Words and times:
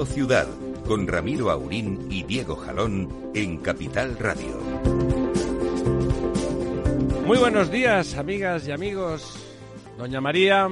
Estado 0.00 0.14
Ciudad, 0.14 0.46
con 0.86 1.06
Ramiro 1.06 1.50
Aurín 1.50 2.06
y 2.10 2.22
Diego 2.22 2.56
Jalón 2.56 3.08
en 3.34 3.58
Capital 3.58 4.16
Radio. 4.18 4.58
Muy 7.26 7.36
buenos 7.36 7.70
días, 7.70 8.16
amigas 8.16 8.66
y 8.66 8.72
amigos. 8.72 9.36
Doña 9.98 10.20
María. 10.20 10.68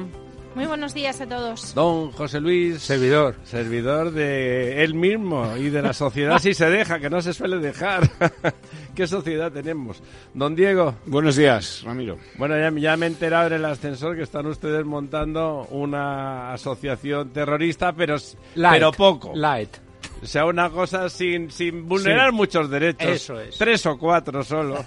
Muy 0.55 0.67
buenos 0.67 0.95
días 0.95 1.21
a 1.21 1.27
todos. 1.27 1.75
Don 1.75 2.11
José 2.13 2.41
Luis. 2.41 2.81
Servidor. 2.81 3.37
Servidor 3.45 4.13
de 4.13 4.83
él 4.83 4.95
mismo 4.95 5.57
y 5.57 5.69
de 5.69 5.83
la 5.83 5.93
sociedad 5.93 6.39
si 6.43 6.55
se 6.55 6.71
deja, 6.71 6.99
que 6.99 7.11
no 7.11 7.21
se 7.21 7.35
suele 7.35 7.59
dejar. 7.59 8.11
¿Qué 8.99 9.07
sociedad 9.07 9.53
tenemos? 9.53 10.03
Don 10.35 10.57
Diego. 10.57 10.97
Buenos 11.07 11.37
días, 11.37 11.83
Ramiro. 11.85 12.19
Bueno, 12.37 12.57
ya, 12.59 12.69
ya, 12.81 12.97
me 12.97 13.07
he 13.07 13.09
enterado 13.09 13.47
en 13.47 13.53
el 13.53 13.65
ascensor 13.65 14.17
que 14.17 14.25
están 14.25 14.45
ustedes 14.47 14.85
montando 14.85 15.69
una 15.71 16.53
asociación 16.53 17.29
terrorista, 17.29 17.93
pero, 17.93 18.17
Light, 18.57 18.75
pero 18.75 18.91
poco. 18.91 19.31
Light. 19.37 19.69
O 20.21 20.27
sea, 20.27 20.47
una 20.47 20.69
cosa 20.71 21.09
sin, 21.09 21.49
sin 21.49 21.87
vulnerar 21.87 22.31
Sí. 22.31 22.35
muchos 22.35 22.69
derechos. 22.69 23.09
Eso 23.09 23.41
es. 23.41 23.57
Tres 23.57 23.87
o 23.87 23.97
cuatro 23.97 24.43
solo. 24.43 24.85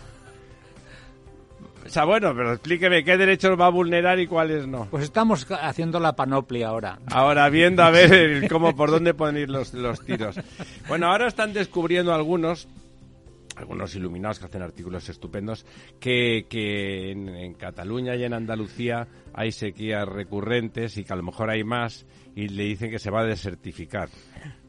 O 1.86 1.90
sea, 1.90 2.04
bueno, 2.04 2.34
pero 2.36 2.52
explíqueme 2.52 3.06
qué 3.06 3.16
derechos 3.16 3.58
va 3.58 3.68
a 3.68 3.70
vulnerar 3.70 4.20
y 4.20 4.28
cuáles 4.28 4.68
no. 4.68 4.88
Pues 4.92 5.06
estamos 5.06 5.48
haciendo 5.50 6.02
la 6.02 6.18
panoplia 6.18 6.68
ahora. 6.68 7.00
Ahora 7.08 7.48
viendo 7.48 7.82
a 7.82 7.92
ver 7.92 8.12
el 8.44 8.50
cómo 8.50 8.76
por 8.76 8.92
dónde 8.92 9.14
pueden 9.14 9.38
ir 9.38 9.50
los, 9.50 9.74
los 9.74 10.04
tiros. 10.06 10.36
Bueno, 10.90 11.08
ahora 11.08 11.28
están 11.30 11.54
descubriendo 11.54 12.14
algunos, 12.14 12.68
algunos 13.56 13.94
iluminados 13.96 14.40
que 14.40 14.46
hacen 14.46 14.62
artículos 14.62 15.10
estupendos, 15.10 15.66
que, 16.00 16.46
que 16.50 17.12
en, 17.12 17.30
en 17.30 17.54
Cataluña 17.54 18.16
y 18.16 18.24
en 18.24 18.34
Andalucía 18.34 19.08
hay 19.34 19.52
sequías 19.52 20.08
recurrentes 20.08 20.98
y 20.98 21.04
que 21.04 21.14
a 21.14 21.18
lo 21.18 21.24
mejor 21.24 21.50
hay 21.50 21.64
más 21.64 22.06
y 22.36 22.48
le 22.48 22.64
dicen 22.64 22.90
que 22.92 23.00
se 23.00 23.12
va 23.12 23.22
a 23.22 23.26
desertificar. 23.26 24.10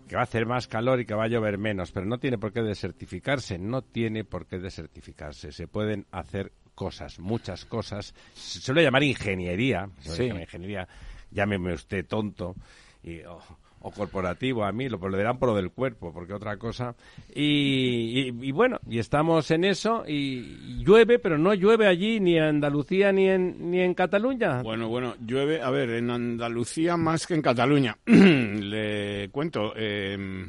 Que 0.09 0.17
va 0.17 0.23
a 0.23 0.25
hacer 0.25 0.45
más 0.47 0.69
calor 0.69 1.01
y 1.01 1.07
que 1.07 1.15
va 1.15 1.25
a 1.25 1.29
llover 1.29 1.57
menos, 1.57 1.91
pero 1.93 2.05
no 2.05 2.19
tiene 2.19 2.37
por 2.37 2.53
qué 2.53 2.61
desertificarse, 2.63 3.59
no 3.59 3.81
tiene 3.83 4.25
por 4.25 4.47
qué 4.47 4.59
desertificarse. 4.59 5.53
Se 5.53 5.69
pueden 5.69 6.07
hacer 6.11 6.53
cosas, 6.75 7.19
muchas 7.19 7.65
cosas. 7.65 8.15
Se 8.35 8.61
suele 8.61 8.83
llamar 8.83 9.05
ingeniería, 9.05 9.89
se 10.01 10.09
suele 10.11 10.17
Sí. 10.17 10.27
llamar 10.29 10.43
ingeniería, 10.43 10.89
llámeme 11.31 11.73
usted 11.73 12.05
tonto 12.07 12.55
y, 13.03 13.21
o, 13.23 13.41
o 13.83 13.91
corporativo 13.91 14.65
a 14.65 14.73
mí, 14.73 14.89
lo, 14.89 14.97
lo 14.97 15.17
dirán 15.17 15.39
por 15.39 15.51
lo 15.51 15.57
del 15.57 15.71
cuerpo, 15.71 16.13
porque 16.13 16.33
otra 16.33 16.57
cosa. 16.57 16.95
Y, 17.35 18.31
y- 18.41 18.53
bueno, 18.53 18.79
y 18.89 18.99
estamos 18.99 19.51
en 19.51 19.65
eso 19.65 20.05
y, 20.07 20.15
y 20.15 20.85
llueve, 20.85 21.19
pero 21.19 21.39
no 21.39 21.55
llueve 21.55 21.87
allí 21.87 22.21
ni 22.21 22.37
en 22.37 22.45
Andalucía 22.45 23.13
ni 23.13 23.29
en, 23.29 23.71
ni 23.71 23.81
en 23.81 23.95
Cataluña. 23.95 24.63
Bueno, 24.63 24.89
bueno, 24.89 25.15
llueve, 25.27 25.61
a 25.63 25.71
ver, 25.71 25.91
en 25.91 26.11
Andalucía 26.11 26.97
más 26.97 27.27
que 27.27 27.35
en 27.35 27.43
Cataluña. 27.43 27.97
Le 28.07 29.29
cuento, 29.31 29.73
eh, 29.77 30.47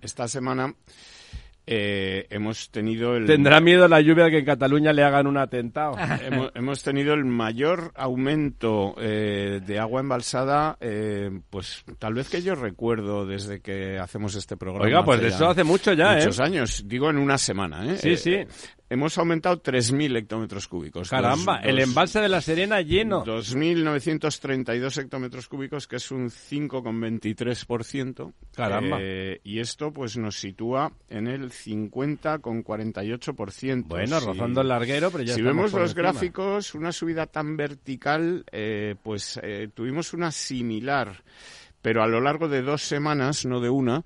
esta 0.00 0.28
semana 0.28 0.72
eh, 1.70 2.26
hemos 2.30 2.70
tenido 2.70 3.14
el... 3.14 3.26
Tendrá 3.26 3.60
miedo 3.60 3.86
la 3.88 4.00
lluvia 4.00 4.24
de 4.24 4.30
que 4.30 4.38
en 4.38 4.44
Cataluña 4.46 4.94
le 4.94 5.02
hagan 5.04 5.26
un 5.26 5.36
atentado. 5.36 5.96
hemos, 6.24 6.50
hemos 6.54 6.82
tenido 6.82 7.12
el 7.12 7.26
mayor 7.26 7.92
aumento 7.94 8.94
eh, 8.98 9.60
de 9.66 9.78
agua 9.78 10.00
embalsada, 10.00 10.78
eh, 10.80 11.30
pues 11.50 11.84
tal 11.98 12.14
vez 12.14 12.30
que 12.30 12.40
yo 12.40 12.54
recuerdo 12.54 13.26
desde 13.26 13.60
que 13.60 13.98
hacemos 13.98 14.34
este 14.34 14.56
programa. 14.56 14.86
Oiga, 14.86 15.04
pues 15.04 15.20
de 15.20 15.28
eso 15.28 15.46
hace 15.46 15.62
mucho 15.62 15.92
ya, 15.92 16.14
¿eh? 16.14 16.20
Muchos 16.20 16.40
años, 16.40 16.84
digo 16.86 17.10
en 17.10 17.18
una 17.18 17.36
semana, 17.36 17.84
¿eh? 17.84 17.98
Sí, 17.98 18.10
Eh, 18.10 18.16
sí. 18.16 18.36
Hemos 18.90 19.18
aumentado 19.18 19.60
3.000 19.60 20.16
hectómetros 20.16 20.66
cúbicos. 20.66 21.10
Caramba, 21.10 21.58
Dos- 21.58 21.66
el 21.66 21.78
embalse 21.80 22.20
de 22.20 22.28
la 22.30 22.40
Serena 22.40 22.80
lleno. 22.80 23.22
2.932 23.22 24.96
hectómetros 24.98 25.46
cúbicos, 25.46 25.86
que 25.86 25.96
es 25.96 26.10
un 26.10 26.30
5,23%. 26.30 28.32
Caramba. 28.54 28.96
Eh, 29.00 29.40
y 29.44 29.58
esto 29.60 29.92
pues 29.92 30.16
nos 30.16 30.38
sitúa 30.38 30.90
en 31.10 31.26
el 31.26 31.50
50,48%. 31.52 33.88
Bueno, 33.88 34.20
Si- 34.20 34.26
rozando 34.26 34.62
el 34.62 34.68
larguero, 34.68 35.10
pero 35.10 35.24
ya 35.24 35.34
si 35.34 35.42
vemos 35.42 35.72
los 35.72 35.90
encima. 35.90 36.02
gráficos, 36.12 36.74
una 36.74 36.90
subida 36.92 37.26
tan 37.26 37.56
vertical, 37.58 38.44
eh, 38.50 38.94
pues 39.02 39.38
eh, 39.42 39.68
tuvimos 39.74 40.14
una 40.14 40.30
similar, 40.32 41.22
pero 41.82 42.02
a 42.02 42.06
lo 42.06 42.20
largo 42.20 42.48
de 42.48 42.62
dos 42.62 42.82
semanas, 42.82 43.44
no 43.44 43.60
de 43.60 43.68
una, 43.70 44.02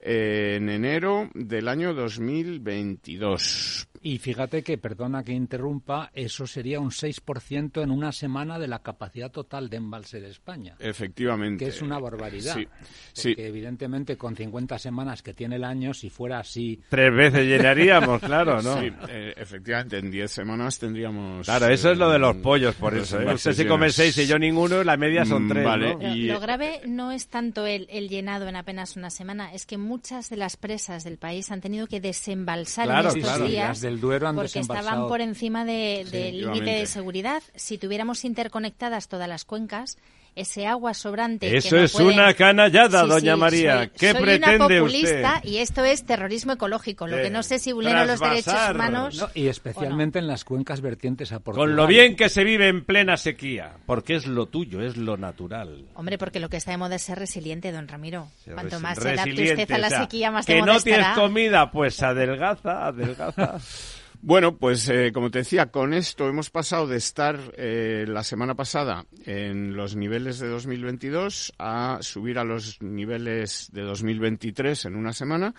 eh, 0.00 0.54
en 0.56 0.68
enero 0.68 1.30
del 1.34 1.68
año 1.68 1.94
2022. 1.94 3.88
Y 4.02 4.16
fíjate 4.18 4.62
que, 4.62 4.78
perdona 4.78 5.22
que 5.22 5.32
interrumpa, 5.32 6.10
eso 6.14 6.46
sería 6.46 6.80
un 6.80 6.90
6% 6.90 7.82
en 7.82 7.90
una 7.90 8.12
semana 8.12 8.58
de 8.58 8.66
la 8.66 8.78
capacidad 8.78 9.30
total 9.30 9.68
de 9.68 9.76
embalse 9.76 10.20
de 10.20 10.30
España. 10.30 10.74
Efectivamente. 10.78 11.64
Que 11.64 11.70
es 11.70 11.82
una 11.82 11.98
barbaridad. 11.98 12.54
Sí, 12.54 12.66
Porque 12.66 13.12
sí. 13.12 13.34
evidentemente 13.36 14.16
con 14.16 14.34
50 14.34 14.78
semanas 14.78 15.22
que 15.22 15.34
tiene 15.34 15.56
el 15.56 15.64
año, 15.64 15.92
si 15.92 16.08
fuera 16.08 16.38
así... 16.38 16.80
Tres 16.88 17.14
veces 17.14 17.46
llenaríamos, 17.46 18.20
claro, 18.22 18.62
¿no? 18.62 18.80
Sí, 18.80 18.90
eh, 19.08 19.34
efectivamente, 19.36 19.98
en 19.98 20.10
10 20.10 20.30
semanas 20.30 20.78
tendríamos... 20.78 21.44
Claro, 21.44 21.66
eso 21.68 21.90
es 21.92 21.98
lo 21.98 22.10
de 22.10 22.18
los 22.18 22.36
eh, 22.36 22.40
pollos, 22.42 22.74
por 22.76 22.94
los 22.94 23.02
eso. 23.02 23.20
¿eh? 23.20 23.34
Usted 23.34 23.52
si 23.52 23.66
come 23.66 23.90
seis 23.90 24.16
y 24.16 24.26
yo 24.26 24.38
ninguno, 24.38 24.82
la 24.82 24.96
media 24.96 25.24
son 25.26 25.44
Mm, 25.44 25.48
tres, 25.50 25.64
vale. 25.64 25.94
¿no? 25.96 26.14
Y- 26.14 26.26
lo 26.26 26.40
grave 26.40 26.80
no 26.86 27.12
es 27.12 27.26
tanto 27.28 27.66
el, 27.66 27.86
el 27.90 28.08
llenado 28.08 28.48
en 28.48 28.56
apenas 28.56 28.96
una 28.96 29.10
semana, 29.10 29.52
es 29.52 29.66
que 29.66 29.76
muchas 29.78 30.30
de 30.30 30.36
las 30.36 30.56
presas 30.56 31.04
del 31.04 31.18
país 31.18 31.50
han 31.50 31.60
tenido 31.60 31.86
que 31.86 32.00
desembalsar 32.00 32.86
Claro, 32.86 33.10
en 33.10 33.18
estos 33.18 33.30
claro. 33.36 33.46
días 33.46 33.80
del 33.90 34.00
Duero 34.00 34.28
han 34.28 34.36
porque 34.36 34.60
estaban 34.60 35.08
por 35.08 35.20
encima 35.20 35.64
de- 35.64 36.06
del 36.10 36.40
límite 36.40 36.70
de 36.70 36.86
seguridad. 36.86 37.42
Si 37.54 37.78
tuviéramos 37.78 38.24
interconectadas 38.24 39.08
todas 39.08 39.28
las 39.28 39.44
cuencas, 39.44 39.98
ese 40.36 40.66
agua 40.66 40.94
sobrante. 40.94 41.56
Eso 41.56 41.70
que 41.70 41.76
no 41.76 41.82
es 41.82 41.92
pueden- 41.92 42.08
una 42.12 42.34
canallada, 42.34 43.02
Sí, 43.02 43.08
doña 43.08 43.34
sí, 43.34 43.40
María. 43.40 43.76
soy- 43.78 43.88
¿Qué 43.90 44.12
soy 44.12 44.22
pretende 44.22 44.56
una 44.56 44.68
populista 44.68 45.34
usted? 45.36 45.48
y 45.50 45.58
esto 45.58 45.84
es 45.84 46.04
terrorismo 46.06 46.52
ecológico. 46.52 47.06
Lo 47.06 47.18
Eh, 47.18 47.22
que 47.22 47.30
no 47.30 47.42
sé 47.42 47.58
si 47.58 47.72
vulnero 47.72 48.04
los 48.04 48.20
derechos 48.20 48.54
humanos. 48.74 49.16
No, 49.18 49.28
y 49.34 49.48
especialmente 49.48 50.18
en 50.18 50.26
las 50.26 50.44
cuencas 50.44 50.80
vertientes 50.80 51.32
a 51.32 51.40
Portugal. 51.40 51.68
Con 51.70 51.76
lo 51.76 51.86
bien 51.86 52.16
que 52.16 52.28
se 52.28 52.44
vive 52.44 52.68
en 52.68 52.84
plena 52.84 53.16
sequía. 53.16 53.72
Porque 53.86 54.14
es 54.16 54.26
lo 54.26 54.46
tuyo, 54.46 54.80
es 54.82 54.96
lo 54.96 55.16
natural. 55.16 55.84
Hombre, 55.94 56.16
porque 56.18 56.40
lo 56.40 56.48
que 56.48 56.56
está 56.56 56.70
de 56.70 56.76
moda 56.78 56.96
es 56.96 57.02
ser 57.02 57.18
resiliente, 57.18 57.72
don 57.72 57.88
Ramiro. 57.88 58.28
Ser 58.44 58.54
Cuanto 58.54 58.80
más 58.80 58.98
se 58.98 59.08
adapte 59.08 59.24
resiliente, 59.30 59.62
usted 59.62 59.74
a 59.74 59.78
la 59.78 59.86
o 59.86 59.90
sea, 59.90 60.00
sequía, 60.02 60.30
más 60.30 60.46
de 60.46 60.54
Que 60.54 60.60
moda 60.60 60.72
no 60.74 60.80
tienes 60.80 61.06
comida, 61.16 61.70
pues 61.70 62.02
adelgaza, 62.02 62.86
adelgaza. 62.86 63.58
Bueno, 64.22 64.58
pues 64.58 64.86
eh, 64.90 65.12
como 65.12 65.30
te 65.30 65.38
decía, 65.38 65.70
con 65.70 65.94
esto 65.94 66.28
hemos 66.28 66.50
pasado 66.50 66.86
de 66.86 66.98
estar 66.98 67.40
eh, 67.56 68.04
la 68.06 68.22
semana 68.22 68.54
pasada 68.54 69.06
en 69.24 69.74
los 69.74 69.96
niveles 69.96 70.38
de 70.38 70.48
2022 70.48 71.54
a 71.58 71.98
subir 72.02 72.38
a 72.38 72.44
los 72.44 72.82
niveles 72.82 73.70
de 73.72 73.80
2023 73.82 74.84
en 74.84 74.96
una 74.96 75.14
semana. 75.14 75.54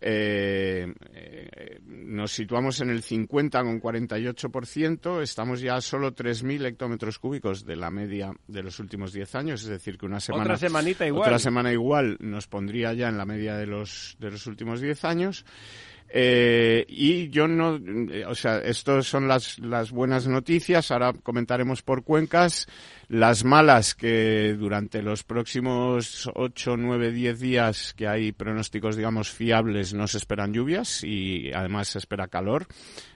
Eh, 0.00 0.86
eh, 1.12 1.80
nos 1.84 2.30
situamos 2.30 2.80
en 2.80 2.90
el 2.90 3.02
50,48%, 3.02 5.22
estamos 5.22 5.60
ya 5.60 5.74
a 5.74 5.80
solo 5.80 6.14
3.000 6.14 6.66
hectómetros 6.66 7.18
cúbicos 7.18 7.64
de 7.64 7.74
la 7.74 7.90
media 7.90 8.30
de 8.46 8.62
los 8.62 8.78
últimos 8.78 9.12
10 9.12 9.34
años, 9.34 9.62
es 9.62 9.68
decir, 9.68 9.98
que 9.98 10.06
una 10.06 10.20
semana... 10.20 10.44
Otra 10.44 10.56
semanita 10.56 11.04
igual. 11.04 11.22
Otra 11.22 11.40
semana 11.40 11.72
igual 11.72 12.16
nos 12.20 12.46
pondría 12.46 12.92
ya 12.92 13.08
en 13.08 13.18
la 13.18 13.26
media 13.26 13.56
de 13.56 13.66
los, 13.66 14.16
de 14.20 14.30
los 14.30 14.46
últimos 14.46 14.80
10 14.80 15.04
años. 15.04 15.44
Eh, 16.10 16.86
y 16.88 17.28
yo 17.28 17.46
no, 17.46 17.76
eh, 17.76 18.24
o 18.26 18.34
sea, 18.34 18.58
estas 18.58 19.06
son 19.06 19.28
las, 19.28 19.58
las 19.58 19.90
buenas 19.90 20.26
noticias. 20.26 20.90
Ahora 20.90 21.12
comentaremos 21.12 21.82
por 21.82 22.04
cuencas. 22.04 22.66
Las 23.08 23.42
malas 23.42 23.94
que 23.94 24.54
durante 24.58 25.00
los 25.00 25.24
próximos 25.24 26.30
8, 26.34 26.76
9, 26.76 27.10
10 27.10 27.40
días 27.40 27.94
que 27.94 28.06
hay 28.06 28.32
pronósticos, 28.32 28.96
digamos, 28.96 29.30
fiables, 29.30 29.94
no 29.94 30.06
se 30.06 30.18
esperan 30.18 30.52
lluvias 30.52 31.02
y 31.04 31.50
además 31.52 31.88
se 31.88 31.98
espera 31.98 32.28
calor. 32.28 32.66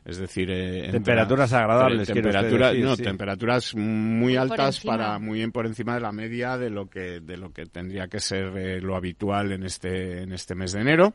Es 0.05 0.17
decir, 0.17 0.49
eh, 0.51 0.89
temperaturas 0.91 1.53
agradables. 1.53 2.09
Temperaturas, 2.09 2.75
no, 2.79 2.97
temperaturas 2.97 3.75
muy, 3.75 4.37
altas 4.37 4.81
para 4.81 5.19
muy 5.19 5.39
bien 5.39 5.53
por 5.53 5.67
encima 5.67 5.95
de 5.95 6.01
la 6.01 6.11
media 6.11 6.57
de 6.57 6.71
lo 6.71 6.89
que 6.89 7.21
de 7.21 7.37
lo 7.37 7.53
que 7.53 7.67
tendría 7.67 8.09
que 8.09 8.19
ser 8.19 8.57
eh, 8.57 8.81
lo 8.81 8.97
habitual 8.97 9.53
en 9.53 9.63
este 9.63 10.23
en 10.23 10.33
este 10.33 10.55
mes 10.55 10.73
de 10.73 10.81
enero. 10.81 11.13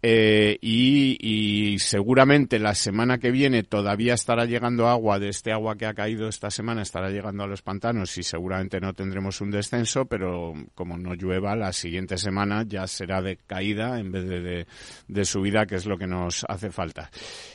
Eh, 0.00 0.58
y, 0.60 1.76
seguramente 1.80 2.58
la 2.58 2.74
semana 2.74 3.18
que 3.18 3.30
viene 3.30 3.62
todavía 3.62 4.14
estará 4.14 4.44
llegando 4.44 4.88
agua 4.88 5.18
de 5.18 5.28
este 5.28 5.52
agua 5.52 5.76
que 5.76 5.86
ha 5.86 5.94
caído 5.94 6.28
esta 6.28 6.50
semana, 6.50 6.82
estará 6.82 7.10
llegando 7.10 7.44
a 7.44 7.46
los 7.46 7.62
pantanos 7.62 8.16
y 8.18 8.22
seguramente 8.22 8.80
no 8.80 8.94
tendremos 8.94 9.40
un 9.40 9.50
descenso, 9.50 10.06
pero 10.06 10.54
como 10.74 10.98
no 10.98 11.14
llueva, 11.14 11.56
la 11.56 11.72
siguiente 11.72 12.16
semana 12.16 12.64
ya 12.66 12.86
será 12.86 13.22
de 13.22 13.36
caída 13.36 13.98
en 13.98 14.12
vez 14.12 14.28
de, 14.28 14.66
de, 15.08 15.24
subida, 15.24 15.66
que 15.66 15.76
es 15.76 15.86
lo 15.86 15.98
que 15.98 16.06
nos 16.06 16.44
hace 16.48 16.70
falta. 16.70 17.10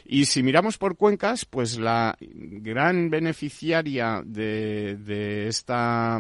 Y 0.06 0.26
si 0.26 0.44
miramos 0.44 0.78
por 0.78 0.98
cuencas, 0.98 1.46
pues 1.46 1.78
la 1.78 2.18
gran 2.20 3.10
beneficiaria 3.10 4.22
de, 4.26 4.98
de 4.98 5.48
esta 5.48 6.18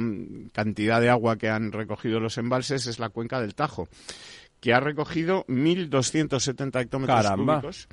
cantidad 0.53 1.01
de 1.01 1.09
agua 1.09 1.37
que 1.37 1.49
han 1.49 1.71
recogido 1.71 2.19
los 2.19 2.37
embalses 2.37 2.87
es 2.87 2.99
la 2.99 3.09
cuenca 3.09 3.41
del 3.41 3.55
Tajo 3.55 3.87
que 4.63 4.73
ha 4.73 4.79
recogido 4.79 5.45
1.270 5.47 6.79
hectómetros 6.79 7.31
cúbicos, 7.31 7.89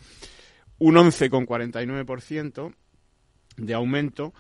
un 0.78 0.94
11,49% 0.94 2.72
de 3.56 3.74
aumento 3.74 4.32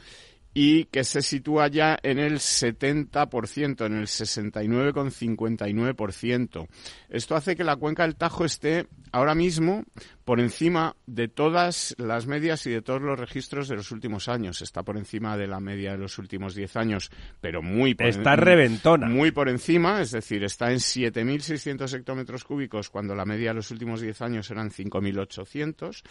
y 0.54 0.84
que 0.84 1.02
se 1.02 1.22
sitúa 1.22 1.66
ya 1.66 1.98
en 2.04 2.20
el 2.20 2.34
70%, 2.34 3.84
en 3.84 3.96
el 3.96 4.06
69,59%. 4.06 6.68
Esto 7.08 7.34
hace 7.34 7.56
que 7.56 7.64
la 7.64 7.74
cuenca 7.74 8.04
del 8.04 8.14
Tajo 8.14 8.44
esté 8.44 8.86
ahora 9.12 9.34
mismo 9.34 9.84
por 10.24 10.40
encima 10.40 10.94
de 11.06 11.28
todas 11.28 11.94
las 11.98 12.26
medias 12.26 12.66
y 12.66 12.70
de 12.70 12.82
todos 12.82 13.02
los 13.02 13.18
registros 13.18 13.68
de 13.68 13.76
los 13.76 13.90
últimos 13.90 14.28
años. 14.28 14.62
Está 14.62 14.82
por 14.82 14.96
encima 14.96 15.36
de 15.36 15.46
la 15.46 15.60
media 15.60 15.92
de 15.92 15.98
los 15.98 16.18
últimos 16.18 16.54
10 16.54 16.76
años, 16.76 17.10
pero 17.40 17.62
muy 17.62 17.94
por 17.94 18.06
Está 18.06 18.36
reventona. 18.36 19.08
Muy 19.08 19.32
por 19.32 19.48
encima, 19.48 20.00
es 20.00 20.12
decir, 20.12 20.44
está 20.44 20.70
en 20.70 20.78
7.600 20.78 21.92
hectómetros 21.94 22.44
cúbicos 22.44 22.90
cuando 22.90 23.14
la 23.14 23.24
media 23.24 23.50
de 23.50 23.54
los 23.54 23.70
últimos 23.70 24.00
10 24.00 24.22
años 24.22 24.50
eran 24.50 24.70
5.800. 24.70 26.02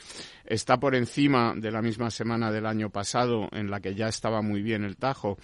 Está 0.45 0.79
por 0.79 0.95
encima 0.95 1.53
de 1.55 1.71
la 1.71 1.81
misma 1.81 2.09
semana 2.09 2.51
del 2.51 2.65
año 2.65 2.89
pasado 2.89 3.47
en 3.51 3.69
la 3.69 3.79
que 3.79 3.95
ya 3.95 4.07
estaba 4.07 4.41
muy 4.41 4.61
bien 4.61 4.83
el 4.83 4.97
Tajo 4.97 5.37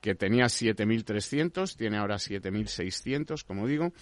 que 0.00 0.14
tenía 0.14 0.44
7.300, 0.44 1.76
tiene 1.76 1.96
ahora 1.96 2.16
7.600, 2.16 3.44
como 3.44 3.66
digo 3.66 3.92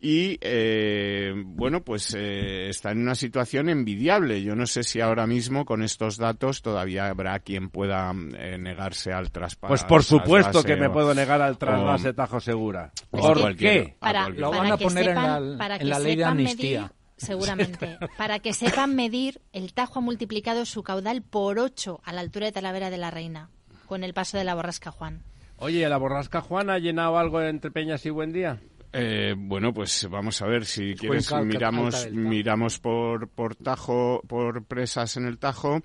y 0.00 0.38
eh, 0.40 1.34
bueno 1.36 1.82
pues 1.82 2.14
eh, 2.14 2.68
está 2.70 2.92
en 2.92 3.02
una 3.02 3.14
situación 3.14 3.68
envidiable 3.68 4.42
yo 4.42 4.56
no 4.56 4.66
sé 4.66 4.82
si 4.82 5.00
ahora 5.00 5.26
mismo 5.26 5.66
con 5.66 5.82
estos 5.82 6.16
datos 6.16 6.62
todavía 6.62 7.08
habrá 7.08 7.38
quien 7.40 7.68
pueda 7.68 8.10
eh, 8.38 8.56
negarse 8.58 9.12
al 9.12 9.30
traspaso 9.30 9.68
pues 9.68 9.84
por 9.84 10.02
supuesto 10.02 10.62
que 10.62 10.76
me 10.76 10.88
puedo 10.88 11.14
negar 11.14 11.42
al 11.42 11.58
trasvase 11.58 12.14
Tajo 12.14 12.40
Segura 12.40 12.92
¿por 13.10 13.54
qué? 13.56 13.94
Para, 13.98 14.30
lo 14.30 14.50
van 14.50 14.72
a 14.72 14.76
poner 14.78 15.08
en 15.08 15.14
la, 15.14 15.76
en 15.78 15.88
la 15.88 15.98
ley 15.98 16.16
de 16.16 16.24
amnistía 16.24 16.92
seguramente. 17.20 17.98
Para 18.16 18.38
que 18.38 18.52
sepan 18.52 18.94
medir, 18.94 19.42
el 19.52 19.72
Tajo 19.74 19.98
ha 19.98 20.02
multiplicado 20.02 20.64
su 20.64 20.82
caudal 20.82 21.22
por 21.22 21.58
8 21.58 22.00
a 22.02 22.12
la 22.12 22.22
altura 22.22 22.46
de 22.46 22.52
Talavera 22.52 22.88
de 22.88 22.96
la 22.96 23.10
Reina, 23.10 23.50
con 23.86 24.04
el 24.04 24.14
paso 24.14 24.38
de 24.38 24.44
la 24.44 24.54
Borrasca 24.54 24.90
Juan. 24.90 25.22
Oye, 25.58 25.86
¿la 25.88 25.98
Borrasca 25.98 26.40
Juan 26.40 26.70
ha 26.70 26.78
llenado 26.78 27.18
algo 27.18 27.42
entre 27.42 27.70
Peñas 27.70 28.06
y 28.06 28.10
Buen 28.10 28.32
Día? 28.32 28.60
Eh, 28.92 29.34
bueno, 29.36 29.72
pues 29.72 30.08
vamos 30.10 30.42
a 30.42 30.46
ver 30.46 30.64
si 30.64 30.94
quieres 30.94 31.32
miramos 31.44 32.10
miramos 32.10 32.80
por 32.80 33.28
por 33.28 33.54
Tajo 33.54 34.20
por 34.26 34.64
presas 34.64 35.16
en 35.16 35.26
el 35.26 35.38
Tajo. 35.38 35.80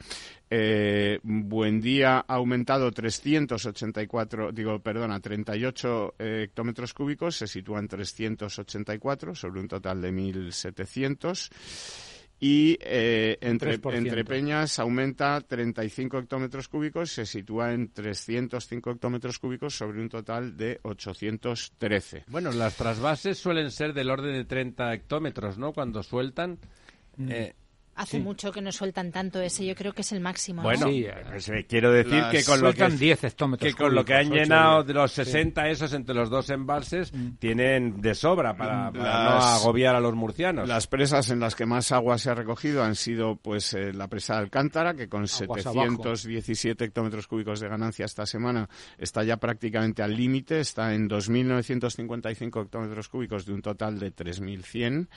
Eh, 0.50 1.20
buen 1.24 1.82
día 1.82 2.24
ha 2.28 2.36
aumentado 2.36 2.92
384, 2.92 4.52
digo, 4.52 4.80
perdona, 4.80 5.20
38 5.20 6.16
eh, 6.18 6.42
hectómetros 6.46 6.94
cúbicos, 6.94 7.36
se 7.36 7.48
sitúa 7.48 7.80
en 7.80 7.88
384 7.88 9.36
sobre 9.36 9.60
un 9.60 9.68
total 9.68 10.02
de 10.02 10.12
1700 10.12 11.50
y 12.48 12.78
eh, 12.80 13.40
entre, 13.42 13.80
entre, 13.98 14.24
Peñas 14.24 14.78
aumenta 14.78 15.42
35 15.42 16.20
hectómetros 16.20 16.68
cúbicos, 16.68 17.10
se 17.12 17.26
sitúa 17.26 17.74
en 17.74 17.92
305 17.92 18.92
hectómetros 18.92 19.40
cúbicos 19.40 19.76
sobre 19.76 20.00
un 20.00 20.10
total 20.10 20.56
de 20.56 20.80
813. 20.84 22.26
Bueno, 22.28 22.52
las 22.52 22.78
trasvases 22.78 23.40
suelen 23.40 23.72
ser 23.72 23.96
del 23.96 24.12
orden 24.12 24.34
de 24.34 24.46
30 24.46 24.94
hectómetros, 24.94 25.58
¿no? 25.58 25.74
Cuando 25.74 26.04
sueltan. 26.04 26.60
Mm. 27.18 27.32
Eh, 27.32 27.56
Hace 27.96 28.20
mucho 28.20 28.52
que 28.52 28.62
no 28.62 28.72
sueltan 28.72 29.12
tanto 29.12 29.42
ese, 29.42 29.66
yo 29.66 29.74
creo 29.76 29.94
que 29.94 30.02
es 30.02 30.12
el 30.12 30.20
máximo. 30.20 30.62
Bueno, 30.62 30.88
sí, 30.88 31.06
eh, 31.06 31.66
quiero 31.68 31.92
decir 31.92 32.24
que 32.32 32.44
con 32.44 32.62
lo 32.62 32.74
que 32.74 32.86
10 32.90 33.24
hectómetros 33.24 33.74
que 33.74 33.78
con 33.78 33.96
lo 33.96 34.04
que 34.04 34.14
han 34.14 34.30
llenado 34.30 34.84
de 34.84 34.94
los 34.94 35.12
60 35.12 35.70
esos 35.70 35.94
entre 35.94 36.14
los 36.14 36.30
dos 36.30 36.50
embalses 36.50 37.14
mm. 37.14 37.36
tienen 37.40 38.02
de 38.02 38.16
sobra 38.16 38.56
para, 38.56 38.92
no 38.92 39.02
agobiar 39.04 39.96
a 39.96 40.00
los 40.00 40.14
murcianos. 40.16 40.68
Las 40.68 40.88
presas 40.88 41.30
en 41.30 41.40
las 41.40 41.56
que 41.56 41.66
más 41.66 41.92
agua 41.92 42.18
se 42.18 42.30
ha 42.30 42.36
recogido 42.36 42.84
han 42.84 42.96
sido 42.96 43.36
pues 43.38 43.74
eh, 43.74 43.94
la 43.94 44.08
presa 44.08 44.36
de 44.36 44.40
Alcántara 44.42 44.94
que 44.94 45.08
con 45.08 45.28
717 45.28 46.84
hectómetros 46.86 47.28
cúbicos 47.28 47.60
de 47.60 47.70
ganancia 47.70 48.06
esta 48.06 48.26
semana 48.26 48.70
está 48.98 49.24
ya 49.24 49.38
prácticamente 49.38 50.04
al 50.04 50.16
límite, 50.16 50.60
está 50.60 50.94
en 50.94 51.10
2.955 51.10 52.64
hectómetros 52.64 53.10
cúbicos 53.10 53.46
de 53.46 53.54
un 53.54 53.62
total 53.62 54.00
de 54.00 54.14
3.100, 54.14 55.08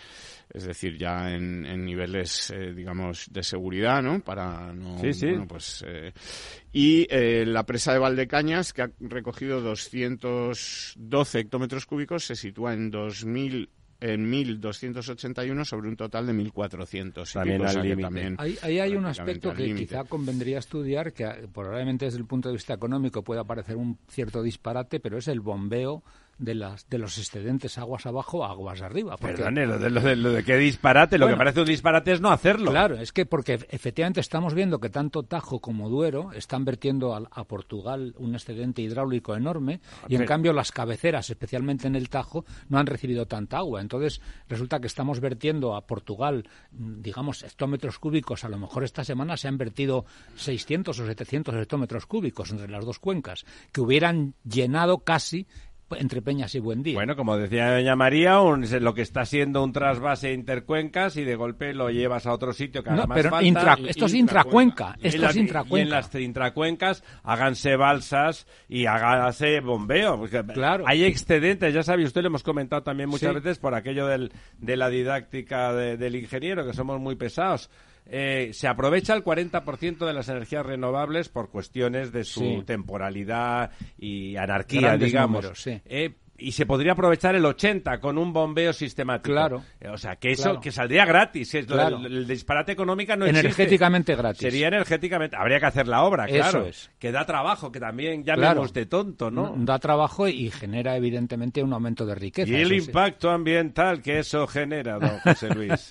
es 0.51 0.65
decir, 0.65 0.97
ya 0.97 1.31
en, 1.31 1.85
niveles 1.85 2.51
eh, 2.51 2.68
digamos, 2.75 3.29
de 3.31 3.43
seguridad, 3.43 4.03
¿no? 4.03 4.21
Para 4.21 4.73
no... 4.73 4.99
Sí, 4.99 5.13
sí. 5.13 5.29
pues, 5.49 5.85
eh, 5.87 6.13
y 6.73 7.07
eh, 7.11 7.45
la 7.47 7.65
presa 7.65 7.93
de 7.93 7.99
Valdecañas, 7.99 8.73
que 8.73 8.83
ha 8.83 8.91
recogido 9.01 9.61
212 9.61 11.39
hectómetros 11.39 11.87
cúbicos, 11.87 12.25
se 12.25 12.37
sitúa 12.37 12.75
en 12.75 12.91
2000 12.91 13.71
en 14.01 14.31
1.281 14.31 15.65
sobre 15.65 15.89
un 15.89 15.97
total 15.97 16.27
de 16.27 16.33
1.400. 16.33 17.33
También 17.33 17.65
al 17.65 17.83
límite. 17.83 18.37
Ahí, 18.39 18.79
hay 18.79 18.95
un 18.95 19.07
aspecto 19.07 19.53
que 19.53 19.75
quizá 19.75 20.05
convendría 20.05 20.59
estudiar, 20.59 21.13
que 21.13 21.49
probablemente 21.53 22.05
desde 22.05 22.19
el 22.19 22.27
punto 22.27 22.49
de 22.49 22.55
vista 22.55 22.75
económico 22.75 23.23
pueda 23.23 23.45
parecer 23.45 23.77
un 23.77 23.99
cierto 24.09 24.43
disparate, 24.43 25.01
pero 25.01 25.19
es 25.19 25.27
el 25.29 25.41
bombeo 25.41 26.03
de, 26.39 26.55
las, 26.55 26.89
de 26.89 26.99
los 26.99 27.19
excedentes 27.19 27.79
aguas 27.79 28.07
abajo 28.07 28.45
a 28.45 28.51
aguas 28.51 28.81
arriba. 28.81 29.17
Porque... 29.17 29.43
lo 29.43 29.79
de, 29.79 29.91
lo, 30.17 30.33
de, 30.33 30.45
qué 30.45 30.57
disparate, 30.57 31.19
lo 31.19 31.29
que 31.29 31.37
parece 31.37 31.61
un 31.61 31.67
disparate 31.67 32.13
es 32.13 32.21
no 32.21 32.31
hacerlo. 32.31 32.71
Claro, 32.71 32.97
es 32.97 33.13
que 33.13 33.27
porque 33.27 33.55
efectivamente 33.71 34.21
estamos 34.21 34.55
viendo 34.55 34.79
que 34.79 34.89
tanto 34.89 35.25
Tajo 35.25 35.61
como 35.61 35.89
Duero 35.89 36.33
están 36.33 36.65
vertiendo 36.65 37.15
a, 37.15 37.45
Portugal 37.49 38.15
un 38.19 38.35
excedente 38.35 38.83
hidráulico 38.83 39.35
enorme 39.35 39.81
y 40.07 40.17
en 40.17 40.27
cambio 40.27 40.53
las 40.53 40.71
cabeceras, 40.71 41.31
especialmente 41.31 41.87
en 41.87 41.97
el 41.97 42.11
Tajo, 42.11 42.45
no 42.69 42.79
han 42.79 42.87
recibido 42.87 43.27
tanta 43.27 43.59
agua. 43.59 43.81
Entonces 43.81 44.21
resulta 44.49 44.81
que 44.81 44.87
estamos 44.87 45.21
vertiendo 45.21 45.75
a 45.75 45.87
Portugal, 45.87 46.49
digamos, 46.71 47.43
hectómetros 47.43 47.99
cúbicos. 47.99 48.45
A 48.45 48.49
lo 48.49 48.59
mejor 48.59 48.85
esta 48.85 49.05
semana 49.05 49.37
se 49.37 49.49
han 49.49 49.57
vertido 49.57 50.05
600 50.37 50.99
o 50.99 51.07
700 51.07 51.55
hectómetros 51.55 52.07
cúbicos 52.07 52.51
entre 52.51 52.69
las 52.69 52.85
dos 52.85 52.99
cuencas, 52.99 53.47
que 53.73 53.81
hubieran 53.81 54.35
llenado 54.45 54.99
casi 54.99 55.47
entre 55.97 56.23
Peñas 56.23 56.55
y 56.55 56.61
Buen 56.61 56.83
Día. 56.83 56.95
Bueno, 56.95 57.17
como 57.17 57.37
decía 57.37 57.73
doña 57.73 57.97
María, 57.97 58.39
lo 58.39 58.95
que 58.95 59.03
está 59.03 59.25
siendo 59.25 59.63
un 59.63 59.73
trasvase 59.73 60.33
intercuencas 60.33 61.17
y 61.17 61.25
de 61.25 61.37
golpe 61.37 61.73
lo 61.73 61.91
llevas 61.91 62.27
a 62.27 62.33
otro 62.33 62.53
sitio 62.53 62.83
que 62.83 62.91
haga 62.91 63.07
más 63.07 63.17
pero 63.17 63.39
esto 63.87 64.07
es 64.07 64.15
intracuenca. 64.15 64.97
Esto 65.03 65.27
es 65.27 65.37
intracuenca. 65.37 65.79
Y 65.79 65.83
en 65.83 65.91
las 65.91 66.15
intracuencas 66.15 67.05
háganse 67.23 67.77
balsas 67.77 68.47
y 68.69 68.87
háganse 68.87 69.61
bombeo. 69.61 70.23
Claro. 70.53 70.85
Hay 70.87 71.05
excedentes, 71.05 71.73
ya 71.73 71.83
sabe 71.83 72.05
usted, 72.05 72.23
lo 72.23 72.29
hemos 72.29 72.43
comentado 72.43 72.83
también 72.83 73.09
muchas 73.09 73.35
veces 73.35 73.59
por 73.59 73.75
aquello 73.75 74.07
del, 74.07 74.33
de 74.59 74.77
la 74.77 74.89
didáctica 74.89 75.73
del 75.73 76.17
ingeniero, 76.17 76.67
que 76.67 76.75
somos 76.75 77.01
muy 77.01 77.17
pesados. 77.17 77.71
Eh, 78.11 78.51
se 78.53 78.67
aprovecha 78.67 79.15
el 79.15 79.23
40% 79.23 80.07
de 80.07 80.13
las 80.15 80.29
energías 80.29 80.65
renovables 80.65 81.29
por 81.29 81.51
cuestiones 81.51 82.11
de 82.11 82.25
su 82.25 82.63
temporalidad 82.65 83.71
y 83.99 84.37
anarquía, 84.37 84.97
digamos. 84.97 85.67
Eh, 85.67 86.15
y 86.39 86.53
se 86.53 86.65
podría 86.67 86.93
aprovechar 86.93 87.35
el 87.35 87.45
80 87.45 87.99
con 88.01 88.17
un 88.17 88.33
bombeo 88.33 88.73
sistemático. 88.73 89.33
Claro. 89.35 89.63
O 89.93 89.99
sea, 89.99 90.17
que 90.17 90.31
eso 90.31 90.45
Claro. 90.45 90.61
que 90.61 90.71
saldría 90.73 91.05
gratis. 91.05 91.55
Es- 91.55 91.67
Claro. 91.67 91.99
el, 91.99 92.07
el 92.07 92.27
disparate 92.27 92.73
económico 92.73 93.17
no 93.17 93.25
existe. 93.27 93.47
Energéticamente 93.47 94.15
gratis. 94.15 94.41
Sería 94.41 94.69
energéticamente. 94.69 95.37
Habría 95.37 95.59
que 95.61 95.67
hacer 95.67 95.89
la 95.89 96.03
obra, 96.05 96.27
Eso 96.27 96.35
claro. 96.51 96.67
es. 96.67 96.91
Que 96.99 97.11
da 97.13 97.27
trabajo, 97.27 97.71
que 97.73 97.81
también 97.81 98.25
llamemos 98.25 98.55
Claro. 98.55 98.69
de 98.73 98.87
tonto, 98.87 99.31
¿no? 99.31 99.53
Da 99.57 99.79
trabajo 99.79 100.29
y 100.29 100.51
genera 100.51 100.97
evidentemente 100.97 101.63
un 101.63 101.73
aumento 101.73 102.07
de 102.07 102.15
riqueza. 102.15 102.51
Y 102.51 102.55
el 102.55 102.69
sí. 102.69 102.75
impacto 102.87 103.31
ambiental 103.31 104.01
que 104.01 104.21
eso 104.21 104.47
genera, 104.47 104.99
don 104.99 105.19
José 105.25 105.49
Luis. 105.55 105.91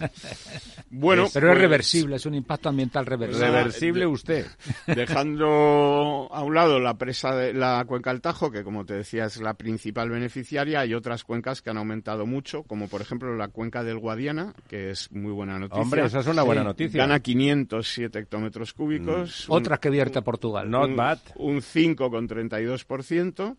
Bueno, 0.90 1.26
Pero 1.34 1.48
es 1.48 1.52
pues, 1.54 1.62
reversible, 1.62 2.16
es 2.16 2.26
un 2.26 2.36
impacto 2.36 2.70
ambiental 2.70 3.06
reversible. 3.06 3.48
Reversible 3.52 4.08
usted. 4.08 4.46
Dejando 4.88 6.28
a 6.32 6.44
un 6.44 6.54
lado 6.56 6.80
la 6.80 6.98
presa 6.98 7.36
de 7.36 7.54
la 7.54 7.84
cuenca 7.86 8.12
del 8.12 8.22
Tajo, 8.22 8.52
que 8.52 8.64
como 8.64 8.86
te 8.86 8.94
decía 8.96 9.26
es 9.26 9.38
la 9.42 9.54
principal 9.56 10.10
beneficiaria, 10.38 10.82
hay 10.82 10.94
otras 10.94 11.24
cuencas 11.24 11.62
que 11.62 11.70
han 11.72 11.78
aumentado 11.78 12.26
mucho, 12.26 12.64
como 12.64 12.88
por 12.88 13.02
ejemplo 13.02 13.36
la 13.36 13.48
cuenca 13.48 13.84
del 13.84 13.98
Guadiana, 13.98 14.54
que 14.70 14.92
es 14.92 15.12
muy 15.12 15.32
buena 15.32 15.58
noticia. 15.58 15.82
Hombre, 15.82 16.06
eso 16.06 16.20
es 16.20 16.28
una 16.28 16.44
buena 16.44 16.64
noticia. 16.64 17.02
Gana 17.02 17.20
507 17.20 18.20
hectómetros 18.20 18.74
cúbicos. 18.74 19.50
un- 19.50 19.56
Otra 19.58 19.78
que 19.80 19.90
vierte 19.90 20.20
a 20.20 20.22
Portugal. 20.24 20.70
No. 20.70 20.82
Not 20.82 20.90
un, 20.90 20.96
bad. 20.96 21.20
Un 21.36 21.62
5,32%. 21.62 23.56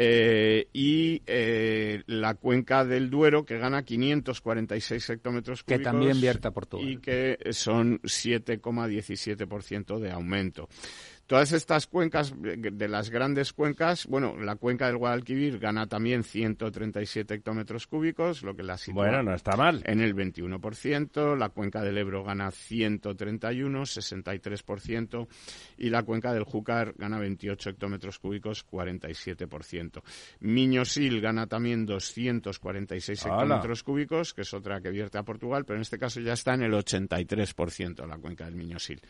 Eh, 0.00 0.68
y 0.72 1.22
eh, 1.26 2.04
la 2.06 2.34
cuenca 2.34 2.84
del 2.84 3.10
Duero 3.10 3.44
que 3.44 3.58
gana 3.58 3.82
546 3.82 5.10
hectómetros 5.10 5.64
Que 5.64 5.74
cúbicos 5.74 5.92
también 5.92 6.20
vierte 6.20 6.46
a 6.46 6.52
Portugal. 6.52 6.88
y 6.88 6.98
que 6.98 7.36
son 7.50 8.00
7,17% 8.02 9.98
de 9.98 10.12
aumento. 10.12 10.68
Todas 11.28 11.52
estas 11.52 11.86
cuencas, 11.86 12.32
de 12.40 12.88
las 12.88 13.10
grandes 13.10 13.52
cuencas, 13.52 14.06
bueno, 14.06 14.38
la 14.38 14.56
cuenca 14.56 14.86
del 14.86 14.96
Guadalquivir 14.96 15.58
gana 15.58 15.86
también 15.86 16.24
137 16.24 17.34
hectómetros 17.34 17.86
cúbicos, 17.86 18.42
lo 18.42 18.56
que 18.56 18.62
la 18.62 18.78
sitúa 18.78 19.04
Bueno, 19.04 19.22
no 19.22 19.34
está 19.34 19.54
mal. 19.54 19.82
en 19.84 20.00
el 20.00 20.16
21%, 20.16 21.36
la 21.36 21.50
cuenca 21.50 21.82
del 21.82 21.98
Ebro 21.98 22.24
gana 22.24 22.50
131, 22.50 23.82
63%, 23.82 25.28
y 25.76 25.90
la 25.90 26.02
cuenca 26.02 26.32
del 26.32 26.44
Júcar 26.44 26.94
gana 26.96 27.18
28 27.18 27.68
hectómetros 27.68 28.18
cúbicos, 28.18 28.66
47%. 28.66 30.02
Miñosil 30.40 31.20
gana 31.20 31.46
también 31.46 31.84
246 31.84 33.26
¡Hala! 33.26 33.34
hectómetros 33.34 33.82
cúbicos, 33.82 34.32
que 34.32 34.40
es 34.40 34.54
otra 34.54 34.80
que 34.80 34.88
vierte 34.88 35.18
a 35.18 35.24
Portugal, 35.24 35.66
pero 35.66 35.76
en 35.76 35.82
este 35.82 35.98
caso 35.98 36.20
ya 36.20 36.32
está 36.32 36.54
en 36.54 36.62
el 36.62 36.72
83% 36.72 38.06
la 38.06 38.16
cuenca 38.16 38.46
del 38.46 38.54
Miñosil. 38.54 39.02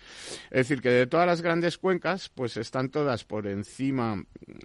Es 0.50 0.66
decir, 0.66 0.80
que 0.80 0.90
de 0.90 1.06
todas 1.06 1.24
las 1.24 1.42
grandes 1.42 1.78
cuencas, 1.78 2.07
pues 2.34 2.56
están 2.56 2.88
todas 2.90 3.24
por 3.24 3.46
encima 3.46 4.22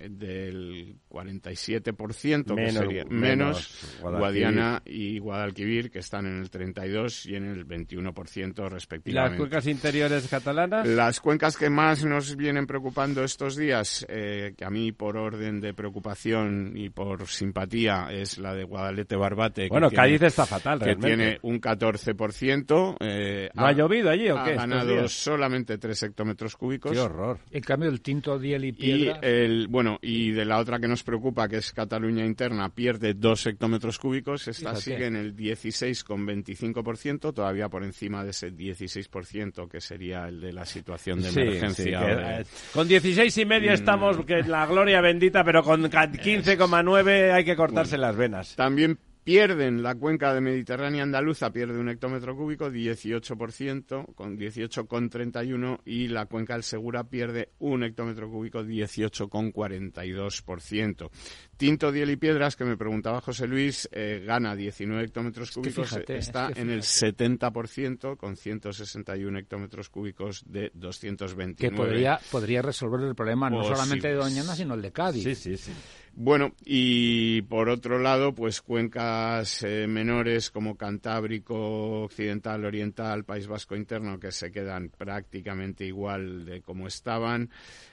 del 0.10 0.96
47%, 1.10 2.54
Menos- 2.56 2.56
que 2.56 2.72
sería, 2.72 3.06
menos 3.06 3.22
menos 3.34 3.98
Guadalquivir. 4.02 4.20
Guadiana 4.20 4.82
y 4.86 5.20
Guadalquivir, 5.20 5.92
que 5.92 6.00
están 6.00 6.26
en 6.26 6.40
el 6.42 6.50
32 6.50 7.26
y 7.26 7.36
en 7.36 7.46
el 7.46 7.66
21% 7.66 8.62
¿Y 8.62 8.64
las 8.66 8.74
respectivamente. 8.74 9.38
cuencas 9.38 9.68
interiores 9.68 10.28
catalanas? 10.28 10.88
Las 10.88 11.20
cuencas 11.20 11.58
que 11.58 11.70
más 11.70 12.04
nos 12.06 12.36
vienen 12.36 12.66
preocupando 12.68 13.24
estos 13.24 13.56
días, 13.56 14.06
eh, 14.10 14.54
que 14.58 14.66
a 14.66 14.70
mí 14.70 14.92
por 14.92 15.18
orden 15.18 15.60
de 15.62 15.74
preocupación 15.74 16.74
y 16.76 16.90
por 16.90 17.28
simpatía 17.28 18.08
es 18.12 18.38
la 18.38 18.54
de 18.54 18.64
Guadalete 18.64 19.16
Barbate. 19.16 19.64
que 19.64 19.70
Bueno, 19.70 19.90
tiene- 19.90 20.04
Cádiz 20.04 20.22
está 20.24 20.46
fatal, 20.46 20.80
que 20.80 20.86
realmente. 20.86 21.16
tiene 21.16 21.40
un 21.42 21.60
14%. 21.60 22.96
eh, 23.00 23.50
¿No 23.54 23.66
ha 23.66 23.72
llovido 23.72 24.10
allí 24.10 24.30
o 24.30 24.38
ha 24.40 24.44
qué 24.44 24.52
estos 24.52 24.68
ganado 24.70 24.90
días? 24.92 25.12
solamente 25.12 25.78
3 25.78 26.04
hectómetros 26.04 26.56
cúbicos. 26.56 26.92
Qué 26.92 27.00
horror. 27.00 27.33
En 27.52 27.62
cambio, 27.62 27.90
el 27.90 28.02
tinto, 28.02 28.38
diel 28.40 28.66
y 28.66 29.10
el 29.22 29.68
bueno 29.68 30.00
y 30.02 30.32
de 30.32 30.46
la 30.46 30.58
otra 30.60 30.80
que 30.80 30.88
nos 30.88 31.04
preocupa 31.04 31.48
que 31.48 31.58
es 31.58 31.72
Cataluña 31.72 32.26
interna 32.26 32.70
pierde 32.70 33.14
dos 33.14 33.46
hectómetros 33.46 34.00
cúbicos 34.00 34.48
esta 34.48 34.70
Fíjate. 34.76 34.82
sigue 34.82 35.06
en 35.08 35.16
el 35.16 35.36
16,25% 35.36 37.34
todavía 37.34 37.70
por 37.70 37.84
encima 37.84 38.24
de 38.24 38.32
ese 38.32 38.52
16% 38.54 39.68
que 39.70 39.82
sería 39.82 40.28
el 40.28 40.42
de 40.42 40.54
la 40.54 40.66
situación 40.66 41.22
de 41.22 41.32
Sí, 41.32 41.40
emergencia 41.42 41.84
sí, 41.84 41.90
que, 41.92 41.96
o 41.98 42.18
de- 42.18 42.42
eh, 42.42 42.46
con 42.74 42.88
16 42.88 43.38
y 43.38 43.46
medio 43.46 43.72
estamos 43.74 44.18
que 44.26 44.40
en 44.40 44.52
la 44.52 44.66
gloria 44.66 45.02
bendita, 45.02 45.44
pero 45.44 45.64
con 45.64 45.88
ca- 45.90 46.12
15,9 46.12 47.32
hay 47.32 47.44
que 47.46 47.56
cortarse 47.56 47.98
las 47.98 48.16
venas. 48.16 48.56
También 48.56 48.98
pierden 49.24 49.84
la 49.84 49.96
cuenca 49.96 50.34
de 50.34 50.42
Mediterránea 50.42 51.04
andaluza, 51.04 51.52
pierde 51.52 51.80
un 51.80 51.88
hectómetro 51.90 52.36
cúbico, 52.36 52.70
18%, 52.70 54.14
con 54.16 54.38
18,31, 54.38 55.80
y 55.86 56.10
la 56.10 56.26
cuenca 56.26 56.54
del 56.54 56.64
Segura 56.64 57.04
pierde 57.06 57.52
un 57.60 57.84
hectómetro 57.84 58.30
cúbico, 58.30 58.64
18,42%. 58.64 61.10
Tinto, 61.58 61.92
Diel 61.92 62.12
y 62.12 62.16
Piedras, 62.18 62.56
que 62.56 62.66
me 62.66 62.78
preguntaba 62.78 63.22
José 63.22 63.48
Luis, 63.48 63.90
eh, 63.92 64.24
gana 64.26 64.56
19 64.56 65.06
hectómetros 65.06 65.50
que 65.52 65.62
cúbicos, 65.62 65.90
fíjate, 65.90 66.18
está 66.18 66.50
es 66.50 66.56
que 66.56 66.62
en 66.62 66.70
el 66.70 66.82
70%, 66.82 68.18
con 68.18 68.36
161 68.36 69.40
hectómetros 69.40 69.90
cúbicos 69.90 70.44
de 70.46 70.72
229. 70.74 71.56
que 71.56 71.72
podría, 71.76 72.20
podría 72.32 72.62
resolver 72.62 73.02
el 73.08 73.16
problema 73.16 73.50
no 73.50 73.58
Posibles. 73.58 73.80
solamente 73.80 74.08
de 74.10 74.16
Doñana, 74.16 74.56
sino 74.56 74.74
el 74.74 74.82
de 74.82 74.92
Cádiz. 74.92 75.24
Sí, 75.24 75.36
sí, 75.36 75.56
sí. 75.58 75.72
Bueno, 76.16 76.54
y 76.64 77.42
por 77.42 77.70
otro 77.70 77.98
lado, 77.98 78.36
pues 78.36 78.62
cuencas 78.62 79.64
eh, 79.64 79.88
menores 79.88 80.52
como 80.52 80.78
Cantábrico, 80.78 82.04
Occidental, 82.04 82.66
Oriental, 82.66 83.24
País 83.24 83.48
Vasco 83.48 83.76
Interno, 83.76 84.20
que 84.20 84.32
se 84.32 84.52
quedan 84.52 84.90
prácticamente 84.90 85.86
igual 85.86 86.46
de 86.46 86.62
como 86.62 86.86
estaban. 86.86 87.50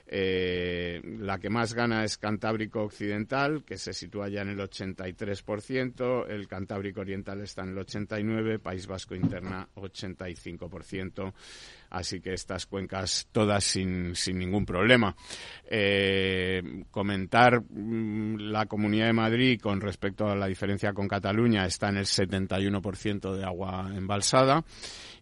Eh, 0.07 1.01
la 1.19 1.39
que 1.39 1.49
más 1.49 1.73
gana 1.73 2.05
es 2.05 2.19
Cantábrico 2.19 2.83
Occidental, 2.83 3.65
que 3.65 3.79
se 3.79 3.95
sitúa 3.95 4.29
ya 4.29 4.43
en 4.43 4.51
el 4.51 4.59
83%, 4.59 6.29
el 6.29 6.47
Cantábrico 6.47 7.01
Oriental 7.01 7.41
está 7.41 7.63
en 7.63 7.71
el 7.71 7.79
89%, 7.79 8.61
País 8.61 8.87
Vasco 8.87 9.15
Interna 9.15 9.67
85%. 9.77 11.33
Así 11.91 12.21
que 12.21 12.33
estas 12.33 12.67
cuencas 12.67 13.29
todas 13.33 13.65
sin, 13.65 14.15
sin 14.15 14.39
ningún 14.39 14.65
problema. 14.65 15.15
Eh, 15.69 16.63
comentar 16.91 17.61
mm, 17.61 18.37
la 18.51 18.67
Comunidad 18.67 19.07
de 19.07 19.13
Madrid 19.13 19.61
con 19.61 19.81
respecto 19.81 20.29
a 20.29 20.37
la 20.37 20.47
diferencia 20.47 20.93
con 20.93 21.09
Cataluña 21.09 21.67
está 21.67 21.89
en 21.89 21.99
el 21.99 22.07
71% 22.07 23.35
de 23.35 23.45
agua 23.45 23.91
embalsada 23.95 24.65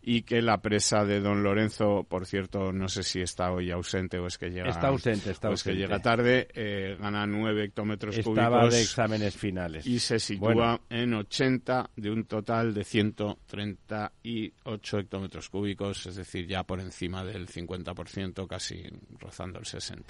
y 0.01 0.23
que 0.23 0.41
la 0.41 0.59
presa 0.63 1.05
de 1.05 1.21
Don 1.21 1.43
Lorenzo, 1.43 2.07
por 2.09 2.25
cierto, 2.27 2.73
no 2.73 2.89
sé 2.89 3.03
si 3.03 3.21
está 3.21 3.53
hoy 3.53 3.71
ausente 3.71 4.19
o 4.19 4.27
es 4.27 4.39
que 4.39 4.49
llega, 4.51 4.71
Está 4.71 4.89
ausente, 4.89 5.31
está 5.31 5.51
o 5.51 5.53
es 5.53 5.63
que 5.63 5.75
llega 5.75 6.01
tarde, 6.01 6.49
eh, 6.55 6.97
gana 6.99 7.27
9 7.27 7.65
hectómetros 7.65 8.17
Estaba 8.17 8.61
cúbicos 8.61 8.75
de 8.75 8.81
exámenes 8.83 9.37
finales. 9.37 9.87
y 9.87 9.99
se 9.99 10.19
sitúa 10.19 10.55
Bueno. 10.55 10.81
en 10.89 11.13
80 11.15 11.91
de 11.97 12.11
un 12.11 12.25
total 12.25 12.73
de 12.73 12.85
138 12.85 14.99
hectómetros 14.99 15.49
cúbicos, 15.49 16.07
es 16.07 16.17
decir, 16.17 16.47
ya 16.47 16.63
por 16.65 16.81
encima 16.81 17.25
del 17.25 17.49
50%, 17.49 18.47
casi 18.47 18.85
rozando 19.19 19.59
el 19.59 19.65
60%. 19.67 20.05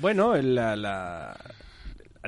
Bueno, 0.00 0.36
la, 0.36 0.76
la- 0.76 1.36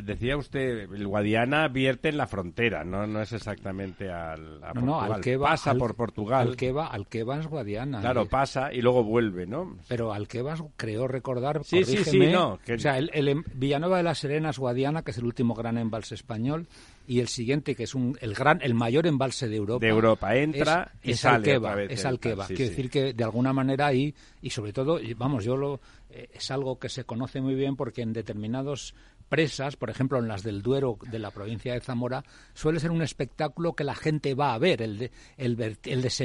decía 0.02 0.36
usted, 0.36 0.92
el 0.92 1.06
Guadiana 1.06 1.68
vierte 1.68 2.08
en 2.08 2.16
la 2.16 2.26
frontera, 2.26 2.84
no, 2.84 3.06
no 3.06 3.20
es 3.22 3.32
exactamente 3.32 4.10
al, 4.10 4.62
a 4.62 4.72
No, 4.74 5.00
al 5.00 5.20
que 5.20 5.36
va, 5.36 5.50
pasa 5.50 5.72
al- 5.72 5.78
por 5.78 5.94
Portugal. 5.96 6.48
Al 6.48 6.56
que 6.56 6.72
va, 6.72 6.86
al 6.86 7.06
que 7.08 7.24
va 7.24 7.38
es 7.38 7.46
Guadiana. 7.46 8.00
Claro, 8.00 8.22
Eh, 8.22 8.26
pasa 8.30 8.72
y 8.72 8.80
luego 8.82 9.02
vuelve, 9.04 9.46
¿no? 9.46 9.76
Pero 9.88 10.12
Alquevas 10.12 10.62
creo 10.76 11.08
recordar, 11.08 11.62
Sí, 11.64 11.84
sí, 11.84 12.04
sí, 12.04 12.18
no, 12.18 12.58
que- 12.64 12.74
o 12.74 12.78
sea, 12.78 12.98
el, 12.98 13.10
el 13.14 13.28
em- 13.28 13.44
Villanueva 13.54 13.96
de 13.98 14.02
las 14.02 14.18
Serenas 14.18 14.58
Guadiana, 14.58 15.02
que 15.02 15.10
es 15.10 15.18
el 15.18 15.24
último 15.24 15.54
gran 15.54 15.78
embalse 15.78 16.14
español, 16.14 16.66
y 17.06 17.18
el 17.18 17.26
siguiente, 17.28 17.74
que 17.74 17.82
es 17.84 17.94
un, 17.96 18.16
el 18.20 18.34
gran, 18.34 18.60
el 18.62 18.74
mayor 18.74 19.06
embalse 19.06 19.48
de 19.48 19.56
Europa. 19.56 19.84
De 19.84 19.90
Europa 19.90 20.36
entra 20.36 20.92
es, 21.02 21.08
y 21.08 21.10
es 21.12 21.20
sale 21.20 21.56
otra 21.56 21.74
vez 21.74 21.90
es 21.90 22.00
sí, 22.46 22.54
Quiero 22.54 22.70
sí. 22.70 22.76
decir 22.76 22.90
que 22.90 23.12
de 23.14 23.24
alguna 23.24 23.52
manera 23.52 23.86
ahí, 23.88 24.14
y 24.40 24.50
sobre 24.50 24.72
todo, 24.72 25.00
vamos, 25.16 25.44
yo 25.44 25.56
lo, 25.56 25.80
eh, 26.10 26.28
es 26.32 26.50
algo 26.52 26.78
que 26.78 26.88
se 26.88 27.02
conoce 27.04 27.40
muy 27.40 27.54
bien 27.56 27.74
porque 27.74 28.02
en 28.02 28.12
determinados 28.12 28.94
presas, 29.30 29.76
por 29.76 29.88
ejemplo 29.88 30.18
en 30.18 30.28
las 30.28 30.42
del 30.42 30.60
Duero 30.60 30.98
de 31.10 31.18
la 31.18 31.30
provincia 31.30 31.72
de 31.72 31.80
Zamora, 31.80 32.22
suele 32.52 32.80
ser 32.80 32.90
un 32.90 33.00
espectáculo 33.00 33.72
que 33.72 33.84
la 33.84 33.94
gente 33.94 34.34
va 34.34 34.52
a 34.52 34.58
ver, 34.58 34.82
el, 34.82 34.98
de, 34.98 35.10
el, 35.38 35.58
el. 35.58 35.78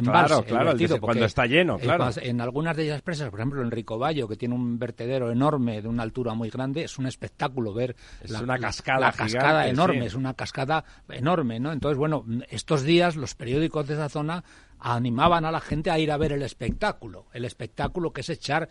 Claro, 0.04 0.44
claro, 0.44 0.62
el 0.72 0.78
vertido, 0.78 0.98
dese- 0.98 1.00
cuando 1.00 1.26
está 1.26 1.46
lleno, 1.46 1.78
claro. 1.78 2.10
en 2.22 2.42
algunas 2.42 2.76
de 2.76 2.88
esas 2.88 3.02
presas, 3.02 3.30
por 3.30 3.40
ejemplo 3.40 3.62
en 3.62 3.72
Ricoballo, 3.72 4.28
que 4.28 4.36
tiene 4.36 4.56
un 4.56 4.78
vertedero 4.78 5.32
enorme 5.32 5.82
de 5.82 5.88
una 5.88 6.04
altura 6.04 6.34
muy 6.34 6.50
grande, 6.50 6.84
es 6.84 6.98
un 6.98 7.06
espectáculo 7.06 7.74
ver 7.74 7.96
Es 8.22 8.32
la, 8.32 8.42
una 8.42 8.58
cascada 8.58 9.00
la 9.00 9.12
cascada 9.14 9.50
gigante, 9.64 9.70
enorme, 9.70 10.02
sí. 10.02 10.08
es 10.08 10.16
una 10.16 10.34
cascada 10.34 10.84
enorme, 11.08 11.60
¿no? 11.60 11.72
Entonces, 11.72 11.98
bueno, 11.98 12.26
estos 12.50 12.84
días 12.84 13.16
los 13.16 13.36
periódicos 13.36 13.88
de 13.88 13.94
esa 13.94 14.10
zona 14.10 14.44
animaban 14.78 15.46
a 15.46 15.52
la 15.52 15.62
gente 15.62 15.90
a 15.90 15.98
ir 16.00 16.12
a 16.12 16.18
ver 16.18 16.34
el 16.34 16.42
espectáculo, 16.44 17.28
el 17.34 17.46
espectáculo 17.46 18.12
que 18.12 18.22
es 18.22 18.30
echar 18.30 18.68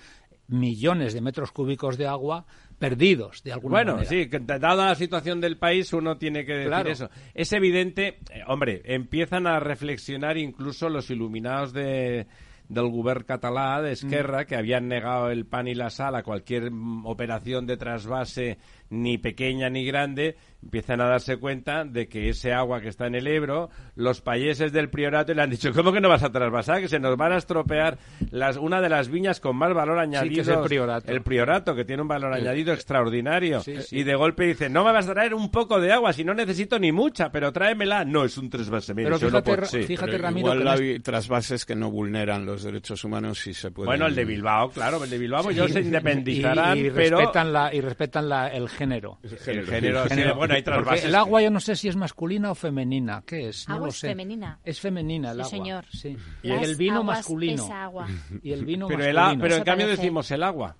millones 0.48 1.14
de 1.14 1.20
metros 1.20 1.52
cúbicos 1.52 1.96
de 1.96 2.06
agua 2.06 2.44
perdidos 2.78 3.42
de 3.42 3.52
alguna 3.52 3.76
Bueno, 3.76 3.92
manera. 3.94 4.08
sí, 4.10 4.28
que 4.28 4.38
dada 4.40 4.74
la 4.88 4.94
situación 4.94 5.40
del 5.40 5.56
país 5.56 5.92
uno 5.92 6.18
tiene 6.18 6.44
que 6.44 6.52
decir 6.52 6.68
Claro. 6.68 6.90
eso. 6.90 7.10
Es 7.32 7.52
evidente, 7.52 8.18
eh, 8.30 8.42
hombre, 8.46 8.82
empiezan 8.84 9.46
a 9.46 9.58
reflexionar 9.60 10.36
incluso 10.36 10.88
los 10.88 11.08
iluminados 11.10 11.72
de 11.72 12.26
del 12.66 12.88
govern 12.88 13.24
català 13.26 13.82
de 13.82 13.92
Esquerra 13.92 14.42
Mm. 14.42 14.46
que 14.46 14.56
habían 14.56 14.88
negado 14.88 15.28
el 15.30 15.44
pan 15.44 15.68
y 15.68 15.74
la 15.74 15.90
sal 15.90 16.14
a 16.14 16.22
cualquier 16.22 16.70
operación 17.04 17.66
de 17.66 17.76
trasvase 17.76 18.56
ni 19.02 19.18
pequeña 19.18 19.68
ni 19.68 19.84
grande, 19.84 20.36
empiezan 20.62 21.00
a 21.00 21.06
darse 21.06 21.36
cuenta 21.36 21.84
de 21.84 22.08
que 22.08 22.30
ese 22.30 22.52
agua 22.52 22.80
que 22.80 22.88
está 22.88 23.06
en 23.06 23.14
el 23.14 23.26
Ebro, 23.26 23.68
los 23.96 24.20
payeses 24.20 24.72
del 24.72 24.88
priorato 24.88 25.34
le 25.34 25.42
han 25.42 25.50
dicho, 25.50 25.72
¿cómo 25.72 25.92
que 25.92 26.00
no 26.00 26.08
vas 26.08 26.22
a 26.22 26.32
trasvasar? 26.32 26.80
Que 26.80 26.88
se 26.88 26.98
nos 26.98 27.16
van 27.16 27.32
a 27.32 27.36
estropear 27.36 27.98
las, 28.30 28.56
una 28.56 28.80
de 28.80 28.88
las 28.88 29.08
viñas 29.08 29.40
con 29.40 29.56
más 29.56 29.74
valor 29.74 29.98
añadido. 29.98 30.42
es 30.42 30.48
el 30.48 30.60
priorato. 30.60 31.12
El 31.12 31.22
priorato, 31.22 31.74
que 31.74 31.84
tiene 31.84 32.02
un 32.02 32.08
valor 32.08 32.32
añadido 32.32 32.72
extraordinario. 32.72 33.62
Y 33.90 34.04
de 34.04 34.14
golpe 34.14 34.44
dice, 34.46 34.68
no 34.68 34.84
me 34.84 34.92
vas 34.92 35.08
a 35.08 35.12
traer 35.12 35.34
un 35.34 35.50
poco 35.50 35.80
de 35.80 35.92
agua, 35.92 36.12
si 36.12 36.24
no 36.24 36.34
necesito 36.34 36.78
ni 36.78 36.92
mucha, 36.92 37.30
pero 37.30 37.52
tráemela. 37.52 38.04
No, 38.04 38.24
es 38.24 38.38
un 38.38 38.48
trasvasamiento. 38.48 39.18
Pero 39.18 39.42
fíjate, 39.42 39.86
fíjate 39.86 40.18
Ramiro, 40.18 40.54
igual 40.54 40.68
hay 40.68 41.00
trasvases 41.00 41.66
que 41.66 41.74
no 41.74 41.90
vulneran 41.90 42.46
los 42.46 42.62
derechos 42.62 43.04
humanos 43.04 43.46
y 43.46 43.54
se 43.54 43.70
pueden... 43.70 43.88
Bueno, 43.88 44.06
el 44.06 44.14
de 44.14 44.24
Bilbao, 44.24 44.70
claro, 44.70 45.04
el 45.04 45.10
de 45.10 45.18
Bilbao 45.18 45.50
ellos 45.50 45.70
se 45.70 45.80
independizarán, 45.80 46.78
y, 46.78 46.90
pero... 46.90 47.18
Respetan 47.18 47.52
la, 47.52 47.74
y 47.74 47.80
respetan 47.80 48.28
la, 48.28 48.48
el 48.48 48.68
género. 48.85 49.19
El 49.23 49.67
género, 49.67 50.09
sí, 50.09 50.21
bueno, 50.37 50.55
hay 50.55 50.62
trasvases. 50.62 51.05
El 51.05 51.14
agua 51.14 51.43
yo 51.43 51.50
no 51.50 51.61
sé 51.61 51.76
si 51.76 51.88
es 51.88 51.97
masculina 51.97 52.50
o 52.50 52.55
femenina. 52.55 53.23
¿Qué 53.26 53.49
es? 53.49 53.69
No 53.69 53.75
Agua 53.76 53.87
lo 53.87 53.91
es 53.93 53.99
sé. 53.99 54.09
femenina. 54.09 54.59
Es 54.64 54.81
femenina 54.81 55.31
el 55.31 55.37
Sí, 55.37 55.41
agua. 55.41 55.50
señor. 55.50 55.85
Sí. 55.93 56.17
Y 56.43 56.49
Las 56.49 56.62
el 56.62 56.76
vino 56.76 57.03
masculino. 57.05 57.64
es 57.64 57.71
agua. 57.71 58.09
Y 58.43 58.53
el 58.53 58.64
vino 58.64 58.88
Pero, 58.88 59.05
el 59.05 59.14
masculino. 59.14 59.41
a- 59.41 59.43
pero 59.43 59.57
en 59.57 59.64
cambio 59.64 59.87
parece. 59.87 60.03
decimos 60.03 60.31
el 60.31 60.43
agua. 60.43 60.76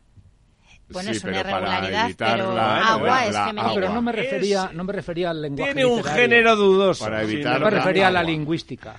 Bueno, 0.87 1.11
Sí, 1.13 1.17
es 1.17 1.25
una 1.25 1.33
pero 1.33 1.45
para 1.45 1.59
irregularidad, 1.67 2.05
evitar 2.05 2.37
pero 2.37 2.55
la- 2.55 2.89
agua 2.89 3.07
la- 3.09 3.27
es 3.27 3.37
femenino. 3.37 3.63
Ah, 3.63 3.73
pero 3.75 3.89
no 3.95 4.03
me 4.03 4.11
Es- 4.11 4.17
refería, 4.19 4.71
no 4.75 4.85
me 4.85 4.93
refería 4.93 5.31
al 5.31 5.41
lenguaje 5.43 5.73
Tiene 5.73 5.87
un 5.91 5.97
literario. 5.97 6.23
género 6.23 6.57
dudoso. 6.57 7.05
Para 7.07 7.25
Sí, 7.27 7.33
evitar 7.33 7.59
No 7.59 7.65
me 7.65 7.71
refería 7.71 8.09
a 8.09 8.11
la 8.11 8.21
agua. 8.21 8.31
lingüística. 8.31 8.97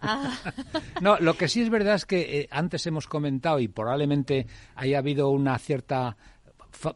Ah. 0.00 0.30
No, 1.00 1.16
lo 1.18 1.34
que 1.34 1.48
sí 1.48 1.60
es 1.62 1.70
verdad 1.70 1.96
es 1.96 2.06
que 2.06 2.40
eh, 2.40 2.48
antes 2.52 2.86
hemos 2.86 3.08
comentado 3.08 3.58
y 3.58 3.66
probablemente 3.66 4.46
haya 4.76 4.98
habido 4.98 5.28
una 5.30 5.58
cierta 5.58 6.16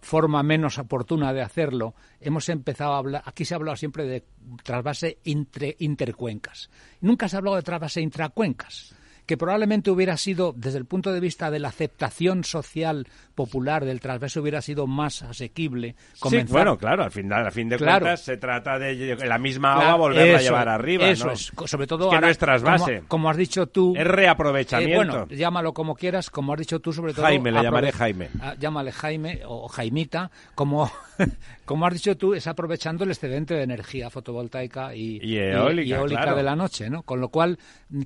forma 0.02 0.42
menos 0.42 0.78
oportuna 0.78 1.32
de 1.32 1.42
hacerlo. 1.42 1.94
Hemos 2.20 2.48
empezado 2.48 2.92
a 2.94 2.98
hablar, 2.98 3.22
aquí 3.24 3.44
se 3.44 3.54
ha 3.54 3.56
hablado 3.56 3.76
siempre 3.76 4.04
de 4.04 4.24
trasvase 4.62 5.18
intercuencas. 5.24 6.70
Nunca 7.00 7.28
se 7.28 7.36
ha 7.36 7.38
hablado 7.38 7.56
de 7.56 7.62
trasvase 7.62 8.00
intracuencas 8.00 8.94
que 9.28 9.36
probablemente 9.36 9.90
hubiera 9.90 10.16
sido, 10.16 10.54
desde 10.56 10.78
el 10.78 10.86
punto 10.86 11.12
de 11.12 11.20
vista 11.20 11.50
de 11.50 11.58
la 11.58 11.68
aceptación 11.68 12.44
social 12.44 13.06
popular 13.34 13.84
del 13.84 14.00
trasvase, 14.00 14.40
hubiera 14.40 14.62
sido 14.62 14.86
más 14.86 15.22
asequible. 15.22 15.96
Sí, 16.14 16.38
bueno, 16.48 16.78
claro, 16.78 17.04
al 17.04 17.10
final, 17.10 17.46
a 17.46 17.50
fin 17.50 17.68
de 17.68 17.76
Claro. 17.76 18.06
cuentas 18.06 18.22
se 18.22 18.38
trata 18.38 18.78
de 18.78 19.14
la 19.26 19.38
misma 19.38 19.74
Claro, 19.74 19.90
agua 19.90 20.08
volverla 20.08 20.38
a 20.38 20.40
llevar 20.40 20.68
arriba, 20.70 21.06
Eso 21.10 21.26
¿no? 21.26 21.32
es, 21.32 21.52
sobre 21.66 21.86
todo 21.86 22.06
Es 22.06 22.08
que 22.08 22.14
ahora, 22.16 22.26
no 22.26 22.30
es 22.30 22.38
trasvase. 22.38 22.96
Como, 23.00 23.08
como 23.08 23.30
has 23.30 23.36
dicho 23.36 23.66
tú, 23.66 23.92
Es 23.94 24.06
reaprovechamiento. 24.06 24.92
eh, 24.92 24.96
bueno, 24.96 25.26
llámalo 25.28 25.74
como 25.74 25.94
quieras, 25.94 26.30
como 26.30 26.54
has 26.54 26.58
dicho 26.60 26.80
tú, 26.80 26.94
sobre 26.94 27.12
todo. 27.12 27.26
Jaime, 27.26 27.52
le 27.52 27.62
llamaré 27.62 27.92
Jaime. 27.92 28.30
Ah, 28.40 28.54
llámale 28.58 28.92
Jaime 28.92 29.42
o 29.46 29.68
Jaimita, 29.68 30.30
como, 30.54 30.90
como 31.66 31.86
has 31.86 31.92
dicho 31.92 32.16
tú, 32.16 32.32
es 32.32 32.46
aprovechando 32.46 33.04
el 33.04 33.10
excedente 33.10 33.52
de 33.52 33.62
energía 33.62 34.08
fotovoltaica 34.08 34.94
y, 34.96 35.20
Y 35.22 35.36
eólica, 35.36 36.02
claro. 36.06 36.34
de 36.34 36.42
la 36.42 36.56
noche, 36.56 36.88
¿no? 36.88 37.02
Con 37.02 37.20
lo 37.20 37.28
cual, 37.28 37.58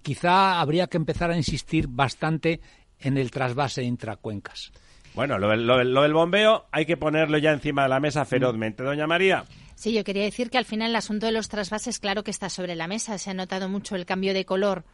quizá 0.02 0.60
habría 0.60 0.88
que 0.88 0.96
empezar 0.96 1.11
a 1.30 1.36
insistir 1.36 1.86
bastante 1.88 2.60
en 2.98 3.18
el 3.18 3.30
trasvase 3.30 3.82
intracuencas. 3.82 4.72
Bueno, 5.14 5.38
lo, 5.38 5.48
del- 5.48 5.66
lo 5.66 5.76
del- 5.78 5.92
lo 5.92 6.02
del 6.02 6.14
bombeo 6.14 6.66
hay 6.72 6.86
que 6.86 6.96
ponerlo 6.96 7.36
ya 7.38 7.52
encima 7.52 7.82
de 7.82 7.88
la 7.90 8.00
mesa 8.00 8.24
ferozmente. 8.24 8.82
Doña 8.82 9.06
María, 9.06 9.44
Sí, 9.74 9.92
yo 9.92 10.04
quería 10.04 10.22
decir 10.22 10.48
que 10.48 10.58
al 10.58 10.64
final 10.64 10.90
el 10.90 10.96
asunto 10.96 11.26
de 11.26 11.32
los 11.32 11.48
trasvases, 11.48 11.98
claro 11.98 12.22
que 12.22 12.30
está 12.30 12.48
sobre 12.50 12.76
la 12.76 12.86
mesa. 12.86 13.18
Se 13.18 13.30
ha 13.30 13.34
notado 13.34 13.68
mucho 13.68 13.96
el 13.96 14.06
cambio 14.06 14.32
de 14.32 14.44
color 14.44 14.84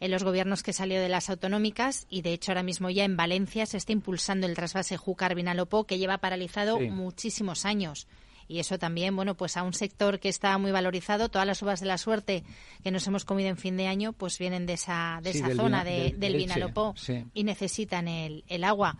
en 0.00 0.10
los 0.10 0.22
gobiernos 0.22 0.62
que 0.62 0.74
salió 0.74 1.00
de 1.00 1.08
las 1.08 1.30
autonómicas 1.30 2.06
y 2.10 2.20
de 2.20 2.34
hecho 2.34 2.50
ahora 2.52 2.62
mismo 2.62 2.90
ya 2.90 3.04
en 3.04 3.16
Valencia 3.16 3.64
se 3.64 3.78
está 3.78 3.92
impulsando 3.92 4.46
el 4.46 4.54
trasvase 4.54 4.98
Júcar-Vinalopó 4.98 5.86
que 5.86 5.96
lleva 5.98 6.18
paralizado 6.18 6.78
Sí. 6.78 6.88
muchísimos 6.90 7.64
años. 7.64 8.06
Y 8.48 8.58
eso 8.58 8.78
también, 8.78 9.14
bueno, 9.16 9.34
pues 9.36 9.56
a 9.56 9.62
un 9.62 9.72
sector 9.74 10.20
que 10.20 10.28
está 10.28 10.56
muy 10.58 10.70
valorizado, 10.70 11.28
todas 11.28 11.46
las 11.46 11.62
uvas 11.62 11.80
de 11.80 11.86
la 11.86 11.98
suerte 11.98 12.44
que 12.82 12.90
nos 12.90 13.06
hemos 13.06 13.24
comido 13.24 13.48
en 13.48 13.56
fin 13.56 13.76
de 13.76 13.86
año, 13.86 14.12
pues 14.12 14.38
vienen 14.38 14.66
de 14.66 14.74
esa, 14.74 15.20
de 15.22 15.32
Sí, 15.32 15.38
esa 15.38 15.48
del 15.48 15.56
zona 15.56 15.84
de- 15.84 15.90
del- 16.10 16.20
del 16.20 16.36
Vinalopó 16.36 16.94
sí. 16.96 17.24
y 17.34 17.44
necesitan 17.44 18.08
el, 18.08 18.44
el 18.48 18.64
agua. 18.64 18.98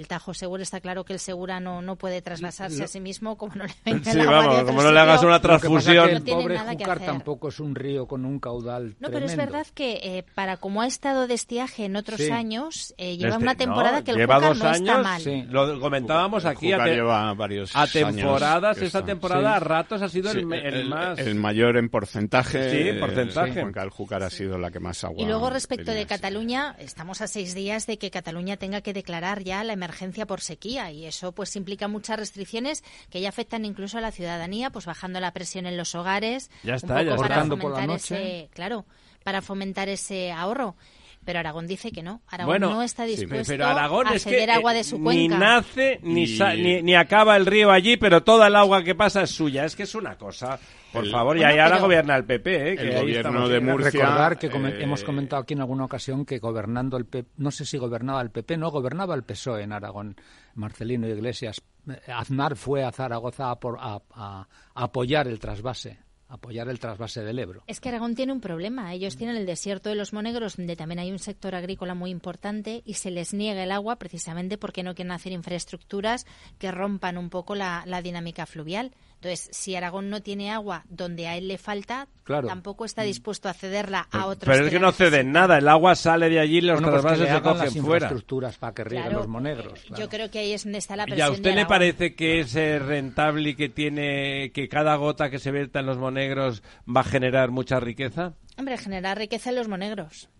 El 0.00 0.08
Tajo 0.08 0.32
Seguro 0.32 0.62
está 0.62 0.80
claro 0.80 1.04
que 1.04 1.12
el 1.12 1.18
Segura 1.18 1.60
no, 1.60 1.82
no 1.82 1.96
puede 1.96 2.22
trasvasarse 2.22 2.78
Lo- 2.78 2.84
a 2.84 2.88
sí 2.88 3.00
mismo 3.00 3.36
como 3.36 3.54
no 3.54 3.64
le 3.66 3.74
venga 3.84 4.10
Sí, 4.10 4.18
el 4.18 4.20
agua 4.22 4.32
vamos, 4.38 4.54
de 4.54 4.60
otro 4.62 4.66
como 4.68 4.82
no 4.82 4.92
le 4.92 4.98
hagas 5.00 5.22
una 5.22 5.36
que 5.40 5.42
transfusión. 5.46 6.06
que 6.06 6.12
No 6.12 6.16
el 6.16 6.22
pobre 6.24 6.54
nada 6.54 6.74
que 6.76 6.84
Júcar 6.84 7.00
tampoco 7.00 7.48
es 7.48 7.60
un 7.60 7.74
río 7.74 8.06
con 8.06 8.24
un 8.24 8.40
caudal 8.40 8.96
No, 8.98 9.08
pero 9.10 9.26
es 9.26 9.32
tremendo. 9.32 9.52
verdad 9.52 9.66
que 9.74 10.00
eh, 10.02 10.24
para 10.34 10.56
como 10.56 10.80
ha 10.80 10.86
estado 10.86 11.26
de 11.26 11.34
estiaje 11.34 11.84
en 11.84 11.96
otros 11.96 12.18
Sí. 12.18 12.30
años, 12.30 12.94
eh, 12.96 13.18
lleva 13.18 13.32
Este- 13.32 13.42
una 13.42 13.54
temporada 13.56 13.98
no, 13.98 14.04
que 14.04 14.10
el 14.12 14.16
lleva 14.16 14.36
Júcar 14.36 14.48
dos 14.48 14.58
no 14.58 14.70
está 14.72 14.92
años, 14.92 15.04
mal. 15.04 15.20
sí. 15.20 15.42
Lo 15.50 15.80
comentábamos 15.80 16.44
aquí 16.46 16.72
a, 16.72 16.76
Júcar 16.76 16.88
te- 16.88 16.94
lleva 16.94 17.34
varios 17.34 17.76
a 17.76 17.80
años 17.82 17.92
temporadas. 17.92 18.78
que 18.78 18.86
Esta 18.86 19.04
temporada 19.04 19.50
Sí. 19.50 19.56
a 19.56 19.60
ratos 19.60 20.00
ha 20.00 20.08
sido 20.08 20.32
Sí, 20.32 20.38
el, 20.38 20.46
me- 20.46 20.66
el 20.66 20.88
más... 20.88 21.18
el 21.18 21.34
mayor 21.34 21.76
en 21.76 21.90
porcentaje. 21.90 22.70
Sí, 22.70 22.88
en 22.88 23.00
porcentaje. 23.00 23.62
del 23.62 23.90
Júcar 23.90 24.22
ha 24.22 24.30
sido 24.30 24.56
la 24.56 24.70
que 24.70 24.80
más 24.80 25.04
agua. 25.04 25.22
Y 25.22 25.26
luego 25.26 25.50
respecto 25.50 25.90
de. 25.92 26.06
Cataluña, 26.06 26.74
estamos 26.78 27.20
a 27.20 27.26
seis 27.28 27.54
días 27.54 27.86
de 27.86 27.98
que 27.98 28.10
Cataluña 28.10 28.56
tenga 28.56 28.80
que 28.80 28.94
declarar 28.94 29.42
ya 29.44 29.62
la 29.62 29.74
emergencia 29.74 29.89
por 30.26 30.40
sequía 30.40 30.90
y 30.90 31.06
eso 31.06 31.32
pues 31.32 31.54
implica 31.56 31.88
muchas 31.88 32.18
restricciones 32.18 32.82
que 33.10 33.20
ya 33.20 33.28
afectan 33.28 33.64
incluso 33.64 33.98
a 33.98 34.00
la 34.00 34.12
ciudadanía, 34.12 34.70
pues 34.70 34.86
bajando 34.86 35.20
la 35.20 35.32
presión 35.32 35.66
en 35.66 35.76
los 35.76 35.94
hogares, 35.94 36.50
Ya 36.62 36.74
está, 36.74 36.94
un 36.94 36.98
poco 36.98 37.04
ya 37.04 37.14
está. 37.14 37.16
para 37.22 37.34
Cortando 37.34 37.58
por 37.58 37.70
la 37.70 37.76
fomentar 37.76 37.88
noche. 37.88 38.38
ese, 38.40 38.48
claro, 38.54 38.86
para 39.24 39.42
fomentar 39.42 39.88
ese 39.88 40.32
ahorro. 40.32 40.76
Pero 41.24 41.38
Aragón 41.38 41.66
dice 41.66 41.92
que 41.92 42.02
no. 42.02 42.22
Aragón 42.28 42.50
Bueno, 42.52 42.70
no 42.70 42.82
está 42.82 43.04
sí, 43.04 43.10
dispuesto 43.16 43.52
pero 43.52 43.66
Aragón 43.66 44.06
a 44.06 44.14
es 44.14 44.24
que 44.24 44.30
ceder 44.30 44.50
agua 44.50 44.72
eh, 44.72 44.76
de 44.78 44.84
su 44.84 44.98
ni 44.98 45.04
cuenca. 45.04 45.38
nace 45.38 46.00
ni, 46.02 46.22
Y- 46.22 46.36
sa- 46.38 46.54
ni, 46.54 46.80
ni 46.82 46.94
acaba 46.94 47.36
el 47.36 47.44
río 47.44 47.70
allí, 47.70 47.98
pero 47.98 48.22
toda 48.22 48.46
el 48.46 48.56
agua 48.56 48.82
que 48.82 48.94
pasa 48.94 49.22
es 49.22 49.30
suya. 49.30 49.64
Es 49.66 49.76
que 49.76 49.82
es 49.82 49.94
una 49.94 50.16
cosa. 50.16 50.58
Por 50.92 51.04
El- 51.04 51.10
favor, 51.12 51.36
y 51.36 51.40
Bueno, 51.40 51.52
ahí 51.52 51.58
ahora 51.60 51.78
gobierna 51.78 52.16
el 52.16 52.24
PP, 52.24 52.72
¿eh? 52.72 52.76
que 52.76 52.82
El 52.82 52.94
ahí 52.96 53.00
gobierno 53.02 53.48
de 53.48 53.60
Murcia. 53.60 53.90
Recordar 54.00 54.38
que 54.38 54.50
come- 54.50 54.70
eh, 54.70 54.82
hemos 54.82 55.04
comentado 55.04 55.42
aquí 55.42 55.54
en 55.54 55.60
alguna 55.60 55.84
ocasión 55.84 56.24
que 56.24 56.38
gobernando 56.38 56.96
el 56.96 57.04
PP, 57.04 57.30
no 57.36 57.50
sé 57.50 57.64
si 57.66 57.76
gobernaba 57.78 58.22
el 58.22 58.30
PP, 58.30 58.56
no, 58.56 58.70
gobernaba 58.70 59.14
el 59.14 59.22
PSOE 59.22 59.62
en 59.62 59.72
Aragón, 59.72 60.16
Marcelino 60.54 61.06
Iglesias. 61.06 61.60
Eh, 61.88 62.00
Aznar 62.12 62.56
fue 62.56 62.82
a 62.82 62.90
Zaragoza 62.92 63.50
a, 63.50 63.60
por- 63.60 63.78
a- 63.78 64.00
a- 64.14 64.48
a 64.74 64.82
apoyar 64.82 65.28
el 65.28 65.38
trasvase, 65.38 65.98
apoyar 66.30 66.68
el 66.68 66.78
trasvase 66.78 67.22
del 67.22 67.38
Ebro. 67.38 67.62
Es 67.66 67.80
que 67.80 67.88
Aragón 67.88 68.14
tiene 68.14 68.32
un 68.32 68.40
problema. 68.40 68.94
Ellos 68.94 69.16
tienen 69.16 69.36
el 69.36 69.46
desierto 69.46 69.88
de 69.88 69.96
los 69.96 70.12
Monegros, 70.12 70.56
donde 70.56 70.76
también 70.76 71.00
hay 71.00 71.10
un 71.10 71.18
sector 71.18 71.54
agrícola 71.54 71.94
muy 71.94 72.10
importante, 72.10 72.82
y 72.86 72.94
se 72.94 73.10
les 73.10 73.34
niega 73.34 73.62
el 73.62 73.72
agua 73.72 73.96
precisamente 73.96 74.56
porque 74.56 74.82
no 74.82 74.94
quieren 74.94 75.12
hacer 75.12 75.32
infraestructuras 75.32 76.26
que 76.58 76.70
rompan 76.70 77.18
un 77.18 77.30
poco 77.30 77.54
la, 77.54 77.82
la 77.86 78.00
dinámica 78.00 78.46
fluvial. 78.46 78.92
Entonces, 79.22 79.50
si 79.52 79.76
Aragón 79.76 80.08
no 80.08 80.22
tiene 80.22 80.50
agua 80.50 80.84
donde 80.88 81.26
a 81.26 81.36
él 81.36 81.46
le 81.46 81.58
falta, 81.58 82.08
Claro. 82.24 82.48
tampoco 82.48 82.86
está 82.86 83.02
dispuesto 83.02 83.50
a 83.50 83.52
cederla 83.52 84.08
a 84.10 84.24
otros. 84.24 84.50
Pero 84.50 84.64
es 84.64 84.72
que 84.72 84.80
no 84.80 84.92
ceden 84.92 85.30
nada, 85.30 85.58
el 85.58 85.68
agua 85.68 85.94
sale 85.94 86.30
de 86.30 86.40
allí 86.40 86.56
y 86.58 86.60
los 86.62 86.80
Bueno, 86.80 87.02
pues 87.02 87.18
se 87.18 87.24
hagan 87.28 87.32
las 87.32 87.42
cogen 87.42 87.70
fuera. 87.82 88.06
infraestructuras 88.06 88.56
para 88.56 88.72
que 88.72 88.84
rieguen 88.84 89.02
Claro, 89.08 89.18
los 89.18 89.28
monegros. 89.28 89.78
claro. 89.82 90.02
Yo 90.02 90.08
creo 90.08 90.30
que 90.30 90.38
ahí 90.38 90.52
es 90.54 90.64
donde 90.64 90.78
está 90.78 90.96
la 90.96 91.02
¿Y 91.02 91.06
presión 91.06 91.26
a 91.26 91.30
de 91.32 91.34
usted 91.36 91.54
le 91.54 91.66
parece 91.66 92.14
que 92.14 92.40
es 92.40 92.56
eh, 92.56 92.78
rentable 92.78 93.50
y 93.50 93.54
que 93.56 93.68
tiene 93.68 94.52
que 94.54 94.68
cada 94.70 94.96
gota 94.96 95.28
que 95.28 95.38
se 95.38 95.50
vierta 95.50 95.80
en 95.80 95.86
los 95.86 95.98
monegros 95.98 96.62
va 96.88 97.02
a 97.02 97.04
generar 97.04 97.50
mucha 97.50 97.78
riqueza? 97.78 98.32
Hombre, 98.56 98.78
generar 98.78 99.18
riqueza 99.18 99.50
en 99.50 99.56
los 99.56 99.68
Monegros. 99.68 100.30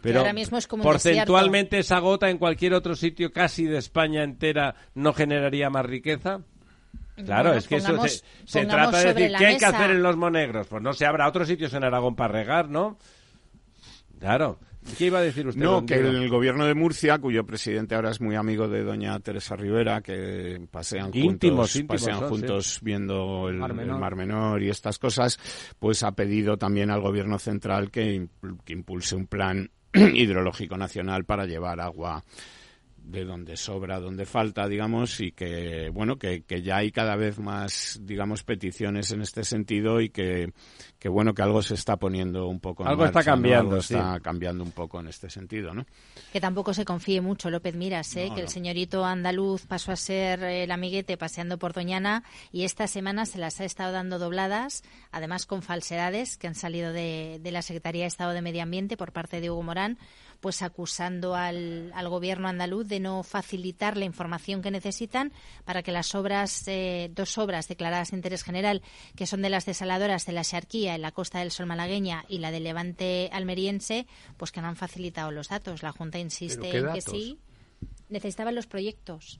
Pero 0.00 0.18
ahora 0.20 0.32
mismo 0.32 0.58
es 0.58 0.66
como 0.66 0.82
un 0.82 0.88
porcentualmente 0.90 1.78
esa 1.78 1.98
gota 2.00 2.28
en 2.28 2.38
cualquier 2.38 2.74
otro 2.74 2.94
sitio 2.96 3.32
casi 3.32 3.64
de 3.66 3.78
España 3.78 4.24
entera 4.24 4.74
no 4.94 5.12
generaría 5.12 5.70
más 5.70 5.86
riqueza. 5.86 6.40
Claro, 7.16 7.50
Bueno, 7.50 7.58
es 7.58 7.68
que 7.68 7.76
eso 7.76 8.08
se, 8.08 8.22
se 8.44 8.66
trata 8.66 8.98
de 8.98 9.14
decir 9.14 9.36
qué 9.36 9.46
hay 9.46 9.56
que 9.58 9.66
hacer 9.66 9.90
en 9.90 10.02
los 10.02 10.16
monegros. 10.16 10.66
Pues 10.66 10.82
no 10.82 10.92
sé, 10.92 11.06
habrá 11.06 11.28
otros 11.28 11.46
sitios 11.46 11.72
en 11.74 11.84
Aragón 11.84 12.16
para 12.16 12.32
regar, 12.32 12.68
¿no? 12.68 12.98
Claro. 14.18 14.58
¿Qué 14.98 15.06
iba 15.06 15.20
a 15.20 15.22
decir 15.22 15.46
usted? 15.46 15.62
No, 15.62 15.86
que 15.86 16.00
Diego? 16.00 16.10
el 16.10 16.28
gobierno 16.28 16.66
de 16.66 16.74
Murcia, 16.74 17.18
cuyo 17.18 17.44
presidente 17.46 17.94
ahora 17.94 18.10
es 18.10 18.20
muy 18.20 18.34
amigo 18.34 18.66
de 18.66 18.82
doña 18.82 19.18
Teresa 19.20 19.54
Rivera, 19.54 20.00
que 20.00 20.60
pasean 20.70 21.10
Íntimos, 21.12 21.32
juntos, 21.72 21.76
íntimos 21.76 22.00
pasean 22.00 22.18
son, 22.18 22.28
juntos 22.28 22.78
viendo 22.82 23.48
el 23.48 23.56
Mar 23.56 23.70
el 23.70 23.76
Menor. 23.76 24.00
Mar 24.00 24.16
Menor 24.16 24.62
y 24.62 24.70
estas 24.70 24.98
cosas, 24.98 25.38
pues 25.78 26.02
ha 26.02 26.12
pedido 26.12 26.56
también 26.56 26.90
al 26.90 27.00
gobierno 27.00 27.38
central 27.38 27.90
que 27.90 28.26
impulse 28.66 29.14
un 29.14 29.26
plan 29.26 29.70
hidrológico 29.94 30.76
nacional 30.76 31.24
para 31.24 31.46
llevar 31.46 31.80
agua 31.80 32.24
de 33.04 33.24
donde 33.24 33.56
sobra, 33.56 34.00
donde 34.00 34.26
falta, 34.26 34.68
digamos, 34.68 35.20
y 35.20 35.32
que, 35.32 35.90
bueno, 35.92 36.16
que, 36.16 36.42
que 36.42 36.62
ya 36.62 36.76
hay 36.78 36.92
cada 36.92 37.16
vez 37.16 37.38
más, 37.38 38.00
digamos, 38.02 38.44
peticiones 38.44 39.10
en 39.12 39.22
este 39.22 39.44
sentido 39.44 40.00
y 40.00 40.10
que, 40.10 40.52
que 40.98 41.08
bueno, 41.08 41.34
que 41.34 41.42
algo 41.42 41.62
se 41.62 41.74
está 41.74 41.96
poniendo 41.96 42.46
un 42.46 42.60
poco 42.60 42.84
en 42.84 42.88
Algo 42.90 43.04
está 43.04 43.22
cambiando, 43.22 43.70
Algo 43.70 43.82
sí. 43.82 43.94
está 43.94 44.20
cambiando 44.20 44.62
un 44.62 44.70
poco 44.70 45.00
en 45.00 45.08
este 45.08 45.28
sentido, 45.28 45.74
¿no? 45.74 45.84
Que 46.32 46.40
tampoco 46.40 46.72
se 46.74 46.84
confíe 46.84 47.20
mucho 47.20 47.50
López 47.50 47.74
Miras, 47.74 48.14
¿eh? 48.16 48.28
No, 48.28 48.34
que 48.34 48.40
el 48.42 48.48
señorito 48.48 49.04
andaluz 49.04 49.66
pasó 49.66 49.92
a 49.92 49.96
ser 49.96 50.42
el 50.42 50.70
amiguete 50.70 51.16
paseando 51.16 51.58
por 51.58 51.72
Doñana 51.72 52.24
y 52.52 52.64
esta 52.64 52.86
semana 52.86 53.26
se 53.26 53.38
las 53.38 53.60
ha 53.60 53.64
estado 53.64 53.92
dando 53.92 54.18
dobladas, 54.18 54.82
además 55.10 55.46
con 55.46 55.62
falsedades 55.62 56.38
que 56.38 56.46
han 56.46 56.54
salido 56.54 56.92
de, 56.92 57.40
de 57.42 57.52
la 57.52 57.62
Secretaría 57.62 58.02
de 58.02 58.08
Estado 58.08 58.32
de 58.32 58.42
Medio 58.42 58.62
Ambiente 58.62 58.96
por 58.96 59.12
parte 59.12 59.40
de 59.40 59.50
Hugo 59.50 59.62
Morán, 59.62 59.98
pues 60.42 60.60
acusando 60.60 61.36
al, 61.36 61.92
al 61.94 62.08
gobierno 62.08 62.48
andaluz 62.48 62.88
de 62.88 62.98
no 62.98 63.22
facilitar 63.22 63.96
la 63.96 64.04
información 64.04 64.60
que 64.60 64.72
necesitan 64.72 65.32
para 65.64 65.84
que 65.84 65.92
las 65.92 66.16
obras, 66.16 66.64
eh, 66.66 67.10
dos 67.14 67.38
obras 67.38 67.68
declaradas 67.68 68.10
de 68.10 68.16
interés 68.16 68.42
general, 68.42 68.82
que 69.14 69.28
son 69.28 69.40
de 69.40 69.50
las 69.50 69.66
desaladoras 69.66 70.26
de 70.26 70.32
la 70.32 70.42
Xarquía 70.42 70.96
en 70.96 71.02
la 71.02 71.12
costa 71.12 71.38
del 71.38 71.52
Sol 71.52 71.66
malagueña 71.66 72.24
y 72.28 72.38
la 72.38 72.50
de 72.50 72.58
Levante 72.58 73.30
almeriense, 73.32 74.08
pues 74.36 74.50
que 74.50 74.60
no 74.60 74.66
han 74.66 74.74
facilitado 74.74 75.30
los 75.30 75.48
datos. 75.48 75.84
La 75.84 75.92
Junta 75.92 76.18
insiste 76.18 76.76
en 76.76 76.92
que 76.92 77.00
sí. 77.00 77.38
Necesitaban 78.08 78.56
los 78.56 78.66
proyectos 78.66 79.38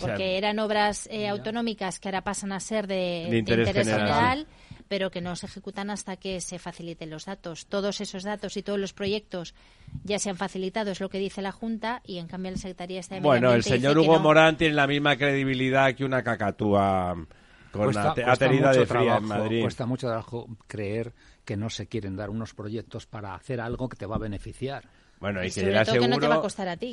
porque 0.00 0.36
eran 0.36 0.58
obras 0.58 1.08
eh, 1.10 1.28
autonómicas 1.28 2.00
que 2.00 2.08
ahora 2.08 2.22
pasan 2.22 2.50
a 2.50 2.60
ser 2.60 2.86
de, 2.86 3.28
interés, 3.32 3.68
general, 3.68 4.46
pero 4.88 5.10
que 5.10 5.20
no 5.20 5.36
se 5.36 5.46
ejecutan 5.46 5.90
hasta 5.90 6.16
que 6.16 6.40
se 6.40 6.58
faciliten 6.58 7.10
los 7.10 7.24
datos. 7.24 7.66
Todos 7.66 8.00
esos 8.00 8.22
datos 8.22 8.56
y 8.56 8.62
todos 8.62 8.78
los 8.78 8.92
proyectos 8.92 9.54
ya 10.02 10.18
se 10.18 10.30
han 10.30 10.36
facilitado, 10.36 10.90
es 10.90 11.00
lo 11.00 11.08
que 11.08 11.18
dice 11.18 11.42
la 11.42 11.52
Junta, 11.52 12.02
y 12.04 12.18
en 12.18 12.26
cambio 12.26 12.50
la 12.50 12.58
Secretaría 12.58 13.00
está 13.00 13.20
Bueno, 13.20 13.52
el 13.52 13.62
señor 13.62 13.98
Hugo 13.98 14.18
Morán 14.18 14.56
tiene 14.56 14.74
la 14.74 14.86
misma 14.86 15.16
credibilidad 15.16 15.94
que 15.94 16.04
una 16.04 16.22
cacatúa 16.22 17.14
con 17.70 17.84
cuesta, 17.84 18.14
de 18.14 18.86
fría 18.86 19.16
en 19.16 19.24
Madrid. 19.24 19.62
Cuesta 19.62 19.86
mucho 19.86 20.06
trabajo 20.06 20.46
creer 20.66 21.12
que 21.44 21.56
no 21.56 21.70
se 21.70 21.86
quieren 21.86 22.16
dar 22.16 22.30
unos 22.30 22.54
proyectos 22.54 23.06
para 23.06 23.34
hacer 23.34 23.60
algo 23.60 23.88
que 23.88 23.96
te 23.96 24.06
va 24.06 24.16
a 24.16 24.20
beneficiar. 24.20 24.84
Bueno, 25.24 25.42
y 25.42 25.50
que 25.50 25.72
ya 25.72 25.86
seguro 25.86 26.18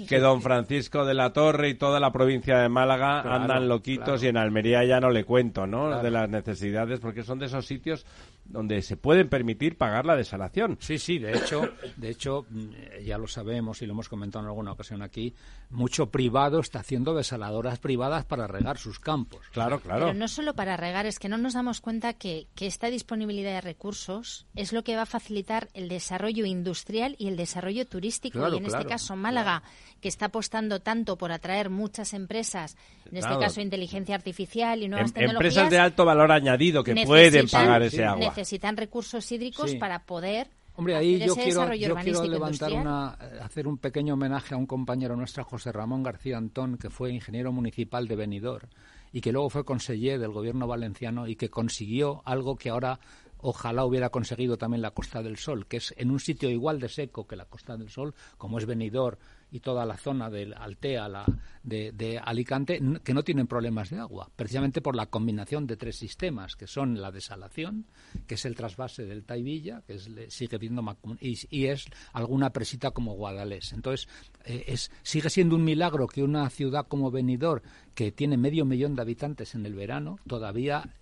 que, 0.08 0.20
don 0.20 0.42
Francisco 0.42 1.04
de 1.04 1.14
la 1.14 1.34
Torre 1.34 1.68
y 1.68 1.76
toda 1.76 2.00
la 2.00 2.14
provincia 2.14 2.60
de 2.60 2.70
Málaga 2.70 3.20
andan 3.24 3.68
loquitos 3.68 4.24
y 4.24 4.28
en 4.28 4.38
Almería 4.38 4.86
ya 4.86 5.02
no 5.02 5.10
le 5.10 5.26
cuento, 5.26 5.68
¿no? 5.68 6.02
De 6.02 6.10
las 6.10 6.30
necesidades, 6.30 7.02
porque 7.02 7.24
son 7.24 7.40
de 7.40 7.48
esos 7.48 7.66
sitios 7.66 8.06
donde 8.46 8.82
se 8.82 8.98
pueden 8.98 9.30
permitir 9.30 9.78
pagar 9.78 10.06
la 10.06 10.16
desalación. 10.16 10.78
Sí, 10.80 10.98
sí, 10.98 11.20
de 11.20 11.38
hecho, 11.38 11.62
de 11.98 12.10
hecho 12.10 12.46
mm, 12.50 13.04
ya 13.06 13.18
lo 13.18 13.28
sabemos 13.28 13.82
y 13.82 13.86
lo 13.86 13.94
hemos 13.94 14.10
comentado 14.10 14.44
en 14.44 14.50
alguna 14.50 14.72
ocasión 14.72 15.02
aquí, 15.02 15.34
mucho 15.70 16.10
privado 16.10 16.60
está 16.60 16.80
haciendo 16.80 17.14
desaladoras 17.14 17.80
privadas 17.80 18.26
para 18.26 18.48
regar 18.48 18.78
sus 18.78 19.00
campos. 19.00 19.42
Claro, 19.52 19.80
claro. 19.80 20.08
Pero 20.08 20.18
no 20.18 20.28
solo 20.28 20.54
para 20.54 20.78
regar, 20.78 21.06
es 21.06 21.20
que 21.20 21.30
no 21.30 21.38
nos 21.38 21.54
damos 21.54 21.82
cuenta 21.82 22.14
que, 22.14 22.48
que 22.56 22.68
esta 22.68 22.88
disponibilidad 22.88 23.52
de 23.52 23.62
recursos 23.62 24.48
es 24.56 24.74
lo 24.74 24.84
que 24.84 24.96
va 24.96 25.04
a 25.04 25.06
facilitar 25.06 25.70
el 25.74 25.88
desarrollo 25.90 26.46
industrial 26.46 27.16
y 27.20 27.28
el 27.28 27.38
desarrollo 27.38 27.86
turístico. 27.86 28.21
Y 28.30 28.58
en 28.58 28.66
este 28.66 28.86
caso 28.86 29.16
Málaga, 29.16 29.64
que 30.00 30.08
está 30.08 30.28
apostando 30.28 30.82
tanto 30.82 31.18
por 31.18 31.32
atraer 31.32 31.70
muchas 31.70 32.14
empresas, 32.14 32.78
en 33.10 33.18
este 33.18 33.38
caso 33.40 33.62
inteligencia 33.62 34.16
artificial 34.16 34.84
y 34.84 34.88
nuevas 34.88 35.10
em, 35.10 35.14
tecnologías. 35.14 35.54
Empresas 35.54 35.70
de 35.70 35.80
alto 35.80 36.06
valor 36.06 36.32
añadido 36.32 36.84
que 36.84 36.96
pueden 37.06 37.48
pagar 37.48 37.82
ese 37.84 38.04
agua. 38.04 38.26
necesitan 38.26 38.78
recursos 38.78 39.32
hídricos 39.32 39.76
para 39.76 40.04
poder 40.04 40.50
Hombre, 40.74 40.96
ahí 40.96 41.20
yo 41.20 41.36
quiero, 41.36 41.74
yo 41.74 41.96
quiero 41.96 42.24
levantar 42.24 42.72
una, 42.72 43.10
hacer 43.44 43.68
un 43.68 43.78
pequeño 43.78 44.14
homenaje 44.14 44.56
a 44.56 44.58
un 44.58 44.66
compañero 44.66 45.16
nuestro, 45.18 45.44
José 45.44 45.72
Ramón 45.72 46.02
García 46.02 46.38
Antón, 46.38 46.78
que 46.78 46.90
fue 46.90 47.12
ingeniero 47.12 47.52
municipal 47.52 48.08
de 48.08 48.16
Benidorm 48.16 48.70
y 49.12 49.22
que 49.22 49.32
luego 49.32 49.50
fue 49.50 49.66
conseller 49.66 50.20
del 50.20 50.32
gobierno 50.32 50.68
valenciano 50.68 51.28
y 51.28 51.36
que 51.36 51.50
consiguió 51.50 52.22
algo 52.26 52.56
que 52.56 52.70
ahora 52.70 53.00
ojalá 53.42 53.86
hubiera 53.86 54.10
conseguido 54.10 54.58
también 54.58 54.82
la 54.82 54.92
Costa 54.92 55.22
del 55.22 55.38
Sol, 55.38 55.68
que 55.68 55.78
es 55.78 55.94
en 55.98 56.12
un 56.12 56.20
sitio 56.20 56.50
igual 56.50 56.80
de 56.80 56.90
seco 56.90 57.28
que 57.28 57.36
la 57.36 57.46
Costa 57.46 57.78
del 57.78 57.90
Sol, 57.90 58.14
como 58.38 58.58
es 58.58 58.66
Benidorm 58.66 59.18
y 59.52 59.60
toda 59.60 59.86
la 59.86 59.98
zona 59.98 60.30
del 60.30 60.54
Altea, 60.54 61.10
la, 61.10 61.26
de, 61.64 62.22
Alicante, 62.24 62.82
que 63.04 63.14
no 63.14 63.24
tienen 63.24 63.48
problemas 63.48 63.90
de 63.90 64.00
agua, 64.00 64.30
precisamente 64.36 64.82
por 64.82 64.96
la 64.96 65.08
combinación 65.08 65.68
de 65.68 65.76
tres 65.76 65.98
sistemas, 65.98 66.56
que 66.56 66.68
son 66.68 67.02
la 67.02 67.12
desalación, 67.12 67.86
que 68.28 68.36
es 68.36 68.46
el 68.46 68.56
trasvase 68.56 69.06
del 69.06 69.26
Taivilla, 69.26 69.82
que 69.86 69.96
es, 69.96 70.10
sigue 70.30 70.58
viendo 70.58 70.82
y, 71.20 71.38
y, 71.50 71.66
es 71.66 71.86
alguna 72.14 72.52
presita 72.52 72.92
como 72.92 73.16
Guadalés. 73.16 73.74
Entonces, 73.74 74.08
eh, 74.46 74.64
es, 74.68 74.90
sigue 75.04 75.30
siendo 75.30 75.56
un 75.58 75.66
milagro 75.66 76.08
que 76.08 76.24
una 76.24 76.50
ciudad 76.50 76.88
como 76.88 77.12
Benidorm, 77.12 77.62
que 77.94 78.14
tiene 78.14 78.38
medio 78.38 78.64
millón 78.64 78.96
de 78.96 79.02
habitantes 79.02 79.54
en 79.54 79.66
el 79.66 79.76
verano, 79.76 80.18
todavía 80.28 80.96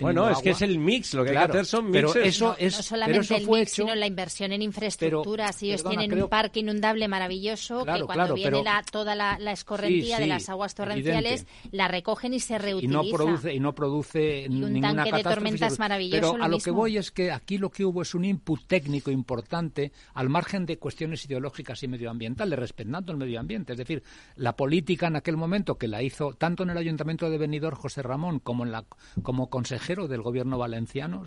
bueno, 0.00 0.28
es 0.30 0.38
que 0.38 0.50
es 0.50 0.62
el 0.62 0.78
mix, 0.78 1.14
lo 1.14 1.24
que 1.24 1.30
hay 1.30 1.36
que 1.36 1.42
hacer 1.42 1.66
son 1.66 1.90
mixes. 1.90 2.12
Pero 2.12 2.24
eso 2.24 2.56
es, 2.58 2.76
no 2.76 2.82
solamente 2.82 3.36
el 3.36 3.48
mix, 3.48 3.72
sino 3.72 3.94
la 3.94 4.06
inversión 4.06 4.52
en 4.52 4.62
infraestructuras. 4.62 5.62
Ellos 5.62 5.84
tienen 5.84 6.12
un 6.20 6.28
parque 6.28 6.60
inundable 6.60 7.06
maravilloso 7.08 7.84
que 7.84 8.02
cuando 8.02 8.34
viene 8.34 8.62
la, 8.62 8.82
toda 8.90 9.14
la, 9.14 9.52
escorrentía 9.52 10.18
de 10.18 10.26
las 10.26 10.48
aguas 10.48 10.74
torrenciales 10.74 11.46
la 11.70 11.88
recogen 11.88 12.34
y 12.34 12.40
se 12.40 12.58
reutilizan. 12.58 13.04
Y 13.04 13.10
no 13.10 13.16
produce, 13.16 13.54
y 13.54 13.60
no 13.60 13.74
produce 13.74 14.46
y 14.48 14.62
un 14.62 14.80
tanque 14.80 15.12
de 15.12 15.22
tormentas 15.22 15.78
maravilloso. 15.78 16.32
Pero 16.32 16.44
a 16.44 16.48
lo, 16.48 16.58
que 16.58 16.70
voy 16.70 16.96
es 16.96 17.10
que 17.10 17.30
aquí 17.30 17.58
lo 17.58 17.70
que 17.70 17.84
hubo 17.84 18.02
es 18.02 18.14
un 18.14 18.24
input 18.24 18.66
técnico 18.66 19.10
importante 19.10 19.92
al 20.14 20.28
margen 20.28 20.66
de 20.66 20.78
cuestiones 20.78 21.24
ideológicas 21.24 21.82
y 21.82 21.88
medioambientales, 21.88 22.58
respetando 22.58 23.12
el 23.12 23.18
medio 23.18 23.38
ambiente. 23.38 23.72
Es 23.72 23.78
decir, 23.78 24.02
la 24.36 24.56
política 24.56 25.06
en 25.06 25.16
aquel 25.16 25.36
momento 25.36 25.76
que 25.76 25.88
la 25.88 26.02
hizo 26.02 26.32
tanto 26.34 26.62
en 26.62 26.70
el 26.70 26.78
Ayuntamiento 26.78 27.30
de 27.30 27.38
Benidorm 27.38 27.76
José 27.76 28.02
Ramón 28.02 28.40
como 28.40 28.64
en 28.64 28.72
la 28.72 28.84
como 29.22 29.41
consejero 29.48 30.08
del 30.08 30.22
gobierno 30.22 30.58
valenciano, 30.58 31.24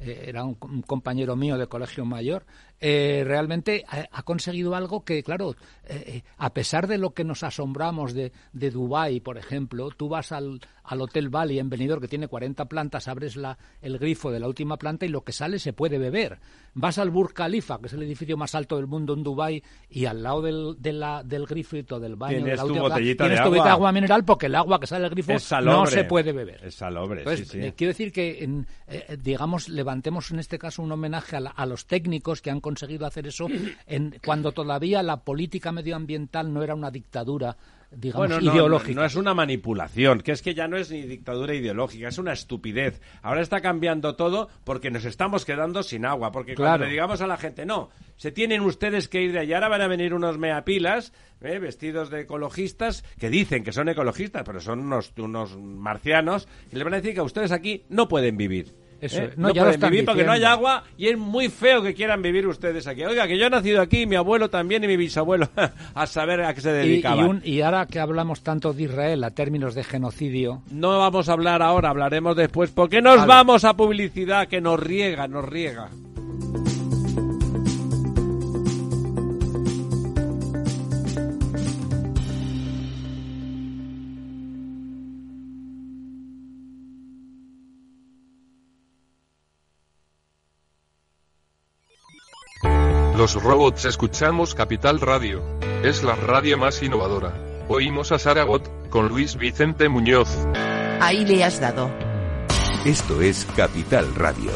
eh, 0.00 0.24
era 0.26 0.44
un, 0.44 0.54
compañero 0.54 1.36
mío 1.36 1.58
de 1.58 1.66
colegio 1.66 2.04
mayor, 2.04 2.44
eh, 2.80 3.22
realmente 3.26 3.84
ha, 3.88 4.22
conseguido 4.22 4.74
algo 4.74 5.04
que, 5.04 5.22
claro, 5.22 5.56
eh, 5.84 6.22
a 6.36 6.52
pesar 6.52 6.86
de 6.86 6.98
lo 6.98 7.14
que 7.14 7.24
nos 7.24 7.42
asombramos 7.42 8.12
de, 8.12 8.32
de 8.52 8.70
Dubái, 8.70 9.20
por 9.20 9.38
ejemplo, 9.38 9.90
tú 9.90 10.08
vas 10.08 10.32
al, 10.32 10.60
al 10.86 11.00
Hotel 11.00 11.28
Valley 11.28 11.58
en 11.58 11.68
Benidorm, 11.68 12.00
que 12.00 12.08
tiene 12.08 12.28
40 12.28 12.66
plantas, 12.66 13.08
abres 13.08 13.36
la, 13.36 13.58
el 13.80 13.98
grifo 13.98 14.30
de 14.30 14.40
la 14.40 14.46
última 14.46 14.76
planta 14.76 15.06
y 15.06 15.08
lo 15.08 15.22
que 15.22 15.32
sale 15.32 15.58
se 15.58 15.72
puede 15.72 15.98
beber. 15.98 16.38
Vas 16.74 16.98
al 16.98 17.10
Burj 17.10 17.32
Khalifa, 17.32 17.78
que 17.78 17.86
es 17.86 17.92
el 17.92 18.02
edificio 18.02 18.36
más 18.36 18.54
alto 18.54 18.76
del 18.76 18.86
mundo 18.86 19.14
en 19.14 19.22
Dubái, 19.22 19.62
y 19.88 20.06
al 20.06 20.22
lado 20.22 20.42
del, 20.42 20.76
de 20.78 20.92
la, 20.92 21.22
del 21.22 21.46
grifito 21.46 21.98
del 21.98 22.16
baño 22.16 22.44
de 22.44 22.56
la 22.56 22.64
última 22.64 22.82
botellita 22.82 23.24
tienes 23.24 23.44
de 23.44 23.50
tu 23.50 23.54
agua. 23.54 23.72
agua 23.72 23.92
mineral 23.92 24.24
porque 24.24 24.46
el 24.46 24.54
agua 24.54 24.78
que 24.80 24.86
sale 24.86 25.02
del 25.02 25.10
grifo 25.10 25.32
no 25.62 25.86
se 25.86 26.04
puede 26.04 26.32
beber. 26.32 26.64
Es 26.64 26.74
salobre, 26.74 27.24
eh, 27.26 27.72
quiero 27.76 27.90
decir 27.90 28.12
que, 28.12 28.44
eh, 28.44 28.64
eh, 28.88 29.16
digamos, 29.20 29.68
levantemos 29.68 30.30
en 30.30 30.38
este 30.38 30.58
caso 30.58 30.82
un 30.82 30.92
homenaje 30.92 31.36
a, 31.36 31.66
los 31.66 31.86
técnicos 31.86 32.40
que 32.40 32.50
han 32.50 32.60
conseguido 32.60 33.06
hacer 33.06 33.26
eso 33.26 33.46
en, 33.86 34.18
cuando 34.24 34.52
todavía 34.52 35.02
la 35.02 35.18
política 35.18 35.72
medioambiental 35.72 36.52
no 36.52 36.62
era 36.62 36.74
una 36.74 36.90
dictadura 36.90 37.56
digamos, 37.90 38.28
bueno, 38.28 38.40
ideológica. 38.40 39.00
No, 39.00 39.04
es 39.04 39.14
una 39.14 39.34
manipulación, 39.34 40.20
que 40.20 40.32
es 40.32 40.42
que 40.42 40.54
ya 40.54 40.68
no 40.68 40.76
es 40.76 40.90
ni 40.90 41.02
dictadura 41.02 41.54
ideológica, 41.54 42.08
es 42.08 42.18
una 42.18 42.32
estupidez. 42.32 43.00
Ahora 43.22 43.42
está 43.42 43.60
cambiando 43.60 44.16
todo 44.16 44.48
porque 44.64 44.90
nos 44.90 45.04
estamos 45.04 45.44
quedando 45.44 45.82
sin 45.82 46.04
agua, 46.04 46.32
porque 46.32 46.54
cuando 46.54 46.84
le 46.84 46.90
digamos 46.90 47.20
a 47.20 47.26
la 47.26 47.36
gente, 47.36 47.66
no, 47.66 47.90
se 48.16 48.32
tienen 48.32 48.62
ustedes 48.62 49.08
que 49.08 49.22
ir 49.22 49.32
de 49.32 49.40
allá, 49.40 49.56
ahora 49.56 49.68
van 49.68 49.82
a 49.82 49.88
venir 49.88 50.14
unos 50.14 50.38
meapilas 50.38 51.12
¿eh? 51.40 51.58
vestidos 51.58 52.10
de 52.10 52.22
ecologistas 52.22 53.04
que 53.18 53.30
dicen 53.30 53.64
que 53.64 53.72
son 53.72 53.88
ecologistas, 53.88 54.42
pero 54.44 54.60
son 54.60 54.80
unos, 54.80 55.12
unos 55.18 55.56
marcianos, 55.56 56.48
y 56.70 56.76
les 56.76 56.84
van 56.84 56.94
a 56.94 56.96
decir 56.96 57.14
que 57.14 57.20
ustedes 57.20 57.52
aquí 57.52 57.84
no 57.88 58.08
pueden 58.08 58.36
vivir. 58.36 58.85
¿Eh? 59.00 59.32
No, 59.36 59.52
pueden 59.52 59.80
vivir 59.80 60.04
porque 60.04 60.24
no 60.24 60.32
hay 60.32 60.44
agua 60.44 60.84
y 60.96 61.08
es 61.08 61.18
muy 61.18 61.48
feo 61.48 61.82
que 61.82 61.94
quieran 61.94 62.22
vivir 62.22 62.46
ustedes 62.46 62.86
aquí. 62.86 63.04
Oiga, 63.04 63.26
que 63.26 63.38
yo 63.38 63.46
he 63.46 63.50
nacido 63.50 63.80
aquí, 63.80 64.06
mi 64.06 64.16
abuelo 64.16 64.48
también 64.48 64.84
y 64.84 64.86
mi 64.86 64.96
bisabuelo, 64.96 65.48
a 65.94 66.06
saber 66.06 66.42
a 66.42 66.54
qué 66.54 66.60
se 66.60 66.72
dedicaban. 66.72 67.42
Y, 67.44 67.56
y, 67.56 67.62
ahora 67.62 67.86
que 67.86 68.00
hablamos 68.00 68.42
tanto 68.42 68.72
de 68.72 68.84
Israel 68.84 69.24
a 69.24 69.30
términos 69.30 69.74
de 69.74 69.84
genocidio... 69.84 70.62
No 70.70 70.98
vamos 70.98 71.28
a 71.28 71.32
hablar 71.32 71.62
ahora, 71.62 71.90
hablaremos 71.90 72.36
después, 72.36 72.70
porque 72.70 73.02
nos 73.02 73.26
vamos 73.26 73.64
a 73.64 73.74
publicidad 73.74 74.48
que 74.48 74.60
nos 74.60 74.80
riega, 74.80 75.28
nos 75.28 75.44
riega. 75.44 75.90
Los 93.26 93.42
robots 93.42 93.84
escuchamos 93.86 94.54
Capital 94.54 95.00
Radio. 95.00 95.42
Es 95.82 96.04
la 96.04 96.14
radio 96.14 96.56
más 96.56 96.80
innovadora. 96.80 97.34
Oímos 97.66 98.12
a 98.12 98.20
Saragot, 98.20 98.88
con 98.88 99.08
Luis 99.08 99.34
Vicente 99.34 99.88
Muñoz. 99.88 100.28
Ahí 101.00 101.24
le 101.24 101.42
has 101.42 101.58
dado. 101.58 101.90
Esto 102.84 103.20
es 103.20 103.44
Capital 103.56 104.14
Radio. 104.14 104.52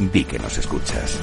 Di 0.00 0.24
que 0.24 0.40
nos 0.40 0.58
escuchas. 0.58 1.20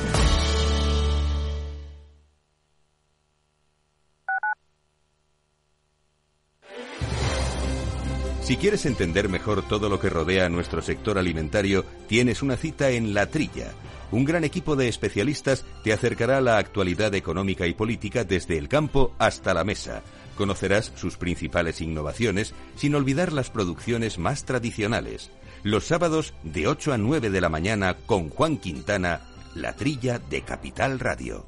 Si 8.42 8.56
quieres 8.56 8.86
entender 8.86 9.28
mejor 9.28 9.68
todo 9.68 9.90
lo 9.90 10.00
que 10.00 10.10
rodea 10.10 10.46
a 10.46 10.50
nuestro 10.50 10.82
sector 10.82 11.18
alimentario, 11.18 11.84
tienes 12.08 12.42
una 12.42 12.56
cita 12.56 12.92
en 12.92 13.14
La 13.14 13.26
Trilla 13.26 13.74
un 14.12 14.26
gran 14.26 14.44
equipo 14.44 14.76
de 14.76 14.88
especialistas 14.88 15.66
te 15.84 15.94
acercará 15.94 16.38
a 16.38 16.42
la 16.42 16.58
actualidad 16.58 17.14
económica 17.16 17.68
y 17.68 17.74
política 17.74 18.24
desde 18.24 18.58
el 18.58 18.68
campo 18.68 19.14
hasta 19.18 19.54
la 19.54 19.64
mesa. 19.64 20.04
Conocerás 20.36 20.92
sus 20.96 21.18
principales 21.18 21.82
innovaciones 21.82 22.54
sin 22.76 22.96
olvidar 22.96 23.34
las 23.34 23.50
producciones 23.50 24.18
más 24.18 24.46
tradicionales. 24.46 25.32
Los 25.64 25.86
sábados 25.86 26.34
de 26.44 26.68
8 26.68 26.94
a 26.94 26.98
9 26.98 27.30
de 27.30 27.42
la 27.42 27.50
mañana 27.50 27.96
con 28.06 28.30
Juan 28.30 28.58
Quintana, 28.58 29.22
la 29.56 29.76
trilla 29.76 30.20
de 30.20 30.42
Capital 30.42 31.00
Radio. 31.00 31.46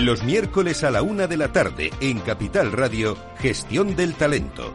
Los 0.00 0.22
miércoles 0.24 0.84
a 0.84 0.90
la 0.90 1.00
una 1.00 1.26
de 1.26 1.38
la 1.38 1.52
tarde 1.52 1.90
en 2.00 2.20
Capital 2.20 2.72
Radio, 2.72 3.16
Gestión 3.38 3.96
del 3.96 4.14
Talento 4.14 4.74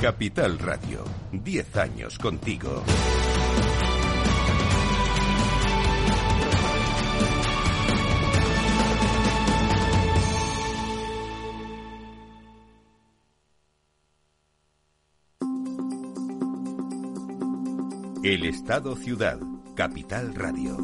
Capital 0.00 0.60
Radio, 0.60 1.04
10 1.32 1.76
años 1.76 2.18
contigo. 2.18 2.84
El 18.22 18.44
Estado 18.44 18.94
Ciudad, 18.94 19.40
Capital 19.74 20.32
Radio. 20.36 20.76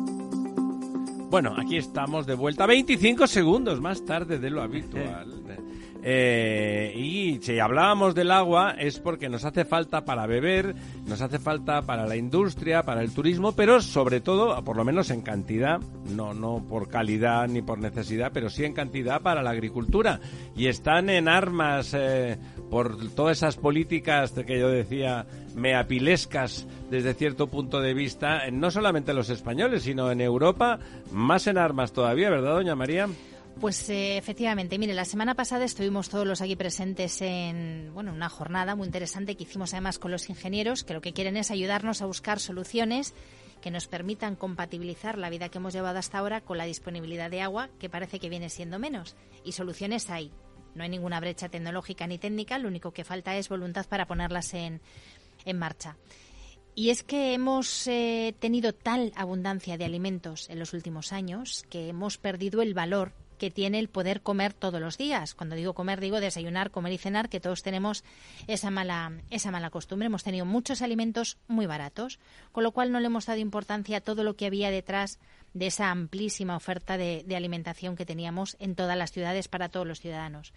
Bueno, 1.30 1.54
aquí 1.56 1.76
estamos 1.76 2.26
de 2.26 2.34
vuelta 2.34 2.66
25 2.66 3.28
segundos 3.28 3.80
más 3.80 4.04
tarde 4.04 4.40
de 4.40 4.50
lo 4.50 4.60
habitual. 4.60 5.44
Eh, 6.06 6.92
y 6.94 7.40
si 7.40 7.58
hablábamos 7.58 8.14
del 8.14 8.30
agua 8.30 8.72
es 8.78 9.00
porque 9.00 9.30
nos 9.30 9.46
hace 9.46 9.64
falta 9.64 10.04
para 10.04 10.26
beber, 10.26 10.74
nos 11.06 11.22
hace 11.22 11.38
falta 11.38 11.80
para 11.80 12.06
la 12.06 12.14
industria, 12.14 12.82
para 12.82 13.00
el 13.00 13.14
turismo, 13.14 13.52
pero 13.52 13.80
sobre 13.80 14.20
todo, 14.20 14.62
por 14.64 14.76
lo 14.76 14.84
menos 14.84 15.08
en 15.08 15.22
cantidad, 15.22 15.80
no, 16.14 16.34
no 16.34 16.62
por 16.68 16.88
calidad 16.88 17.48
ni 17.48 17.62
por 17.62 17.78
necesidad, 17.78 18.32
pero 18.34 18.50
sí 18.50 18.64
en 18.64 18.74
cantidad 18.74 19.22
para 19.22 19.42
la 19.42 19.50
agricultura. 19.50 20.20
Y 20.54 20.66
están 20.66 21.08
en 21.08 21.26
armas 21.26 21.94
eh, 21.94 22.36
por 22.68 23.10
todas 23.12 23.38
esas 23.38 23.56
políticas 23.56 24.32
que 24.32 24.60
yo 24.60 24.68
decía 24.68 25.24
meapilescas 25.54 26.66
desde 26.90 27.14
cierto 27.14 27.46
punto 27.46 27.80
de 27.80 27.94
vista, 27.94 28.42
no 28.52 28.70
solamente 28.70 29.14
los 29.14 29.30
españoles, 29.30 29.84
sino 29.84 30.10
en 30.10 30.20
Europa, 30.20 30.78
más 31.12 31.46
en 31.46 31.56
armas 31.56 31.92
todavía, 31.92 32.28
¿verdad, 32.28 32.56
doña 32.56 32.74
María? 32.74 33.08
Pues 33.60 33.88
eh, 33.88 34.18
efectivamente, 34.18 34.78
mire, 34.78 34.94
la 34.94 35.04
semana 35.04 35.34
pasada 35.34 35.64
estuvimos 35.64 36.08
todos 36.08 36.26
los 36.26 36.42
aquí 36.42 36.56
presentes 36.56 37.22
en 37.22 37.90
bueno, 37.94 38.12
una 38.12 38.28
jornada 38.28 38.74
muy 38.74 38.86
interesante 38.86 39.36
que 39.36 39.44
hicimos 39.44 39.72
además 39.72 39.98
con 39.98 40.10
los 40.10 40.28
ingenieros, 40.28 40.84
que 40.84 40.92
lo 40.92 41.00
que 41.00 41.12
quieren 41.12 41.36
es 41.36 41.50
ayudarnos 41.50 42.02
a 42.02 42.06
buscar 42.06 42.40
soluciones 42.40 43.14
que 43.62 43.70
nos 43.70 43.86
permitan 43.86 44.36
compatibilizar 44.36 45.16
la 45.16 45.30
vida 45.30 45.48
que 45.48 45.56
hemos 45.56 45.72
llevado 45.72 45.98
hasta 45.98 46.18
ahora 46.18 46.42
con 46.42 46.58
la 46.58 46.66
disponibilidad 46.66 47.30
de 47.30 47.40
agua, 47.40 47.70
que 47.78 47.88
parece 47.88 48.18
que 48.20 48.28
viene 48.28 48.50
siendo 48.50 48.78
menos. 48.78 49.16
Y 49.42 49.52
soluciones 49.52 50.10
hay. 50.10 50.30
No 50.74 50.82
hay 50.82 50.90
ninguna 50.90 51.18
brecha 51.20 51.48
tecnológica 51.48 52.06
ni 52.06 52.18
técnica, 52.18 52.58
lo 52.58 52.68
único 52.68 52.92
que 52.92 53.04
falta 53.04 53.34
es 53.36 53.48
voluntad 53.48 53.86
para 53.86 54.06
ponerlas 54.06 54.52
en, 54.52 54.82
en 55.46 55.58
marcha. 55.58 55.96
Y 56.74 56.90
es 56.90 57.04
que 57.04 57.32
hemos 57.32 57.86
eh, 57.86 58.34
tenido 58.38 58.74
tal 58.74 59.12
abundancia 59.16 59.78
de 59.78 59.84
alimentos 59.84 60.50
en 60.50 60.58
los 60.58 60.74
últimos 60.74 61.12
años 61.12 61.64
que 61.70 61.88
hemos 61.88 62.18
perdido 62.18 62.60
el 62.60 62.74
valor 62.74 63.12
que 63.44 63.50
tiene 63.50 63.78
el 63.78 63.90
poder 63.90 64.22
comer 64.22 64.54
todos 64.54 64.80
los 64.80 64.96
días. 64.96 65.34
Cuando 65.34 65.54
digo 65.54 65.74
comer, 65.74 66.00
digo 66.00 66.18
desayunar, 66.18 66.70
comer 66.70 66.94
y 66.94 66.96
cenar, 66.96 67.28
que 67.28 67.40
todos 67.40 67.62
tenemos 67.62 68.02
esa 68.46 68.70
mala, 68.70 69.12
esa 69.28 69.50
mala 69.50 69.68
costumbre. 69.68 70.06
Hemos 70.06 70.24
tenido 70.24 70.46
muchos 70.46 70.80
alimentos 70.80 71.36
muy 71.46 71.66
baratos, 71.66 72.18
con 72.52 72.64
lo 72.64 72.72
cual 72.72 72.90
no 72.90 73.00
le 73.00 73.06
hemos 73.08 73.26
dado 73.26 73.40
importancia 73.40 73.98
a 73.98 74.00
todo 74.00 74.24
lo 74.24 74.34
que 74.34 74.46
había 74.46 74.70
detrás 74.70 75.18
de 75.52 75.66
esa 75.66 75.90
amplísima 75.90 76.56
oferta 76.56 76.96
de, 76.96 77.22
alimentación 77.36 77.96
que 77.96 78.06
teníamos 78.06 78.56
en 78.60 78.76
todas 78.76 78.96
las 78.96 79.12
ciudades 79.12 79.46
para 79.48 79.68
todos 79.68 79.86
los 79.86 80.00
ciudadanos. 80.00 80.54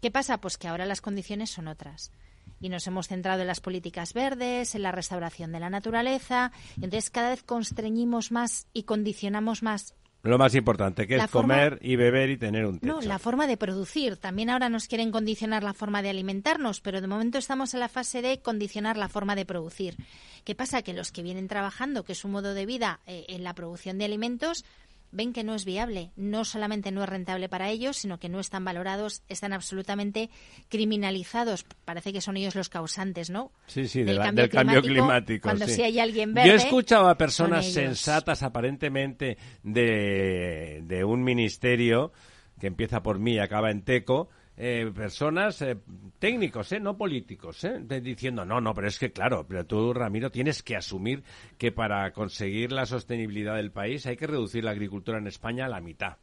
¿Qué 0.00 0.10
pasa? 0.10 0.38
Pues 0.38 0.56
que 0.56 0.66
ahora 0.66 0.86
las 0.86 1.02
condiciones 1.02 1.50
son 1.50 1.68
otras 1.68 2.10
y 2.58 2.70
nos 2.70 2.86
hemos 2.86 3.08
centrado 3.08 3.42
en 3.42 3.48
las 3.48 3.60
políticas 3.60 4.14
verdes, 4.14 4.74
en 4.74 4.80
la 4.80 4.92
restauración 4.92 5.52
de 5.52 5.60
la 5.60 5.68
naturaleza, 5.68 6.52
entonces 6.76 7.10
cada 7.10 7.28
vez 7.28 7.42
constreñimos 7.42 8.32
más 8.32 8.66
y 8.72 8.84
condicionamos 8.84 9.62
más 9.62 9.94
lo 10.22 10.38
más 10.38 10.54
importante, 10.54 11.06
que 11.06 11.16
es 11.16 11.26
comer 11.28 11.78
y 11.80 11.96
beber 11.96 12.30
y 12.30 12.36
tener 12.36 12.66
un 12.66 12.78
techo. 12.78 12.92
No, 12.92 13.00
la 13.00 13.18
forma 13.18 13.46
de 13.46 13.56
producir. 13.56 14.16
También 14.16 14.50
ahora 14.50 14.68
nos 14.68 14.86
quieren 14.86 15.10
condicionar 15.10 15.62
la 15.62 15.72
forma 15.72 16.02
de 16.02 16.10
alimentarnos, 16.10 16.80
pero 16.80 17.00
de 17.00 17.06
momento 17.06 17.38
estamos 17.38 17.72
en 17.72 17.80
la 17.80 17.88
fase 17.88 18.20
de 18.20 18.40
condicionar 18.40 18.96
la 18.96 19.08
forma 19.08 19.34
de 19.34 19.46
producir. 19.46 19.96
¿Qué 20.44 20.54
pasa? 20.54 20.82
Que 20.82 20.92
los 20.92 21.10
que 21.10 21.22
vienen 21.22 21.48
trabajando, 21.48 22.04
que 22.04 22.12
es 22.12 22.24
un 22.24 22.32
modo 22.32 22.52
de 22.52 22.66
vida 22.66 23.00
eh, 23.06 23.24
en 23.28 23.44
la 23.44 23.54
producción 23.54 23.98
de 23.98 24.04
alimentos, 24.04 24.64
ven 25.12 25.32
que 25.32 25.44
no 25.44 25.54
es 25.54 25.64
viable. 25.64 26.12
No 26.16 26.44
solamente 26.44 26.92
no 26.92 27.02
es 27.02 27.08
rentable 27.08 27.48
para 27.48 27.70
ellos, 27.70 27.96
sino 27.96 28.18
que 28.18 28.28
no 28.28 28.40
están 28.40 28.64
valorados, 28.64 29.22
están 29.28 29.52
absolutamente 29.52 30.30
criminalizados. 30.68 31.64
Parece 31.84 32.12
que 32.12 32.20
son 32.20 32.36
ellos 32.36 32.54
los 32.54 32.68
causantes, 32.68 33.30
¿no? 33.30 33.52
Sí, 33.66 33.88
sí, 33.88 34.02
del, 34.02 34.18
cambio, 34.18 34.82
climático, 34.82 35.48
Cuando 35.48 35.66
sí. 35.66 35.82
hay 35.82 35.98
alguien 35.98 36.34
verde. 36.34 36.48
Yo 36.48 36.54
he 36.54 36.58
escuchado 36.58 37.08
a 37.08 37.16
personas 37.16 37.66
sensatas, 37.72 38.42
aparentemente, 38.42 39.38
de, 39.62 40.80
de 40.84 41.04
un 41.04 41.22
ministerio 41.22 42.12
que 42.58 42.66
empieza 42.66 43.02
por 43.02 43.18
mí 43.18 43.34
y 43.34 43.38
acaba 43.38 43.70
en 43.70 43.82
Teco, 43.82 44.28
eh, 44.62 44.92
personas 44.94 45.62
eh, 45.62 45.78
técnicos, 46.18 46.70
eh, 46.72 46.80
no 46.80 46.94
políticos, 46.98 47.64
eh, 47.64 47.80
diciendo, 48.02 48.44
no, 48.44 48.60
no, 48.60 48.74
pero 48.74 48.88
es 48.88 48.98
que 48.98 49.10
claro, 49.10 49.46
pero 49.48 49.64
tú, 49.64 49.94
Ramiro, 49.94 50.30
tienes 50.30 50.62
que 50.62 50.76
asumir 50.76 51.22
que 51.56 51.72
para 51.72 52.12
conseguir 52.12 52.70
la 52.70 52.84
sostenibilidad 52.84 53.56
del 53.56 53.72
país 53.72 54.04
hay 54.04 54.18
que 54.18 54.26
reducir 54.26 54.64
la 54.64 54.72
agricultura 54.72 55.16
en 55.16 55.28
España 55.28 55.64
a 55.64 55.68
la 55.70 55.80
mitad. 55.80 56.18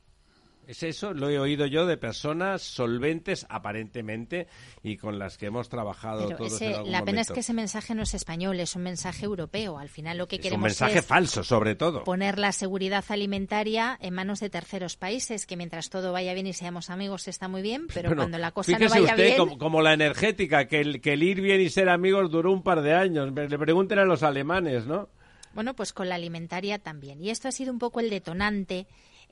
Es 0.67 0.83
eso, 0.83 1.13
lo 1.13 1.29
he 1.29 1.39
oído 1.39 1.65
yo 1.65 1.85
de 1.85 1.95
personas 1.95 2.61
solventes 2.61 3.45
aparentemente 3.49 4.47
y 4.83 4.97
con 4.97 5.17
las 5.17 5.37
que 5.37 5.45
hemos 5.45 5.69
trabajado 5.69 6.25
Pero 6.25 6.37
todos 6.37 6.53
ese, 6.53 6.65
en 6.67 6.73
algún 6.73 6.91
La 6.91 6.99
pena 6.99 7.11
momento. 7.11 7.21
es 7.21 7.33
que 7.35 7.39
ese 7.39 7.53
mensaje 7.53 7.95
no 7.95 8.03
es 8.03 8.13
español, 8.13 8.59
es 8.59 8.75
un 8.75 8.83
mensaje 8.83 9.25
europeo. 9.25 9.77
Al 9.77 9.87
final 9.87 10.17
lo 10.17 10.27
que 10.27 10.35
es 10.35 10.39
un 10.39 10.43
queremos 10.43 10.63
mensaje 10.63 10.99
es 10.99 11.05
falso, 11.05 11.41
sobre 11.43 11.75
todo. 11.75 12.03
poner 12.03 12.37
la 12.37 12.51
seguridad 12.51 13.05
alimentaria 13.07 13.97
en 14.01 14.13
manos 14.13 14.41
de 14.41 14.49
terceros 14.49 14.97
países, 14.97 15.45
que 15.45 15.55
mientras 15.55 15.89
todo 15.89 16.11
vaya 16.11 16.33
bien 16.33 16.47
y 16.47 16.53
seamos 16.53 16.89
amigos 16.89 17.29
está 17.29 17.47
muy 17.47 17.61
bien, 17.61 17.87
pero 17.93 18.09
Bueno, 18.09 18.23
cuando 18.23 18.37
la 18.37 18.51
cosa 18.51 18.73
no 18.77 18.89
vaya 18.89 19.01
usted, 19.11 19.23
bien... 19.23 19.37
como, 19.37 19.57
como 19.57 19.81
la 19.81 19.93
energética, 19.93 20.67
que 20.67 20.81
el, 20.81 20.99
que 20.99 21.13
el 21.13 21.23
ir 21.23 21.39
bien 21.39 21.61
y 21.61 21.69
ser 21.69 21.87
amigos 21.87 22.29
duró 22.29 22.51
un 22.51 22.61
par 22.61 22.81
de 22.81 22.93
años. 22.93 23.31
Le 23.33 23.57
pregunten 23.57 23.99
a 23.99 24.05
los 24.05 24.21
alemanes, 24.21 24.85
¿no? 24.85 25.07
Bueno, 25.53 25.75
pues 25.75 25.93
con 25.93 26.09
la 26.09 26.15
alimentaria 26.15 26.77
también. 26.77 27.23
Y 27.23 27.29
esto 27.29 27.47
ha 27.47 27.51
sido 27.51 27.71
un 27.71 27.79
poco 27.79 27.99
el 27.99 28.09
detonante 28.09 28.85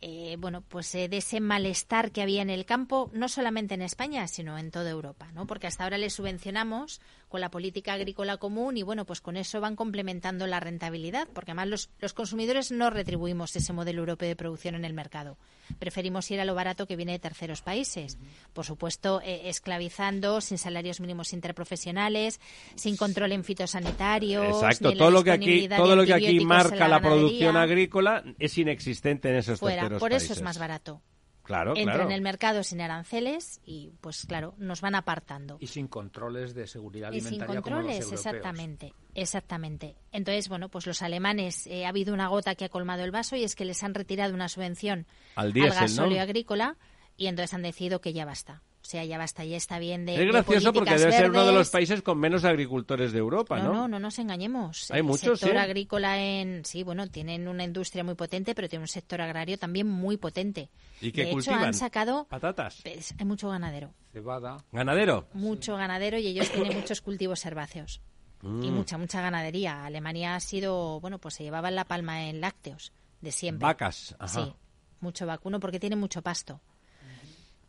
eh, 0.08 0.36
bueno, 0.38 0.62
pues 0.62 0.94
eh, 0.94 1.10
de 1.10 1.18
ese 1.18 1.40
malestar 1.40 2.12
que 2.12 2.22
había 2.22 2.44
en 2.44 2.52
el 2.52 2.68
campo, 2.68 3.10
no 3.14 3.28
solamente 3.28 3.74
en 3.74 3.82
España, 3.82 4.28
sino 4.28 4.56
en 4.60 4.70
toda 4.70 4.92
Europa, 4.92 5.32
¿no? 5.34 5.48
Porque 5.48 5.66
hasta 5.66 5.84
ahora 5.84 5.98
les 5.98 6.14
subvencionamos 6.14 7.02
con 7.28 7.42
la 7.42 7.50
política 7.50 7.94
agrícola 7.94 8.38
común 8.38 8.78
y 8.78 8.84
bueno, 8.84 9.06
pues 9.06 9.20
con 9.20 9.36
eso 9.36 9.62
van 9.62 9.76
complementando 9.76 10.46
la 10.46 10.60
rentabilidad, 10.60 11.28
porque 11.34 11.54
además 11.54 11.70
los, 11.70 11.90
los 11.98 12.14
consumidores 12.14 12.72
no 12.72 12.92
retribuimos 12.92 13.56
ese 13.56 13.74
modelo 13.74 14.02
europeo 14.02 14.30
de 14.30 14.36
producción 14.36 14.76
en 14.76 14.86
el 14.86 14.94
mercado. 14.94 15.40
Preferimos 15.80 16.30
ir 16.32 16.40
a 16.40 16.46
lo 16.46 16.56
barato 16.56 16.88
que 16.88 16.96
viene 16.96 17.14
de 17.14 17.20
terceros 17.20 17.62
países. 17.62 18.18
Por 18.54 18.66
supuesto, 18.66 19.22
eh, 19.22 19.50
esclavizando, 19.50 20.42
sin 20.42 20.58
salarios 20.58 21.00
mínimos 21.00 21.34
interprofesionales, 21.34 22.40
sin 22.76 22.98
control 22.98 23.32
en 23.32 23.44
fitosanitarios. 23.44 24.48
Exacto, 24.48 24.94
todo 24.94 25.12
lo 25.12 25.24
que 25.24 25.32
aquí, 25.32 25.68
todo 25.68 25.96
lo 25.96 26.06
que 26.06 26.14
aquí 26.14 26.40
marca 26.42 26.88
la, 26.88 27.00
producción 27.00 27.58
agrícola 27.58 28.24
es 28.40 28.58
inexistente 28.58 29.30
en 29.30 29.36
esos 29.36 29.60
fuera. 29.60 29.82
terceros 29.82 30.00
Por 30.00 30.12
eso 30.12 30.20
países. 30.20 30.38
es 30.38 30.44
más 30.44 30.58
barato. 30.58 31.02
Claro, 31.46 31.74
Entra 31.76 31.94
claro. 31.94 32.10
en 32.10 32.12
el 32.12 32.22
mercado 32.22 32.64
sin 32.64 32.82
aranceles 32.82 33.62
y, 33.66 33.92
pues 34.02 34.26
claro, 34.26 34.56
nos 34.58 34.82
van 34.82 34.96
apartando. 34.96 35.58
Y 35.60 35.68
sin 35.68 35.88
controles 35.88 36.56
de 36.56 36.66
seguridad 36.66 37.12
Y 37.12 37.22
sin 37.22 37.28
alimentaria 37.28 37.62
como 37.62 37.76
los 37.76 37.84
controles, 37.86 38.12
exactamente, 38.12 38.94
exactamente. 39.14 39.96
Entonces, 40.12 40.50
bueno, 40.50 40.70
pues 40.70 40.88
los 40.88 41.04
alemanes, 41.04 41.68
eh, 41.68 41.86
ha 41.86 41.90
habido 41.90 42.16
una 42.16 42.28
gota 42.30 42.56
que 42.56 42.66
ha 42.66 42.70
colmado 42.70 43.04
el 43.04 43.12
vaso 43.12 43.36
y 43.36 43.44
es 43.44 43.56
que 43.56 43.64
les 43.64 43.84
han 43.84 43.94
retirado 43.94 44.34
una 44.34 44.50
subvención 44.50 45.06
Al 45.36 45.54
gasóleo 45.54 46.22
agrícola 46.22 46.78
y 47.16 47.28
entonces 47.28 47.54
han 47.54 47.62
decidido 47.62 48.02
que 48.02 48.12
ya 48.12 48.26
basta. 48.26 48.64
O 48.86 48.88
sea, 48.88 49.04
ya 49.04 49.18
basta, 49.18 49.44
ya 49.44 49.58
está 49.58 49.80
bien 49.80 50.06
de 50.06 50.14
Es 50.14 50.20
de 50.20 50.26
gracioso 50.28 50.72
porque 50.72 50.96
debe 50.96 51.12
ser 51.12 51.32
uno 51.32 51.44
de 51.44 51.52
los 51.54 51.72
países 51.72 52.04
con 52.04 52.20
menos 52.20 52.46
agricultores 52.46 53.12
de 53.14 53.18
Europa, 53.18 53.58
No, 53.58 53.64
¿no? 53.64 53.74
no, 53.74 53.88
no 53.88 54.00
nos 54.00 54.20
engañemos. 54.20 54.92
Hay 54.92 55.00
el 55.00 55.04
muchos, 55.06 55.40
sector 55.40 55.54
¿sí? 55.54 55.58
agrícola 55.58 56.22
en 56.24 56.64
sí, 56.66 56.84
bueno, 56.84 57.08
tienen 57.10 57.48
una 57.48 57.64
industria 57.64 58.04
muy 58.04 58.14
potente, 58.14 58.54
pero 58.54 58.70
tiene 58.70 58.84
un 58.84 58.88
sector 58.88 59.22
agrario 59.22 59.58
también 59.58 59.88
muy 59.88 60.18
potente. 60.18 60.70
¿Y 61.02 61.12
qué 61.12 61.26
de 61.26 61.32
cultivan? 61.32 61.58
hecho, 61.62 61.68
han 61.68 61.74
sacado 61.74 62.26
Patatas. 62.30 62.82
pues, 62.84 63.16
hay 63.18 63.26
mucho 63.26 63.50
ganadero, 63.50 63.92
Cebada. 64.14 64.58
Ganadero. 64.72 65.28
mucho 65.34 65.76
ganadero 65.78 66.20
y 66.20 66.28
ellos 66.28 66.52
tienen 66.52 66.78
muchos 66.78 67.02
cultivos 67.02 67.44
herbáceos 67.44 68.02
y 68.44 68.48
Mm. 68.48 68.72
mucha 68.72 69.00
mucha 69.00 69.20
ganadería. 69.20 69.84
Alemania 69.84 70.36
ha 70.36 70.40
sido, 70.40 71.00
bueno, 71.00 71.18
pues 71.18 71.34
se 71.34 71.44
llevaba 71.44 71.72
la 71.72 71.86
palma 71.86 72.30
en 72.30 72.40
lácteos 72.40 72.94
de 73.22 73.32
siempre. 73.32 73.66
Vacas, 73.66 74.16
ajá. 74.20 74.46
Sí, 74.46 74.54
mucho 75.00 75.26
vacuno 75.26 75.60
porque 75.60 75.80
tiene 75.80 75.96
mucho 75.96 76.22
pasto. 76.22 76.62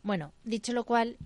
Bueno, 0.07 0.31
dicho 0.45 0.71
lo 0.71 0.85
cual, 0.85 1.17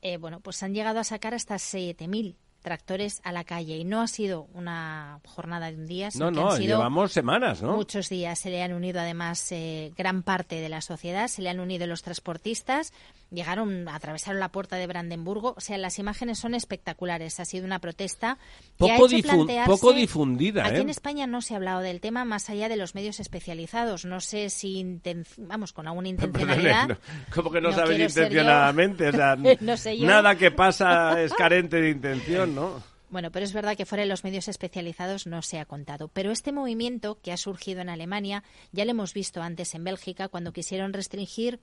eh, 0.00 0.16
bueno, 0.16 0.40
pues 0.40 0.62
han 0.62 0.72
llegado 0.72 0.98
a 0.98 1.04
sacar 1.04 1.34
hasta 1.34 1.56
7.000 1.56 2.34
tractores 2.62 3.20
a 3.24 3.30
la 3.32 3.44
calle 3.44 3.76
y 3.76 3.84
no 3.84 4.00
ha 4.00 4.06
sido 4.08 4.48
una 4.54 5.20
jornada 5.26 5.70
de 5.70 5.76
un 5.76 5.86
día, 5.86 6.10
sino 6.10 6.30
No, 6.30 6.32
que 6.32 6.40
no, 6.40 6.50
han 6.52 6.56
sido 6.56 6.78
llevamos 6.78 7.12
semanas, 7.12 7.60
¿no? 7.62 7.76
muchos 7.76 8.08
días. 8.08 8.38
Se 8.38 8.48
le 8.48 8.62
han 8.62 8.72
unido 8.72 9.00
además 9.00 9.52
eh, 9.52 9.92
gran 9.98 10.22
parte 10.22 10.62
de 10.62 10.70
la 10.70 10.80
sociedad, 10.80 11.28
se 11.28 11.42
le 11.42 11.50
han 11.50 11.60
unido 11.60 11.86
los 11.86 12.02
transportistas, 12.02 12.94
llegaron, 13.32 13.88
atravesaron 13.88 14.38
la 14.40 14.50
puerta 14.50 14.76
de 14.76 14.86
Brandenburgo, 14.86 15.54
o 15.56 15.60
sea, 15.60 15.78
las 15.78 15.98
imágenes 15.98 16.38
son 16.38 16.54
espectaculares. 16.54 17.40
Ha 17.40 17.44
sido 17.44 17.64
una 17.64 17.78
protesta 17.78 18.38
que 18.78 18.90
ha 18.92 18.96
Poco, 18.96 19.06
hecho 19.10 19.28
plantearse- 19.28 19.66
poco 19.66 19.92
difundida, 19.92 20.66
Aquí 20.66 20.76
¿eh? 20.76 20.80
en 20.82 20.88
España 20.90 21.26
no 21.26 21.40
se 21.42 21.54
ha 21.54 21.56
hablado 21.56 21.80
del 21.80 22.00
tema 22.00 22.24
más 22.24 22.50
allá 22.50 22.68
de 22.68 22.76
los 22.76 22.94
medios 22.94 23.20
especializados. 23.20 24.04
No 24.04 24.20
sé 24.20 24.50
si, 24.50 25.00
vamos, 25.38 25.72
con 25.72 25.86
alguna 25.88 26.08
intencionalidad. 26.10 26.88
No, 26.88 26.96
¿Cómo 27.34 27.50
que 27.50 27.60
no, 27.60 27.70
No 27.70 27.76
sabes 27.76 27.98
intencionadamente? 27.98 29.08
O 29.08 29.12
sea, 29.12 29.36
No 29.60 29.76
sé 29.76 29.98
yo. 29.98 30.06
nada 30.06 30.36
que 30.36 30.50
pasa 30.50 31.20
es 31.22 31.32
carente 31.32 31.80
de 31.80 31.90
intención, 31.90 32.54
¿no? 32.54 32.82
Bueno, 33.10 33.30
pero 33.30 33.44
es 33.44 33.52
verdad 33.52 33.76
que 33.76 33.84
fuera 33.84 34.02
de 34.04 34.08
los 34.08 34.24
medios 34.24 34.48
especializados 34.48 35.26
no 35.26 35.42
se 35.42 35.58
ha 35.58 35.66
contado. 35.66 36.08
Pero 36.08 36.30
este 36.30 36.50
movimiento 36.50 37.18
que 37.22 37.30
ha 37.30 37.36
surgido 37.36 37.82
en 37.82 37.90
Alemania 37.90 38.42
ya 38.72 38.86
lo 38.86 38.92
hemos 38.92 39.12
visto 39.12 39.42
antes 39.42 39.74
en 39.74 39.84
Bélgica 39.84 40.28
cuando 40.28 40.52
quisieron 40.54 40.94
restringir 40.94 41.60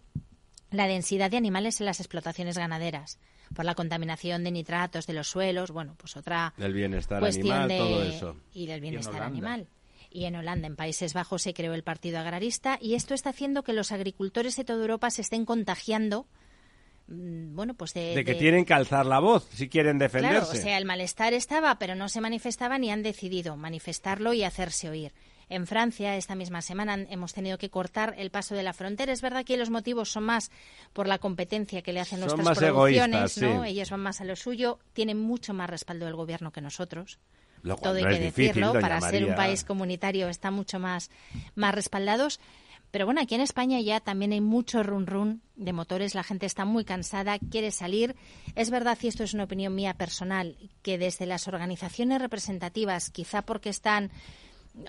la 0.71 0.87
densidad 0.87 1.31
de 1.31 1.37
animales 1.37 1.79
en 1.79 1.85
las 1.87 1.99
explotaciones 1.99 2.57
ganaderas 2.57 3.17
por 3.55 3.65
la 3.65 3.73
contaminación 3.75 4.43
de 4.43 4.51
nitratos 4.51 5.07
de 5.07 5.13
los 5.13 5.27
suelos, 5.27 5.71
bueno, 5.71 5.95
pues 5.97 6.15
otra 6.15 6.53
Del 6.57 6.73
bienestar 6.73 7.19
cuestión 7.19 7.51
animal, 7.51 7.67
de 7.69 7.77
todo 7.77 8.03
eso. 8.03 8.35
y 8.53 8.67
del 8.67 8.79
bienestar 8.81 9.23
animal. 9.23 9.67
Y 10.11 10.25
en 10.25 10.35
Holanda, 10.35 10.67
en 10.67 10.75
Países 10.75 11.13
Bajos, 11.13 11.41
se 11.43 11.53
creó 11.53 11.73
el 11.73 11.83
Partido 11.83 12.19
Agrarista 12.19 12.77
y 12.81 12.93
esto 12.95 13.13
está 13.13 13.29
haciendo 13.31 13.63
que 13.63 13.73
los 13.73 13.91
agricultores 13.91 14.55
de 14.55 14.63
toda 14.63 14.81
Europa 14.81 15.09
se 15.11 15.21
estén 15.21 15.45
contagiando, 15.45 16.27
mm, 17.07 17.55
bueno, 17.55 17.73
pues 17.73 17.93
de, 17.93 18.15
De 18.15 18.23
que 18.23 18.33
de- 18.33 18.39
tienen 18.39 18.65
que 18.65 18.73
alzar 18.73 19.05
la 19.05 19.19
voz 19.19 19.47
si 19.53 19.69
quieren 19.69 19.97
defenderse. 19.97 20.37
Claro, 20.39 20.51
o 20.51 20.61
sea, 20.61 20.77
el 20.77 20.85
malestar 20.85 21.33
estaba, 21.33 21.77
pero 21.79 21.95
no 21.95 22.09
se 22.09 22.21
manifestaba 22.21 22.77
ni 22.77 22.91
han 22.91 23.03
decidido 23.03 23.55
manifestarlo 23.57 24.33
y 24.33 24.43
hacerse 24.43 24.89
oír. 24.89 25.13
En 25.49 25.65
Francia, 25.65 26.15
esta 26.15 26.35
misma 26.35 26.61
semana, 26.61 26.95
hemos 27.09 27.33
tenido 27.33 27.57
que 27.57 27.71
cortar 27.71 28.13
el 28.17 28.29
paso 28.29 28.53
de 28.53 28.61
la 28.61 28.73
frontera. 28.73 29.11
Es 29.11 29.21
verdad 29.21 29.43
que 29.43 29.57
los 29.57 29.71
motivos 29.71 30.11
son 30.11 30.25
más 30.25 30.51
por 30.93 31.07
la 31.07 31.17
competencia 31.17 31.81
que 31.81 31.91
le 31.91 31.99
hacen 31.99 32.19
Son 32.19 32.37
nuestras 32.37 32.57
producciones, 32.59 33.37
¿no? 33.39 33.63
sí. 33.63 33.69
Ellos 33.69 33.89
van 33.89 34.01
más 34.01 34.21
a 34.21 34.25
lo 34.25 34.35
suyo, 34.35 34.79
tienen 34.93 35.19
mucho 35.19 35.53
más 35.55 35.69
respaldo 35.69 36.05
del 36.05 36.15
gobierno 36.15 36.51
que 36.51 36.61
nosotros. 36.61 37.19
Lo 37.63 37.75
Todo 37.75 37.95
hay 37.95 38.03
no 38.03 38.09
que 38.09 38.19
difícil, 38.19 38.47
decirlo, 38.47 38.79
para 38.79 39.01
ser 39.01 39.25
un 39.25 39.35
país 39.35 39.63
comunitario 39.63 40.29
está 40.29 40.51
mucho 40.51 40.79
más, 40.79 41.09
más 41.55 41.73
respaldados. 41.73 42.39
Pero 42.91 43.05
bueno, 43.05 43.21
aquí 43.21 43.35
en 43.35 43.41
España 43.41 43.79
ya 43.81 43.99
también 43.99 44.31
hay 44.31 44.41
mucho 44.41 44.81
run 44.81 45.05
run 45.05 45.41
de 45.55 45.73
motores, 45.73 46.15
la 46.15 46.23
gente 46.23 46.47
está 46.47 46.65
muy 46.65 46.85
cansada, 46.85 47.37
quiere 47.37 47.71
salir. 47.71 48.15
Es 48.55 48.71
verdad, 48.71 48.97
y 49.01 49.07
esto 49.07 49.23
es 49.23 49.33
una 49.33 49.43
opinión 49.43 49.75
mía 49.75 49.93
personal, 49.93 50.57
que 50.81 50.97
desde 50.97 51.27
las 51.27 51.47
organizaciones 51.47 52.19
representativas, 52.19 53.11
quizá 53.11 53.43
porque 53.43 53.69
están 53.69 54.11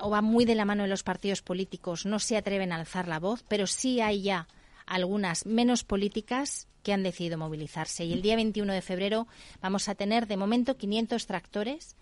o 0.01 0.11
van 0.11 0.25
muy 0.25 0.45
de 0.45 0.55
la 0.55 0.65
mano 0.65 0.85
de 0.85 0.89
los 0.89 1.03
partidos 1.03 1.43
políticos, 1.43 2.07
no 2.07 2.19
se 2.19 2.37
atreven 2.37 2.73
a 2.73 2.77
alzar 2.77 3.09
la 3.09 3.19
voz, 3.19 3.45
pero 3.49 3.67
sí 3.67 4.01
hay 4.01 4.23
ya 4.23 4.49
algunas 4.87 5.47
menos 5.47 5.85
políticas 5.85 6.69
que 6.83 6.93
han 6.93 7.03
decidido 7.03 7.39
movilizarse. 7.39 8.05
Y 8.05 8.13
el 8.13 8.23
día 8.23 8.37
21 8.37 8.73
de 8.73 8.83
febrero 8.83 9.27
vamos 9.61 9.89
a 9.89 9.95
tener 9.95 10.27
de 10.27 10.37
momento 10.37 10.77
500 10.77 11.27
tractores 11.27 11.97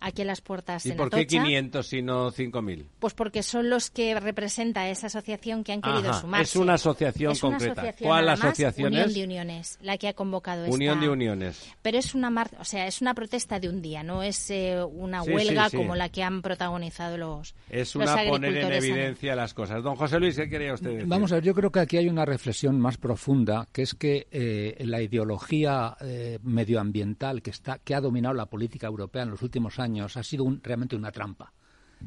aquí 0.00 0.22
en 0.22 0.28
las 0.28 0.40
puertas 0.40 0.84
¿Y 0.86 0.90
de 0.90 0.94
por 0.96 1.10
qué 1.10 1.20
Atocha. 1.22 1.42
500 1.44 1.92
y 1.94 2.02
no 2.02 2.30
5.000? 2.32 2.84
Pues 2.98 3.14
porque 3.14 3.42
son 3.42 3.70
los 3.70 3.90
que 3.90 4.18
representa 4.18 4.88
esa 4.88 5.06
asociación 5.08 5.64
que 5.64 5.72
han 5.72 5.80
querido 5.82 6.10
Ajá, 6.10 6.20
sumarse. 6.20 6.44
es 6.44 6.56
una 6.56 6.74
asociación 6.74 7.32
Es 7.32 7.42
una 7.42 7.52
concreta. 7.56 7.80
asociación 7.82 8.08
¿Cuál 8.08 8.28
asociación 8.28 8.86
Unión 8.92 9.08
es? 9.08 9.14
de 9.14 9.24
Uniones, 9.24 9.78
la 9.82 9.98
que 9.98 10.08
ha 10.08 10.12
convocado 10.14 10.64
esta... 10.64 10.74
Unión 10.74 11.00
de 11.00 11.08
Uniones. 11.08 11.72
Pero 11.82 11.98
es 11.98 12.14
una 12.14 12.30
mar... 12.30 12.50
o 12.60 12.64
sea, 12.64 12.86
es 12.86 13.00
una 13.00 13.14
protesta 13.14 13.58
de 13.60 13.68
un 13.68 13.82
día, 13.82 14.02
no 14.02 14.22
es 14.22 14.50
eh, 14.50 14.82
una 14.82 15.22
Sí, 15.24 15.30
huelga 15.32 15.64
sí, 15.64 15.70
sí. 15.72 15.76
como 15.78 15.94
la 15.96 16.08
que 16.08 16.22
han 16.22 16.42
protagonizado 16.42 17.16
los 17.16 17.54
Es 17.70 17.94
los 17.94 18.04
una 18.04 18.14
poner 18.24 18.50
en 18.50 18.56
agricultores 18.56 18.84
evidencia 18.84 19.34
las 19.36 19.54
cosas. 19.54 19.82
Don 19.82 19.96
José 19.96 20.20
Luis, 20.20 20.36
¿qué 20.36 20.48
quería 20.48 20.74
usted 20.74 20.90
decir? 20.90 21.06
Vamos 21.06 21.32
a 21.32 21.36
ver, 21.36 21.44
yo 21.44 21.54
creo 21.54 21.70
que 21.72 21.80
aquí 21.80 21.96
hay 21.96 22.08
una 22.08 22.24
reflexión 22.24 22.78
más 22.80 22.96
profunda, 22.98 23.68
que 23.72 23.82
es 23.82 23.94
que 23.94 24.26
eh, 24.30 24.76
la 24.86 25.00
ideología 25.00 25.96
eh, 26.00 26.38
medioambiental 26.42 27.42
que, 27.42 27.50
está, 27.50 27.78
que 27.78 27.94
ha 27.94 28.00
dominado 28.00 28.34
la 28.34 28.46
política 28.46 28.86
europea 28.86 29.22
en 29.22 29.30
los 29.30 29.42
últimos 29.42 29.78
años 29.78 29.85
ha 30.16 30.22
sido 30.22 30.44
un- 30.44 30.60
realmente 30.62 30.96
una 30.96 31.12
trampa. 31.12 31.52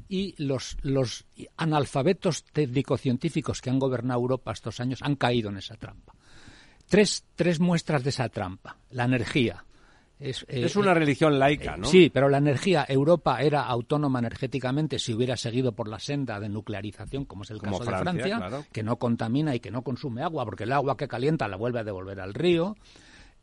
Y 0.08 0.36
los, 0.44 0.78
los 0.84 1.26
analfabetos 1.58 2.44
técnico-científicos 2.46 3.62
que 3.62 3.70
han 3.70 3.80
gobernado 3.80 4.20
Europa 4.20 4.52
estos 4.52 4.80
años 4.80 5.00
han 5.02 5.16
caído 5.16 5.50
en 5.50 5.58
esa 5.58 5.76
trampa. 5.76 6.14
Tres, 6.88 7.24
tres 7.36 7.60
muestras 7.60 8.04
de 8.04 8.10
esa 8.12 8.30
trampa. 8.30 8.78
La 8.92 9.06
energía. 9.06 9.64
Es, 10.20 10.44
eh, 10.50 10.66
Es 10.66 10.76
una 10.76 10.94
religión 10.94 11.40
laica, 11.40 11.78
¿no? 11.78 11.88
Sí, 11.88 12.10
pero 12.14 12.28
la 12.30 12.40
energía, 12.40 12.86
Europa 12.90 13.42
era 13.42 13.64
autónoma 13.64 14.20
energéticamente 14.20 15.00
si 15.00 15.14
hubiera 15.14 15.38
seguido 15.38 15.72
por 15.72 15.88
la 15.88 15.98
senda 16.00 16.40
de 16.40 16.50
nuclearización, 16.50 17.24
como 17.26 17.44
es 17.44 17.52
el 17.52 17.60
Como 17.60 17.80
caso 17.80 17.90
Francia, 17.90 18.12
de 18.12 18.20
Francia, 18.20 18.38
claro. 18.38 18.66
que 18.72 18.84
no 18.84 18.98
contamina 18.98 19.56
y 19.56 19.60
que 19.62 19.72
no 19.72 19.82
consume 19.82 20.22
agua, 20.22 20.44
porque 20.46 20.66
el 20.66 20.74
agua 20.74 20.98
que 20.98 21.08
calienta 21.08 21.48
la 21.48 21.56
vuelve 21.56 21.80
a 21.80 21.84
devolver 21.86 22.20
al 22.20 22.34
río. 22.34 22.76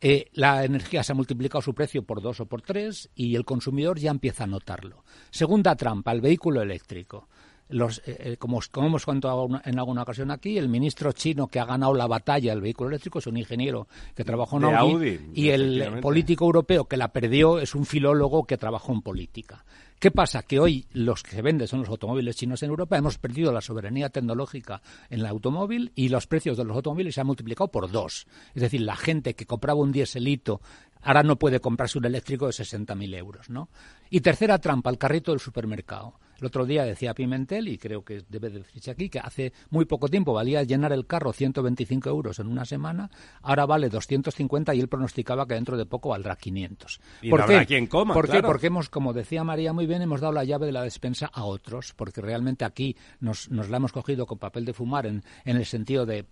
Eh, 0.01 0.27
la 0.35 0.65
energía 0.65 1.03
se 1.03 1.13
ha 1.13 1.15
multiplicado 1.15 1.63
su 1.63 1.75
precio 1.75 2.03
por 2.03 2.21
dos 2.21 2.41
o 2.41 2.47
por 2.47 2.61
tres 2.63 3.09
y 3.15 3.35
el 3.35 3.45
consumidor 3.45 3.99
ya 3.99 4.11
empieza 4.11 4.45
a 4.45 4.47
notarlo. 4.47 5.05
Segunda 5.31 5.75
trampa, 5.75 6.13
el 6.13 6.21
vehículo 6.21 6.61
eléctrico. 6.63 7.29
Los, 7.69 7.99
eh, 8.07 8.17
eh, 8.21 8.37
como, 8.37 8.59
os- 8.59 8.69
como 8.69 8.87
hemos 8.87 9.05
contado 9.05 9.49
en 9.65 9.79
alguna 9.79 10.03
ocasión 10.03 10.31
aquí, 10.31 10.57
el 10.57 10.69
ministro 10.69 11.11
chino 11.13 11.49
que 11.49 11.59
ha 11.59 11.65
ganado 11.65 11.95
la 11.95 12.07
batalla 12.07 12.53
del 12.53 12.61
vehículo 12.61 12.91
eléctrico 12.91 13.19
es 13.19 13.27
un 13.27 13.37
ingeniero 13.39 13.89
que 14.15 14.23
trabajó 14.23 14.59
en 14.59 14.65
Audi, 14.67 14.93
Audi, 14.93 15.21
y 15.35 15.49
el 15.49 15.81
político 16.01 16.45
europeo 16.45 16.85
que 16.85 16.97
la 16.97 17.09
perdió 17.09 17.59
es 17.59 17.75
un 17.75 17.85
filólogo 17.85 18.45
que 18.47 18.57
trabajó 18.57 18.93
en 18.93 19.03
política. 19.03 19.65
¿Qué 19.99 20.11
pasa? 20.11 20.43
Que 20.43 20.61
hoy 20.61 20.85
los 20.93 21.23
que 21.23 21.31
se 21.31 21.43
venden 21.43 21.67
son 21.67 21.81
los 21.81 21.89
automóviles 21.89 22.37
chinos 22.37 22.63
en 22.63 22.69
Europa. 22.69 22.99
Hemos 22.99 23.17
perdido 23.17 23.51
la 23.51 23.63
soberanía 23.63 24.11
tecnológica 24.11 24.83
en 25.09 25.21
el 25.21 25.27
automóvil 25.27 25.93
y 25.95 26.11
los 26.11 26.27
precios 26.27 26.59
de 26.59 26.65
los 26.65 26.77
automóviles 26.77 27.15
se 27.15 27.23
han 27.23 27.27
multiplicado 27.27 27.69
por 27.69 27.91
dos. 27.91 28.27
Es 28.55 28.61
decir, 28.61 28.83
la 28.83 28.97
gente 28.97 29.35
que 29.35 29.47
compraba 29.47 29.81
un 29.81 29.93
dieselito 29.93 30.61
ahora 31.01 31.23
no 31.23 31.37
puede 31.37 31.61
comprarse 31.61 31.97
un 31.97 32.05
eléctrico 32.05 32.47
de 32.47 32.53
60.000 32.53 33.17
euros, 33.17 33.49
¿no? 33.49 33.71
Y 34.11 34.21
tercera 34.21 34.59
trampa, 34.59 34.91
el 34.91 34.99
carrito 34.99 35.31
del 35.31 35.41
supermercado. 35.41 36.21
El 36.41 36.47
otro 36.47 36.67
día 36.67 36.85
decía 36.85 37.15
Pimentel, 37.15 37.69
y 37.69 37.79
creo 37.79 38.05
que 38.05 38.23
debe 38.29 38.51
decirse 38.51 38.91
aquí, 38.91 39.09
que 39.09 39.19
hace 39.19 39.53
muy 39.71 39.85
poco 39.85 40.09
tiempo 40.09 40.33
valía 40.33 40.63
llenar 40.63 40.93
el 40.93 41.07
carro 41.07 41.33
125 41.33 42.09
euros 42.09 42.39
en 42.39 42.47
una 42.49 42.65
semana, 42.65 43.11
ahora 43.43 43.67
vale 43.67 43.89
250 43.89 44.75
y 44.75 44.81
él 44.81 44.89
pronosticaba 44.89 45.47
que 45.47 45.55
dentro 45.55 45.77
de 45.77 45.87
poco 45.87 46.11
valdrá 46.11 46.37
500. 46.37 47.01
Y 47.23 47.31
¿Por 47.31 47.41
no 47.41 47.47
qué? 47.47 47.53
habrá 47.55 47.67
quien 47.67 47.87
coma, 47.87 48.15
¿Por 48.15 48.27
qué? 48.27 48.33
claro. 48.33 48.49
Porque 48.49 48.67
hemos, 48.67 48.89
como 48.89 49.13
decía 49.13 49.45
María 49.45 49.73
muy 49.73 49.87
bien, 49.87 50.03
hemos 50.03 50.21
dado 50.21 50.33
la 50.33 50.45
llave 50.45 50.67
de 50.67 50.73
la 50.73 50.83
despensa 50.83 51.31
a 51.33 51.45
otros, 51.45 51.95
porque 51.95 52.21
realmente 52.21 52.65
aquí 52.65 52.97
nos, 53.21 53.51
nos 53.51 53.69
la 53.69 53.79
hemos 53.79 53.93
cogido 53.93 54.27
con 54.27 54.39
papel 54.39 54.65
de 54.65 54.73
fumar 54.73 55.07
en, 55.07 55.23
en 55.45 55.57
el 55.57 55.65
sentido 55.65 56.07
de 56.07 56.27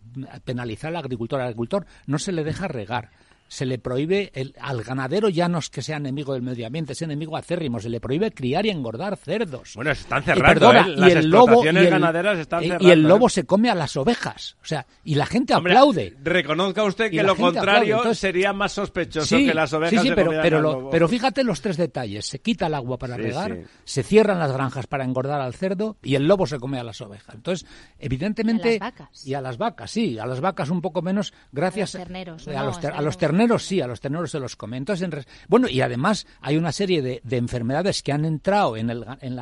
penalizar 0.44 0.90
al 0.90 0.96
agricultor. 0.96 1.40
Al 1.40 1.48
agricultor 1.48 1.86
no 2.06 2.18
se 2.18 2.32
le 2.32 2.44
deja 2.44 2.68
regar. 2.68 3.10
Se 3.54 3.66
le 3.66 3.78
prohíbe, 3.78 4.32
el- 4.34 4.52
al 4.60 4.82
ganadero 4.82 5.28
ya 5.28 5.48
no 5.48 5.58
es 5.58 5.70
que 5.70 5.80
sea 5.80 5.98
enemigo 5.98 6.32
del 6.32 6.42
medio 6.42 6.66
ambiente, 6.66 6.92
es 6.94 7.02
enemigo 7.02 7.36
acérrimo, 7.36 7.78
se 7.78 7.88
le 7.88 8.00
prohíbe 8.00 8.32
criar 8.32 8.66
y 8.66 8.70
engordar 8.70 9.16
cerdos. 9.16 9.74
Bueno, 9.76 9.94
se 9.94 10.00
están 10.00 10.22
Y 10.22 10.24
cerrando, 10.24 10.46
perdona, 10.72 10.88
¿eh? 10.88 10.90
y 10.90 10.96
Las 10.96 11.10
el 11.12 11.30
lobo- 11.30 11.42
explotaciones 11.44 11.82
y 11.82 11.86
el- 11.86 11.90
ganaderas 11.92 12.38
están 12.40 12.62
y- 12.62 12.66
cerrando. 12.66 12.88
Y 12.88 12.90
el 12.90 13.02
lobo 13.02 13.26
¿eh? 13.28 13.30
se 13.30 13.44
come 13.44 13.70
a 13.70 13.76
las 13.76 13.96
ovejas. 13.96 14.56
O 14.60 14.66
sea, 14.66 14.86
y 15.04 15.14
la 15.14 15.26
gente 15.26 15.54
Hombre, 15.54 15.72
aplaude. 15.74 16.16
Reconozca 16.24 16.82
usted 16.82 17.12
Y 17.12 17.16
que 17.18 17.22
lo 17.22 17.36
contrario 17.36 17.96
entonces- 17.98 18.18
sería 18.18 18.52
más 18.52 18.72
sospechoso 18.72 19.36
Sí, 19.36 19.46
que 19.46 19.54
las 19.54 19.72
ovejas 19.72 19.90
sí, 19.90 19.98
sí, 20.00 20.08
se 20.08 20.14
pero, 20.16 20.30
pero, 20.42 20.60
lo- 20.60 20.72
lobo. 20.72 20.90
pero 20.90 21.06
fíjate 21.08 21.44
los 21.44 21.60
tres 21.60 21.76
detalles. 21.76 22.26
Se 22.26 22.40
quita 22.40 22.66
el 22.66 22.74
agua 22.74 22.98
para 22.98 23.14
Sí, 23.14 23.22
regar, 23.22 23.52
sí. 23.54 23.62
se 23.84 24.02
cierran 24.02 24.40
las 24.40 24.50
granjas 24.52 24.88
para 24.88 25.04
engordar 25.04 25.40
al 25.40 25.54
cerdo 25.54 25.96
y 26.02 26.16
el 26.16 26.26
lobo 26.26 26.48
se 26.48 26.58
come 26.58 26.80
a 26.80 26.82
las 26.82 27.00
ovejas. 27.00 27.36
Entonces, 27.36 27.68
evidentemente... 28.00 28.74
Y 28.74 28.80
a 28.80 28.80
las 28.80 28.90
vacas. 28.90 29.26
Y 29.26 29.34
a 29.34 29.40
las 29.40 29.58
vacas, 29.58 29.90
sí. 29.90 30.18
A 30.18 30.26
las 30.26 30.40
vacas 30.40 30.70
un 30.70 30.80
poco 30.80 31.02
menos 31.02 31.32
gracias... 31.52 31.94
A 31.94 31.98
los 31.98 32.04
terneros, 32.08 32.48
A 32.48 32.52
no, 32.52 32.64
los, 32.64 32.80
ter- 32.80 32.92
terneros 33.44 33.64
sí, 33.64 33.80
a 33.80 33.86
los 33.86 34.00
terneros 34.00 34.30
se 34.30 34.40
los 34.40 34.56
come. 34.56 34.76
Entonces, 34.76 35.26
bueno, 35.48 35.68
y 35.68 35.80
además 35.80 36.26
hay 36.40 36.56
una 36.56 36.72
serie 36.72 37.02
de, 37.02 37.20
de 37.24 37.36
enfermedades 37.36 38.02
que 38.02 38.12
han 38.12 38.24
entrado 38.24 38.76
en, 38.76 38.90
el, 38.90 39.04
en 39.20 39.36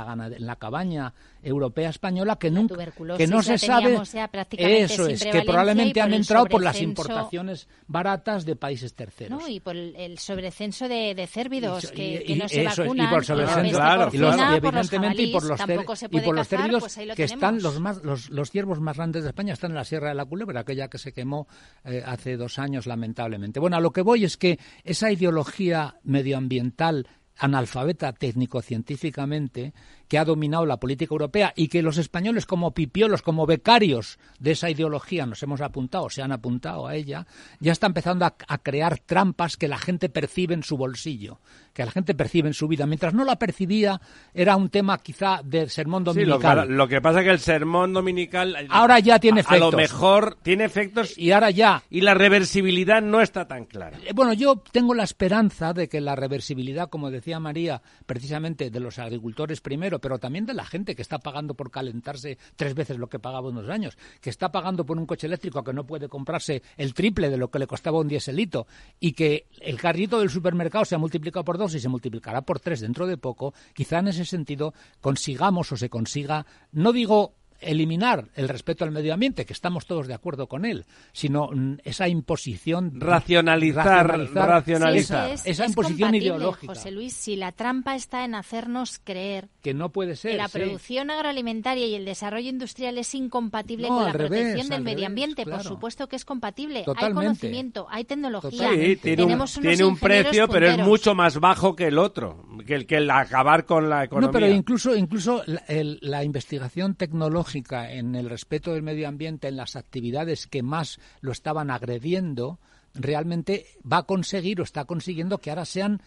la 0.46 0.56
cabaña 0.56 1.14
europea 1.42 1.90
española 1.90 2.36
que 2.36 2.50
nunca 2.50 2.76
que 3.16 3.26
no 3.26 3.42
se 3.42 3.58
sabe 3.58 3.98
teníamos 3.98 4.14
eso 4.54 5.06
es 5.08 5.24
que 5.24 5.42
probablemente 5.42 6.00
han 6.00 6.12
entrado 6.14 6.46
por 6.46 6.62
las 6.62 6.76
sobrecenso- 6.76 6.82
importaciones 6.84 7.68
baratas 7.86 8.44
de 8.44 8.56
países 8.56 8.94
terceros 8.94 9.40
¿no? 9.42 9.48
Y 9.48 9.60
por 9.60 9.76
el, 9.76 9.94
el 9.96 10.18
sobrecenso 10.18 10.88
de, 10.88 11.14
de 11.14 11.26
cérvidos 11.26 11.84
Y 11.84 11.94
que, 11.94 12.14
y- 12.14 12.24
que 12.26 12.36
no 12.36 12.48
se 12.48 12.62
eso 12.62 12.70
es, 12.70 12.78
vacunan. 12.78 13.06
y 13.06 13.10
por 13.10 13.22
y 13.22 13.26
sobre 13.26 13.44
la 13.44 13.54
el 13.54 13.62
peste 13.62 13.76
claro, 13.76 14.10
y, 14.12 14.16
los- 14.18 14.28
porcina 14.36 14.56
y 14.56 14.60
por 14.60 14.74
los 14.74 14.86
evidentemente 14.92 15.22
y 15.22 15.32
por 15.32 15.42
los 15.44 15.58
se 15.98 16.06
y 16.06 16.08
puede 16.08 16.24
por 16.24 16.34
los 16.36 16.48
cazar, 16.48 16.64
cerdos 16.66 16.82
pues 16.82 17.16
que 17.16 17.24
están 17.24 17.62
los 17.62 17.80
más 17.80 18.02
los, 18.04 18.30
los 18.30 18.50
ciervos 18.50 18.80
más 18.80 18.96
grandes 18.96 19.22
de 19.24 19.28
España 19.30 19.52
están 19.54 19.72
en 19.72 19.76
la 19.76 19.84
Sierra 19.84 20.08
de 20.10 20.14
la 20.14 20.24
Culebra 20.24 20.60
aquella 20.60 20.88
que 20.88 20.98
se 20.98 21.12
quemó 21.12 21.48
eh, 21.84 22.02
hace 22.06 22.36
dos 22.36 22.58
años 22.58 22.86
lamentablemente 22.86 23.58
bueno 23.60 23.76
a 23.76 23.80
lo 23.80 23.90
que 23.92 24.02
voy 24.02 24.24
es 24.24 24.36
que 24.36 24.58
esa 24.84 25.10
ideología 25.10 25.96
medioambiental 26.04 27.06
analfabeta 27.38 28.12
técnico-científicamente 28.12 29.72
que 30.12 30.18
ha 30.18 30.26
dominado 30.26 30.66
la 30.66 30.76
política 30.76 31.14
europea 31.14 31.54
y 31.56 31.68
que 31.68 31.80
los 31.80 31.96
españoles 31.96 32.44
como 32.44 32.74
pipiolos, 32.74 33.22
como 33.22 33.46
becarios 33.46 34.18
de 34.38 34.50
esa 34.50 34.68
ideología 34.68 35.24
nos 35.24 35.42
hemos 35.42 35.62
apuntado, 35.62 36.10
se 36.10 36.20
han 36.20 36.32
apuntado 36.32 36.86
a 36.86 36.94
ella, 36.94 37.26
ya 37.60 37.72
está 37.72 37.86
empezando 37.86 38.26
a, 38.26 38.34
a 38.46 38.58
crear 38.58 38.98
trampas 38.98 39.56
que 39.56 39.68
la 39.68 39.78
gente 39.78 40.10
percibe 40.10 40.52
en 40.52 40.64
su 40.64 40.76
bolsillo 40.76 41.40
que 41.72 41.84
la 41.84 41.90
gente 41.90 42.14
percibe 42.14 42.48
en 42.48 42.54
su 42.54 42.68
vida. 42.68 42.86
Mientras 42.86 43.14
no 43.14 43.24
la 43.24 43.36
percibía, 43.36 44.00
era 44.34 44.56
un 44.56 44.68
tema 44.68 44.98
quizá 44.98 45.40
del 45.42 45.70
sermón 45.70 46.04
dominical. 46.04 46.66
Sí, 46.66 46.72
lo, 46.72 46.88
que 46.88 47.00
pasa 47.00 47.20
es 47.20 47.24
que 47.24 47.30
el 47.30 47.38
sermón 47.38 47.92
dominical 47.92 48.56
ahora 48.68 48.98
ya 48.98 49.18
tiene 49.18 49.40
efectos. 49.40 49.68
A 49.68 49.70
lo 49.70 49.76
mejor 49.76 50.36
tiene 50.42 50.64
efectos 50.64 51.16
y 51.16 51.32
ahora 51.32 51.50
ya 51.50 51.82
y 51.90 52.02
la 52.02 52.14
reversibilidad 52.14 53.02
no 53.02 53.20
está 53.20 53.48
tan 53.48 53.64
clara. 53.64 53.98
Eh, 54.04 54.12
bueno, 54.14 54.32
yo 54.32 54.62
tengo 54.70 54.94
la 54.94 55.04
esperanza 55.04 55.72
de 55.72 55.88
que 55.88 56.00
la 56.00 56.14
reversibilidad, 56.14 56.90
como 56.90 57.10
decía 57.10 57.40
María, 57.40 57.82
precisamente 58.06 58.70
de 58.70 58.80
los 58.80 58.98
agricultores 58.98 59.60
primero, 59.60 59.98
pero 60.02 60.18
también 60.18 60.44
de 60.44 60.52
la 60.52 60.66
gente 60.66 60.94
que 60.94 61.00
está 61.00 61.18
pagando 61.18 61.54
por 61.54 61.70
calentarse 61.70 62.36
tres 62.56 62.74
veces 62.74 62.98
lo 62.98 63.08
que 63.08 63.18
pagaba 63.18 63.48
unos 63.48 63.70
años, 63.70 63.96
que 64.20 64.28
está 64.28 64.52
pagando 64.52 64.84
por 64.84 64.98
un 64.98 65.06
coche 65.06 65.26
eléctrico 65.26 65.64
que 65.64 65.72
no 65.72 65.86
puede 65.86 66.10
comprarse 66.10 66.62
el 66.76 66.92
triple 66.92 67.30
de 67.30 67.38
lo 67.38 67.50
que 67.50 67.58
le 67.58 67.66
costaba 67.66 68.00
un 68.00 68.08
dieselito 68.08 68.66
y 69.00 69.12
que 69.12 69.46
el 69.60 69.80
carrito 69.80 70.18
del 70.20 70.28
supermercado 70.28 70.84
se 70.84 70.96
ha 70.96 70.98
multiplicado 70.98 71.44
por 71.44 71.62
y 71.62 71.78
se 71.78 71.88
multiplicará 71.88 72.42
por 72.42 72.58
tres 72.58 72.80
dentro 72.80 73.06
de 73.06 73.16
poco, 73.16 73.54
quizá 73.72 74.00
en 74.00 74.08
ese 74.08 74.24
sentido 74.24 74.74
consigamos 75.00 75.70
o 75.70 75.76
se 75.76 75.88
consiga, 75.88 76.44
no 76.72 76.92
digo 76.92 77.36
eliminar 77.62 78.28
el 78.34 78.48
respeto 78.48 78.84
al 78.84 78.90
medio 78.90 79.14
ambiente, 79.14 79.46
que 79.46 79.52
estamos 79.52 79.86
todos 79.86 80.06
de 80.06 80.14
acuerdo 80.14 80.48
con 80.48 80.64
él, 80.64 80.84
sino 81.12 81.48
mm, 81.52 81.78
esa 81.84 82.08
imposición 82.08 83.00
racionalizar, 83.00 84.18
racionalizar, 84.32 85.30
esa 85.44 85.66
imposición 85.66 86.14
ideológica. 86.14 86.74
José 86.74 86.90
Luis, 86.90 87.12
si 87.12 87.36
la 87.36 87.52
trampa 87.52 87.94
está 87.94 88.24
en 88.24 88.34
hacernos 88.34 89.00
creer 89.02 89.48
que 89.62 89.74
no 89.74 89.90
puede 89.90 90.16
ser 90.16 90.36
la 90.36 90.48
producción 90.48 91.10
agroalimentaria 91.10 91.86
y 91.86 91.94
el 91.94 92.04
desarrollo 92.04 92.48
industrial 92.48 92.98
es 92.98 93.14
incompatible 93.14 93.88
con 93.88 94.04
la 94.04 94.12
protección 94.12 94.68
del 94.68 94.82
medio 94.82 95.06
ambiente, 95.06 95.44
por 95.44 95.62
supuesto 95.62 96.08
que 96.08 96.16
es 96.16 96.24
compatible. 96.24 96.84
Hay 96.96 97.12
conocimiento, 97.12 97.86
hay 97.90 98.04
tecnología, 98.04 98.70
tenemos 99.00 99.56
un, 99.56 99.62
tiene 99.62 99.84
un 99.84 99.96
precio, 99.96 100.48
pero 100.48 100.68
es 100.68 100.78
mucho 100.78 101.14
más 101.14 101.38
bajo 101.38 101.76
que 101.76 101.86
el 101.86 101.98
otro, 101.98 102.44
que 102.66 102.74
el 102.74 102.86
que 102.86 102.96
el 102.96 103.10
acabar 103.10 103.64
con 103.64 103.88
la 103.88 104.04
economía. 104.04 104.26
No, 104.26 104.32
pero 104.32 104.48
incluso 104.48 104.96
incluso 104.96 105.42
la 105.46 106.24
investigación 106.24 106.94
tecnológica 106.94 107.51
en 107.54 108.14
el 108.14 108.28
respeto 108.28 108.72
del 108.72 108.82
medio 108.82 109.08
ambiente, 109.08 109.48
en 109.48 109.56
las 109.56 109.76
actividades 109.76 110.46
que 110.46 110.62
más 110.62 110.98
lo 111.20 111.32
estaban 111.32 111.70
agrediendo, 111.70 112.58
realmente 112.94 113.66
va 113.90 113.98
a 113.98 114.02
conseguir 114.04 114.60
o 114.60 114.64
está 114.64 114.84
consiguiendo 114.84 115.38
que 115.38 115.50
ahora 115.50 115.64
sean 115.64 116.02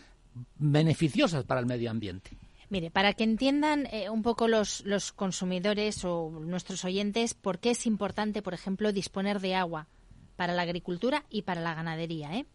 beneficiosas 0.57 1.43
para 1.45 1.59
el 1.59 1.65
medio 1.65 1.89
ambiente. 1.89 2.37
Mire, 2.69 2.89
para 2.89 3.13
que 3.13 3.23
entiendan 3.23 3.87
eh, 3.91 4.09
un 4.09 4.23
poco 4.23 4.47
los, 4.47 4.83
los 4.85 5.11
consumidores 5.11 6.03
o 6.03 6.31
nuestros 6.31 6.83
oyentes 6.83 7.33
por 7.33 7.59
qué 7.59 7.71
es 7.71 7.85
importante, 7.85 8.41
por 8.41 8.53
ejemplo, 8.53 8.91
disponer 8.91 9.39
de 9.39 9.55
agua 9.55 9.87
para 10.35 10.53
la 10.53 10.63
agricultura 10.63 11.25
y 11.29 11.43
para 11.43 11.61
la 11.61 11.75
ganadería. 11.75 12.35
¿eh? 12.35 12.45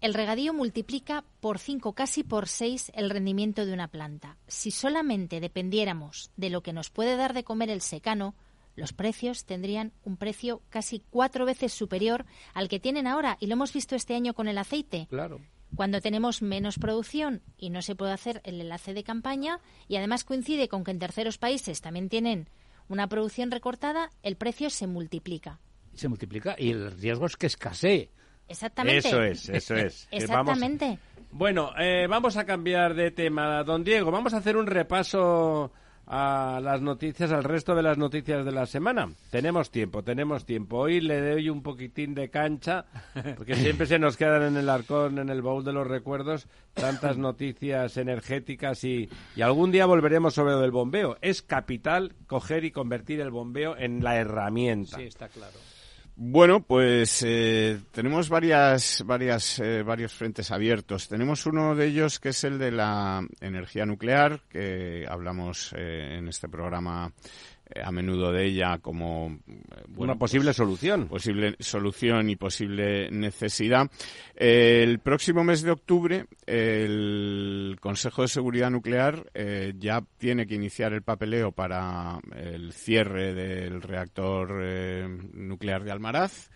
El 0.00 0.14
regadío 0.14 0.54
multiplica 0.54 1.24
por 1.40 1.58
5, 1.58 1.92
casi 1.92 2.22
por 2.22 2.46
6 2.46 2.92
el 2.94 3.10
rendimiento 3.10 3.66
de 3.66 3.72
una 3.72 3.88
planta. 3.88 4.36
Si 4.46 4.70
solamente 4.70 5.40
dependiéramos 5.40 6.30
de 6.36 6.50
lo 6.50 6.62
que 6.62 6.72
nos 6.72 6.90
puede 6.90 7.16
dar 7.16 7.34
de 7.34 7.42
comer 7.42 7.68
el 7.68 7.80
secano, 7.80 8.36
los 8.76 8.92
precios 8.92 9.44
tendrían 9.44 9.92
un 10.04 10.16
precio 10.16 10.62
casi 10.68 11.02
cuatro 11.10 11.44
veces 11.44 11.72
superior 11.72 12.26
al 12.54 12.68
que 12.68 12.78
tienen 12.78 13.08
ahora. 13.08 13.36
Y 13.40 13.48
lo 13.48 13.54
hemos 13.54 13.72
visto 13.72 13.96
este 13.96 14.14
año 14.14 14.34
con 14.34 14.46
el 14.46 14.58
aceite. 14.58 15.08
Claro. 15.10 15.40
Cuando 15.74 16.00
tenemos 16.00 16.42
menos 16.42 16.78
producción 16.78 17.42
y 17.56 17.70
no 17.70 17.82
se 17.82 17.96
puede 17.96 18.12
hacer 18.12 18.40
el 18.44 18.60
enlace 18.60 18.94
de 18.94 19.02
campaña, 19.02 19.58
y 19.88 19.96
además 19.96 20.22
coincide 20.22 20.68
con 20.68 20.84
que 20.84 20.92
en 20.92 21.00
terceros 21.00 21.38
países 21.38 21.80
también 21.80 22.08
tienen 22.08 22.48
una 22.88 23.08
producción 23.08 23.50
recortada, 23.50 24.12
el 24.22 24.36
precio 24.36 24.70
se 24.70 24.86
multiplica. 24.86 25.58
Se 25.94 26.06
multiplica 26.06 26.54
y 26.56 26.70
el 26.70 26.92
riesgo 26.92 27.26
es 27.26 27.36
que 27.36 27.48
escasee. 27.48 28.10
Exactamente. 28.48 29.08
Eso 29.08 29.22
es, 29.22 29.48
eso 29.48 29.74
es. 29.74 30.08
Exactamente. 30.10 30.98
Bueno, 31.30 31.72
eh, 31.78 32.06
vamos 32.08 32.36
a 32.36 32.44
cambiar 32.44 32.94
de 32.94 33.10
tema, 33.10 33.62
don 33.62 33.84
Diego. 33.84 34.10
Vamos 34.10 34.32
a 34.32 34.38
hacer 34.38 34.56
un 34.56 34.66
repaso 34.66 35.70
a 36.10 36.58
las 36.62 36.80
noticias, 36.80 37.30
al 37.32 37.44
resto 37.44 37.74
de 37.74 37.82
las 37.82 37.98
noticias 37.98 38.44
de 38.44 38.50
la 38.50 38.64
semana. 38.64 39.10
Tenemos 39.30 39.70
tiempo, 39.70 40.02
tenemos 40.02 40.46
tiempo. 40.46 40.78
Hoy 40.78 41.02
le 41.02 41.20
doy 41.20 41.50
un 41.50 41.62
poquitín 41.62 42.14
de 42.14 42.30
cancha, 42.30 42.86
porque 43.36 43.54
siempre 43.56 43.86
se 43.86 43.98
nos 43.98 44.16
quedan 44.16 44.42
en 44.42 44.56
el 44.56 44.70
arcón, 44.70 45.18
en 45.18 45.28
el 45.28 45.42
baúl 45.42 45.64
de 45.64 45.74
los 45.74 45.86
recuerdos, 45.86 46.48
tantas 46.72 47.18
noticias 47.18 47.98
energéticas 47.98 48.82
y, 48.84 49.10
y 49.36 49.42
algún 49.42 49.70
día 49.70 49.84
volveremos 49.84 50.32
sobre 50.32 50.54
lo 50.54 50.60
del 50.60 50.70
bombeo. 50.70 51.18
Es 51.20 51.42
capital 51.42 52.14
coger 52.26 52.64
y 52.64 52.70
convertir 52.70 53.20
el 53.20 53.30
bombeo 53.30 53.76
en 53.76 54.02
la 54.02 54.16
herramienta. 54.16 54.96
Sí, 54.96 55.02
está 55.02 55.28
claro. 55.28 55.58
Bueno, 56.20 56.64
pues 56.64 57.22
eh, 57.24 57.78
tenemos 57.92 58.28
varias, 58.28 59.04
varias, 59.06 59.60
eh, 59.60 59.84
varios 59.84 60.12
frentes 60.12 60.50
abiertos. 60.50 61.06
Tenemos 61.06 61.46
uno 61.46 61.76
de 61.76 61.86
ellos 61.86 62.18
que 62.18 62.30
es 62.30 62.42
el 62.42 62.58
de 62.58 62.72
la 62.72 63.24
energía 63.40 63.86
nuclear, 63.86 64.40
que 64.48 65.06
hablamos 65.08 65.72
eh, 65.76 66.16
en 66.18 66.26
este 66.26 66.48
programa 66.48 67.12
a 67.82 67.90
menudo 67.90 68.32
de 68.32 68.46
ella 68.46 68.78
como 68.78 69.38
eh, 69.48 69.84
una 69.96 70.16
posible 70.16 70.46
pues, 70.46 70.56
solución. 70.56 71.08
Posible 71.08 71.56
solución 71.58 72.30
y 72.30 72.36
posible 72.36 73.10
necesidad. 73.10 73.90
el 74.34 74.98
próximo 75.00 75.44
mes 75.44 75.62
de 75.62 75.70
octubre, 75.70 76.26
el 76.46 77.76
Consejo 77.80 78.22
de 78.22 78.28
Seguridad 78.28 78.70
Nuclear 78.70 79.30
eh, 79.34 79.74
ya 79.78 80.02
tiene 80.18 80.46
que 80.46 80.54
iniciar 80.54 80.92
el 80.92 81.02
papeleo 81.02 81.52
para 81.52 82.18
el 82.36 82.72
cierre 82.72 83.34
del 83.34 83.82
reactor 83.82 84.48
nuclear 85.34 85.84
de 85.84 85.92
Almaraz 85.92 86.50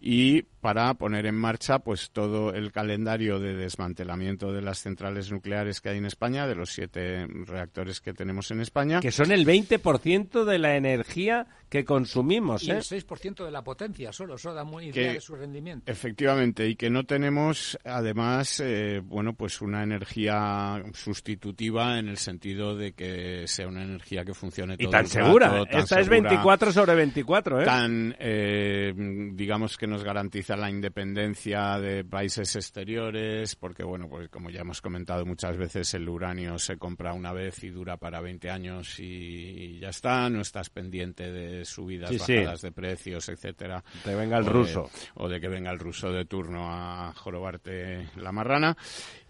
y 0.00 0.42
para 0.60 0.94
poner 0.94 1.26
en 1.26 1.34
marcha 1.34 1.80
pues 1.80 2.10
todo 2.10 2.52
el 2.54 2.72
calendario 2.72 3.40
de 3.40 3.54
desmantelamiento 3.54 4.52
de 4.52 4.62
las 4.62 4.78
centrales 4.78 5.30
nucleares 5.32 5.80
que 5.80 5.88
hay 5.88 5.98
en 5.98 6.04
España, 6.04 6.46
de 6.46 6.54
los 6.54 6.70
siete 6.70 7.26
reactores 7.46 8.00
que 8.00 8.12
tenemos 8.12 8.50
en 8.50 8.60
España. 8.60 9.00
Que 9.00 9.12
son 9.12 9.32
el 9.32 9.46
20% 9.46 10.44
de 10.44 10.58
la 10.58 10.76
energía 10.76 11.46
que 11.68 11.84
consumimos. 11.84 12.62
Y 12.62 12.70
el 12.70 12.78
6% 12.78 13.40
¿eh? 13.40 13.44
de 13.44 13.50
la 13.50 13.62
potencia 13.62 14.12
solo, 14.12 14.36
eso 14.36 14.52
da 14.54 14.64
muy 14.64 14.86
idea 14.86 15.12
de 15.12 15.20
su 15.20 15.34
rendimiento. 15.34 15.90
Efectivamente, 15.90 16.68
y 16.68 16.76
que 16.76 16.90
no 16.90 17.04
tenemos 17.04 17.78
además, 17.84 18.60
eh, 18.60 19.00
bueno, 19.04 19.34
pues 19.34 19.60
una 19.60 19.82
energía 19.82 20.82
sustitutiva 20.94 21.98
en 21.98 22.08
el 22.08 22.18
sentido 22.18 22.76
de 22.76 22.92
que 22.92 23.46
sea 23.46 23.68
una 23.68 23.82
energía 23.82 24.24
que 24.24 24.34
funcione 24.34 24.76
todo 24.76 24.88
Y 24.88 24.90
tan 24.90 25.06
segura, 25.06 25.62
esta 25.70 26.00
es 26.00 26.08
24 26.08 26.72
sobre 26.72 26.94
24, 26.94 27.62
¿eh? 27.62 27.64
Tan, 27.64 28.16
eh, 28.18 28.92
digamos 29.32 29.76
que 29.76 29.86
nos 29.86 30.04
garantiza 30.04 30.56
la 30.56 30.70
independencia 30.70 31.78
de 31.78 32.04
países 32.04 32.54
exteriores, 32.56 33.56
porque 33.56 33.84
bueno, 33.84 34.08
pues 34.08 34.28
como 34.28 34.50
ya 34.50 34.60
hemos 34.60 34.80
comentado 34.80 35.26
muchas 35.26 35.56
veces, 35.56 35.92
el 35.94 36.08
uranio 36.08 36.58
se 36.58 36.76
compra 36.76 37.12
una 37.12 37.32
vez 37.32 37.62
y 37.64 37.70
dura 37.70 37.96
para 37.96 38.20
20 38.20 38.50
años 38.50 38.98
y, 38.98 39.78
ya 39.80 39.88
está, 39.88 40.28
no 40.30 40.40
estás 40.40 40.70
pendiente 40.70 41.30
de 41.30 41.57
subidas, 41.64 42.10
bajadas 42.10 42.62
de 42.62 42.72
precios, 42.72 43.28
etcétera. 43.28 43.82
De 44.04 44.14
venga 44.14 44.38
el 44.38 44.46
ruso. 44.46 44.90
o 45.14 45.28
de 45.28 45.40
que 45.40 45.48
venga 45.48 45.70
el 45.70 45.78
ruso 45.78 46.10
de 46.10 46.24
turno 46.24 46.68
a 46.70 47.12
jorobarte 47.14 48.08
la 48.16 48.32
marrana. 48.32 48.76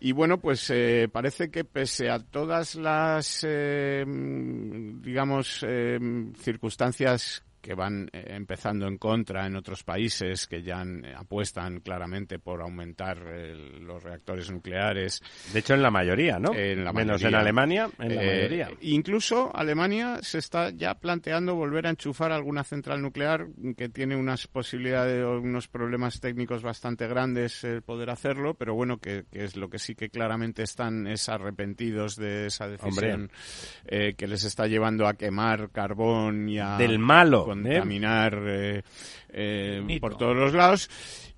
Y 0.01 0.13
bueno, 0.13 0.39
pues 0.39 0.71
eh, 0.71 1.09
parece 1.11 1.51
que 1.51 1.65
pese 1.65 2.11
a 2.11 2.19
todas 2.19 2.75
las, 2.75 3.45
eh, 3.47 4.05
digamos, 4.07 5.65
eh, 5.67 5.99
circunstancias 6.37 7.45
que 7.61 7.75
van 7.75 8.09
eh, 8.13 8.25
empezando 8.29 8.87
en 8.87 8.99
contra 8.99 9.47
en 9.47 9.57
otros 9.57 9.83
países 9.83 10.47
que 10.47 10.63
ya 10.63 10.83
eh, 10.83 11.15
apuestan 11.17 11.81
claramente 11.81 12.39
por 12.39 12.63
aumentar 12.63 13.19
los 13.19 14.03
reactores 14.03 14.51
nucleares. 14.51 15.23
De 15.53 15.61
hecho, 15.61 15.75
en 15.75 15.83
la 15.83 15.91
mayoría, 15.91 16.39
¿no? 16.39 16.55
En 16.55 16.85
la 16.85 16.93
Menos 16.93 17.23
en 17.23 17.35
Alemania, 17.35 17.89
en 17.99 18.15
la 18.15 18.23
eh, 18.23 18.27
mayoría. 18.27 18.71
Incluso 18.81 19.55
Alemania 19.55 20.19
se 20.23 20.39
está 20.39 20.71
ya 20.71 20.95
planteando 20.95 21.55
volver 21.55 21.87
a 21.87 21.91
enchufar 21.91 22.33
alguna 22.33 22.65
central 22.65 23.03
nuclear 23.03 23.47
que 23.77 23.89
tiene 23.89 24.17
unas 24.17 24.47
posibilidades, 24.47 25.25
unos 25.25 25.69
problemas 25.69 26.21
técnicos 26.21 26.63
bastante 26.63 27.07
grandes 27.07 27.65
el 27.65 27.83
poder 27.83 28.11
hacerlo, 28.11 28.55
pero 28.55 28.75
bueno, 28.75 28.99
que, 28.99 29.25
es 29.33 29.57
lo 29.57 29.69
que 29.69 29.79
sí 29.79 29.95
que 29.95 30.11
claramente 30.11 30.63
están 30.63 31.07
es 31.07 31.29
arrepentidos 31.29 32.17
de 32.17 32.47
esa 32.47 32.69
decisión 32.69 33.31
que 33.87 34.27
les 34.27 34.45
está 34.45 34.67
llevando 34.67 35.07
a 35.07 35.15
quemar 35.15 35.71
carbón 35.71 36.49
y 36.49 36.59
a... 36.59 36.77
Del 36.77 36.99
malo 36.99 37.48
contaminar 37.49 38.39
eh, 38.47 38.83
eh, 39.31 39.99
por 40.01 40.17
todos 40.17 40.37
los 40.37 40.53
lados. 40.55 40.91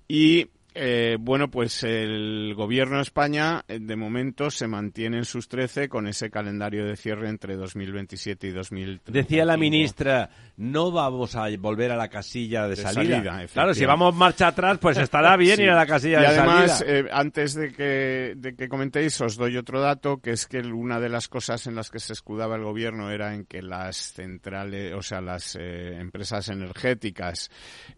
Y 0.07 0.47
Eh, 0.73 1.17
bueno, 1.19 1.51
pues 1.51 1.83
el 1.83 2.53
gobierno 2.55 2.95
de 2.95 3.01
España 3.01 3.65
eh, 3.67 3.79
de 3.81 3.95
momento 3.97 4.49
se 4.49 4.67
mantiene 4.67 5.17
en 5.17 5.25
sus 5.25 5.49
13 5.49 5.89
con 5.89 6.07
ese 6.07 6.29
calendario 6.29 6.85
de 6.85 6.95
cierre 6.95 7.27
entre 7.27 7.57
2027 7.57 8.47
y 8.47 8.51
2030. 8.51 9.11
Decía 9.11 9.43
la 9.43 9.57
ministra, 9.57 10.29
no 10.61 10.91
vamos 10.91 11.35
a 11.35 11.47
volver 11.57 11.91
a 11.91 11.95
la 11.95 12.07
casilla 12.07 12.63
de, 12.63 12.69
De 12.69 12.75
salida. 12.75 13.17
salida, 13.17 13.47
claro, 13.51 13.73
si 13.73 13.83
vamos 13.85 14.13
marcha 14.15 14.47
atrás, 14.47 14.77
pues 14.79 14.97
estará 14.99 15.35
bien 15.35 15.55
Sí. 15.57 15.63
ir 15.63 15.71
a 15.71 15.75
la 15.75 15.85
casilla 15.87 16.19
y 16.19 16.21
de 16.21 16.27
además, 16.27 16.77
salida. 16.79 16.97
eh, 16.99 17.05
antes 17.11 17.53
de 17.55 17.71
que, 17.73 18.33
de 18.37 18.55
que 18.55 18.67
comentéis, 18.69 19.19
os 19.21 19.37
doy 19.37 19.57
otro 19.57 19.81
dato, 19.81 20.17
que 20.21 20.31
es 20.31 20.45
que 20.45 20.59
una 20.59 20.99
de 20.99 21.09
las 21.09 21.27
cosas 21.27 21.65
en 21.67 21.73
las 21.75 21.89
que 21.89 21.99
se 21.99 22.13
escudaba 22.13 22.55
el 22.55 22.63
gobierno 22.63 23.09
era 23.09 23.33
en 23.33 23.45
que 23.45 23.61
las 23.63 24.13
centrales, 24.13 24.93
o 24.93 25.01
sea, 25.01 25.19
las 25.19 25.57
eh, 25.59 25.97
empresas 25.99 26.47
energéticas 26.49 27.49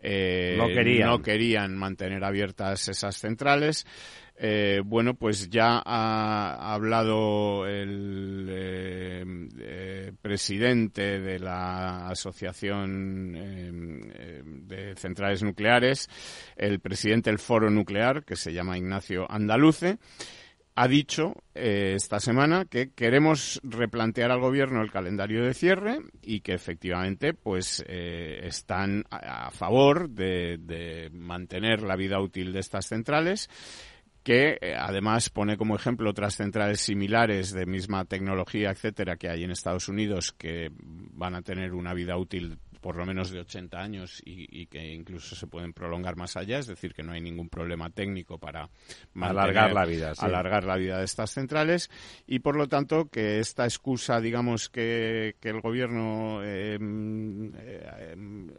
eh, 0.02 0.56
No 0.58 0.68
querían. 0.68 1.10
no 1.10 1.22
querían 1.22 1.76
mantener 1.78 2.24
abiertas 2.24 2.88
esas 2.88 3.18
centrales. 3.18 3.86
Eh, 4.46 4.82
bueno, 4.84 5.14
pues 5.14 5.50
ya 5.50 5.82
ha 5.86 6.74
hablado 6.74 7.66
el 7.66 8.46
eh, 8.50 9.24
eh, 9.58 10.12
presidente 10.22 11.22
de 11.22 11.40
la 11.40 12.10
Asociación 12.10 13.32
de 14.68 14.96
Centrales 14.98 15.44
Nucleares, 15.44 16.10
el 16.58 16.82
presidente 16.82 17.30
del 17.30 17.40
Foro 17.40 17.70
Nuclear, 17.70 18.26
que 18.26 18.36
se 18.36 18.52
llama 18.52 18.78
Ignacio 18.78 19.26
Andaluce, 19.32 19.98
ha 20.76 20.88
dicho 20.90 21.36
esta 21.54 22.20
semana 22.20 22.66
que 22.66 22.92
queremos 22.92 23.62
replantear 23.64 24.30
al 24.32 24.42
gobierno 24.42 24.82
el 24.82 24.92
calendario 24.92 25.46
de 25.46 25.54
cierre 25.54 26.00
y 26.22 26.42
que 26.42 26.54
efectivamente 26.54 27.34
pues 27.34 27.82
están 27.88 29.06
a, 29.10 29.52
favor 29.52 30.10
de 30.10 31.10
mantener 31.14 31.84
la 31.84 31.96
vida 31.96 32.20
útil 32.20 32.52
de 32.52 32.60
estas 32.60 32.88
centrales 32.88 33.50
que 34.24 34.58
eh, 34.62 34.76
además 34.78 35.30
pone 35.30 35.58
como 35.58 35.76
ejemplo 35.76 36.10
otras 36.10 36.36
centrales 36.36 36.82
similares 36.82 37.52
de 37.52 37.66
misma 37.66 38.06
tecnología, 38.06 38.72
etcétera, 38.72 39.18
que 39.18 39.30
hay 39.30 39.44
en 39.44 39.52
Estados 39.52 39.90
Unidos 39.90 40.32
que 40.32 40.72
van 40.78 41.36
a 41.36 41.42
tener 41.42 41.74
una 41.74 41.94
vida 41.94 42.18
útil 42.18 42.58
por 42.84 42.98
lo 42.98 43.06
menos 43.06 43.32
de 43.32 43.40
80 43.40 43.80
años 43.80 44.22
y, 44.26 44.62
y 44.62 44.66
que 44.66 44.94
incluso 44.94 45.38
se 45.38 45.48
pueden 45.48 45.72
prolongar 45.72 46.18
más 46.18 46.36
allá, 46.36 46.60
es 46.60 46.68
decir, 46.68 46.94
que 46.94 47.02
no 47.02 47.14
hay 47.14 47.22
ningún 47.22 47.48
problema 47.48 47.90
técnico 47.90 48.38
para 48.38 48.70
Alargar 49.16 49.72
la 49.72 49.86
vida, 49.86 50.14
sí. 50.14 50.26
alargar 50.26 50.66
la 50.66 50.76
vida 50.76 50.98
de 50.98 51.06
estas 51.06 51.32
centrales 51.32 51.90
y 52.28 52.40
por 52.40 52.58
lo 52.58 52.68
tanto 52.68 53.08
que 53.08 53.40
esta 53.40 53.64
excusa, 53.64 54.20
digamos 54.20 54.70
que, 54.70 55.38
que 55.40 55.50
el 55.50 55.62
gobierno 55.62 56.42
eh, 56.44 56.78
mm, 56.78 57.56
eh, 57.56 58.12
em, 58.12 58.50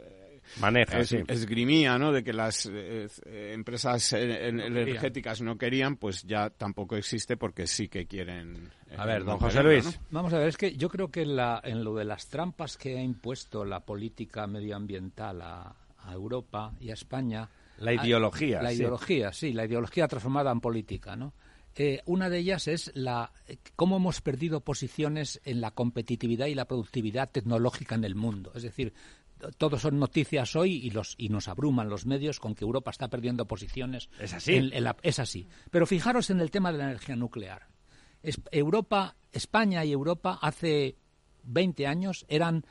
Maneja, 0.59 0.99
es- 0.99 1.09
sí. 1.09 1.17
esgrimía, 1.27 1.97
¿no? 1.97 2.11
De 2.11 2.23
que 2.23 2.33
las 2.33 2.65
eh, 2.67 3.07
eh, 3.25 3.51
empresas 3.53 4.13
eh, 4.13 4.47
en- 4.47 4.59
energéticas 4.59 5.41
no 5.41 5.57
querían, 5.57 5.97
pues 5.97 6.23
ya 6.23 6.49
tampoco 6.49 6.95
existe 6.95 7.37
porque 7.37 7.67
sí 7.67 7.87
que 7.87 8.05
quieren. 8.05 8.71
eh, 8.89 8.95
A 8.97 9.05
ver, 9.05 9.23
don 9.23 9.37
José 9.39 9.61
Luis. 9.63 9.85
¿no? 9.85 9.91
Vamos 10.11 10.33
a 10.33 10.39
ver, 10.39 10.47
es 10.49 10.57
que 10.57 10.75
yo 10.75 10.89
creo 10.89 11.09
que 11.11 11.25
la- 11.25 11.61
en 11.63 11.83
lo 11.83 11.95
de 11.95 12.05
las 12.05 12.27
trampas 12.27 12.77
que 12.77 12.97
ha 12.97 13.01
impuesto 13.03 13.65
la 13.65 13.81
política 13.81 14.47
medioambiental 14.47 15.41
a, 15.41 15.75
a 15.99 16.13
Europa 16.13 16.73
y 16.79 16.89
a 16.91 16.93
España. 16.93 17.49
La 17.77 17.91
hay- 17.91 17.97
ideología, 18.03 18.61
La 18.61 18.69
sí. 18.69 18.77
ideología, 18.77 19.33
sí, 19.33 19.51
la 19.53 19.65
ideología 19.65 20.07
transformada 20.07 20.51
en 20.51 20.61
política, 20.61 21.15
¿no? 21.15 21.33
Eh, 21.77 22.01
una 22.05 22.29
de 22.29 22.37
ellas 22.37 22.69
es 22.69 22.89
la 22.95 23.33
cómo 23.75 23.97
hemos 23.97 24.21
perdido 24.21 24.61
posiciones 24.61 25.41
en 25.43 25.59
la 25.59 25.71
competitividad 25.71 26.45
y 26.45 26.55
la 26.55 26.63
productividad 26.69 27.29
tecnológica 27.29 27.95
en 27.95 28.05
el 28.05 28.15
mundo. 28.15 28.53
Es 28.55 28.63
decir, 28.63 28.93
todos 29.57 29.81
son 29.81 29.99
noticias 29.99 30.55
hoy 30.55 30.73
y 30.75 30.89
los 30.91 31.15
y 31.17 31.29
nos 31.29 31.47
abruman 31.47 31.89
los 31.89 32.05
medios 32.05 32.39
con 32.39 32.55
que 32.55 32.63
Europa 32.63 32.91
está 32.91 33.09
perdiendo 33.09 33.45
posiciones. 33.47 34.09
Es 34.19 34.33
así. 34.33 34.55
en- 34.55 34.73
en 34.73 34.83
la- 34.83 34.95
es 35.03 35.19
así. 35.19 35.47
Pero 35.71 35.85
fijaros 35.85 36.29
en 36.29 36.39
el 36.39 36.51
tema 36.51 36.71
de 36.71 36.77
la 36.77 36.85
energía 36.85 37.15
nuclear. 37.15 37.67
Es- 38.23 38.41
Europa, 38.51 39.15
España 39.31 39.83
y 39.85 39.91
Europa 39.91 40.39
hace 40.41 40.97
20 41.43 41.85
años 41.87 42.25
eran 42.27 42.65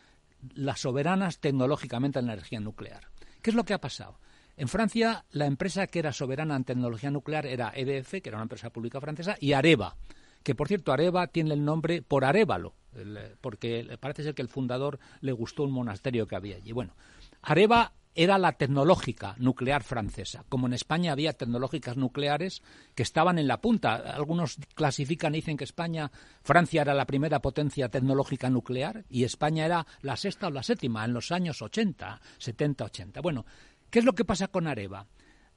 las 0.55 0.81
soberanas 0.81 1.39
tecnológicamente 1.39 2.19
en 2.19 2.27
la 2.27 2.33
energía 2.35 2.61
nuclear. 2.61 3.09
¿Qué 3.41 3.51
es 3.51 3.57
lo 3.57 3.65
que 3.65 3.75
ha 3.75 3.81
pasado? 3.81 4.19
En 4.57 4.69
Francia, 4.69 5.25
la 5.31 5.47
empresa 5.47 5.87
que 5.87 5.99
era 5.99 6.13
soberana 6.13 6.55
en 6.57 6.65
tecnología 6.65 7.11
nuclear 7.11 7.45
era 7.47 7.73
EDF, 7.75 8.21
que 8.23 8.29
era 8.29 8.37
una 8.39 8.45
empresa 8.45 8.71
pública 8.71 9.01
francesa, 9.01 9.37
y 9.41 9.53
Areva, 9.53 9.97
que 10.45 10.55
por 10.55 10.69
cierto, 10.69 10.93
Areva 10.93 11.27
tiene 11.27 11.55
el 11.55 11.65
nombre 11.65 12.03
por 12.03 12.25
eh, 12.25 13.35
porque 13.41 13.99
parece 13.99 14.23
ser 14.23 14.35
que 14.35 14.43
el 14.43 14.49
fundador 14.49 15.01
le 15.21 15.33
gustó 15.33 15.65
un 15.65 15.73
monasterio 15.73 16.29
que 16.29 16.37
había 16.37 16.57
allí. 16.57 16.71
Bueno, 16.73 16.95
Areva 17.43 17.93
era 18.15 18.39
la 18.39 18.53
tecnológica 18.53 19.35
nuclear 19.39 19.83
francesa. 19.83 20.45
Como 20.49 20.67
en 20.67 20.75
España 20.75 21.13
había 21.13 21.33
tecnológicas 21.33 21.97
nucleares 21.97 22.63
que 22.95 23.03
estaban 23.03 23.39
en 23.39 23.49
la 23.49 23.61
punta. 23.61 23.97
Algunos 23.97 24.59
clasifican 24.75 25.35
y 25.35 25.39
dicen 25.39 25.57
que 25.57 25.65
España, 25.65 26.13
Francia 26.43 26.83
era 26.83 26.95
la 26.95 27.07
primera 27.07 27.41
potencia 27.41 27.89
tecnológica 27.89 28.51
nuclear 28.51 29.05
y 29.09 29.25
España 29.25 29.65
era 29.65 29.87
la 30.03 30.17
sexta 30.17 30.47
o 30.47 30.51
la 30.51 30.63
séptima 30.63 31.05
en 31.05 31.15
los 31.15 31.33
años 31.33 31.61
80, 31.61 32.21
70, 32.39 32.85
80. 32.85 33.21
Bueno, 33.21 33.47
¿qué 33.91 33.99
es 33.99 34.05
lo 34.05 34.15
que 34.15 34.25
pasa 34.25 34.49
con 34.49 34.69
Areva? 34.69 35.07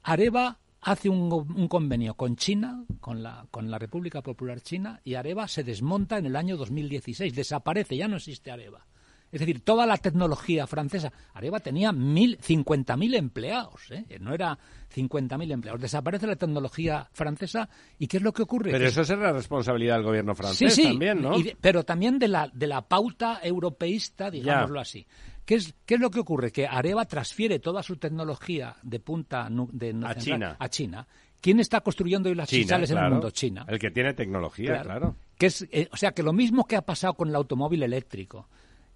Areva 0.02 0.60
hace 0.82 1.10
un, 1.10 1.32
un 1.32 1.68
convenio 1.68 2.14
con 2.16 2.36
China, 2.36 2.84
con 3.00 3.22
la, 3.24 3.46
con 3.52 3.70
la 3.72 3.78
República 3.80 4.22
Popular 4.22 4.62
China, 4.62 5.00
y 5.04 5.16
Areva 5.16 5.48
se 5.48 5.64
desmonta 5.64 6.18
en 6.18 6.26
el 6.28 6.36
año 6.36 6.58
2016. 6.58 7.34
Desaparece, 7.36 7.98
ya 7.98 8.08
no 8.08 8.18
existe 8.18 8.52
Areva. 8.52 8.86
Es 9.30 9.42
decir, 9.42 9.60
toda 9.60 9.86
la 9.86 9.98
tecnología 9.98 10.66
francesa. 10.68 11.12
Areva 11.34 11.60
tenía 11.60 11.92
mil, 11.92 12.38
50.000 12.38 13.14
empleados, 13.18 13.92
¿eh? 13.92 14.06
no 14.22 14.34
era 14.34 14.58
50.000 14.96 15.52
empleados. 15.52 15.82
Desaparece 15.82 16.28
la 16.28 16.38
tecnología 16.38 17.10
francesa 17.12 17.68
y 18.00 18.08
¿qué 18.08 18.18
es 18.18 18.24
lo 18.24 18.32
que 18.32 18.44
ocurre? 18.44 18.72
Pero 18.72 18.88
eso 18.88 19.02
es 19.02 19.10
la 19.10 19.34
responsabilidad 19.34 19.96
del 19.96 20.04
gobierno 20.06 20.34
francés 20.34 20.74
sí, 20.74 20.84
sí, 20.84 20.88
también, 20.88 21.22
¿no? 21.22 21.38
y 21.38 21.44
de- 21.44 21.58
pero 21.60 21.84
también 21.84 22.18
de 22.20 22.30
la, 22.30 22.48
de 22.54 22.68
la 22.68 22.88
pauta 22.88 23.42
europeísta, 23.44 24.32
digámoslo 24.32 24.80
así. 24.80 25.06
¿Qué 25.48 25.56
es, 25.56 25.74
¿Qué 25.86 25.96
es 25.96 26.02
lo 26.02 26.12
que 26.12 26.20
ocurre? 26.20 26.52
Que 26.52 26.68
Areva 26.68 27.06
transfiere 27.06 27.60
toda 27.60 27.82
su 27.82 27.96
tecnología 27.96 28.76
de 28.84 29.00
punta 29.00 29.48
de, 29.72 29.96
A 30.06 30.14
China. 30.14 30.58
a 30.60 30.68
China. 30.70 31.08
¿Quién 31.40 31.62
está 31.62 31.80
construyendo 31.80 32.28
hoy 32.28 32.36
las 32.36 32.50
China, 32.50 32.76
en 32.76 32.98
el 32.98 33.10
mundo? 33.12 33.32
China. 33.32 33.66
El 33.70 33.80
que 33.80 33.90
tiene 33.90 34.14
tecnología, 34.14 34.82
claro. 34.82 35.16
Que 35.38 35.46
es, 35.46 35.66
eh, 35.72 35.88
o 35.92 35.96
sea, 35.96 36.12
que 36.12 36.22
lo 36.22 36.34
mismo 36.34 36.66
que 36.66 36.76
ha 36.76 36.82
pasado 36.82 37.14
con 37.14 37.30
el 37.30 37.36
automóvil 37.36 37.82
eléctrico. 37.82 38.50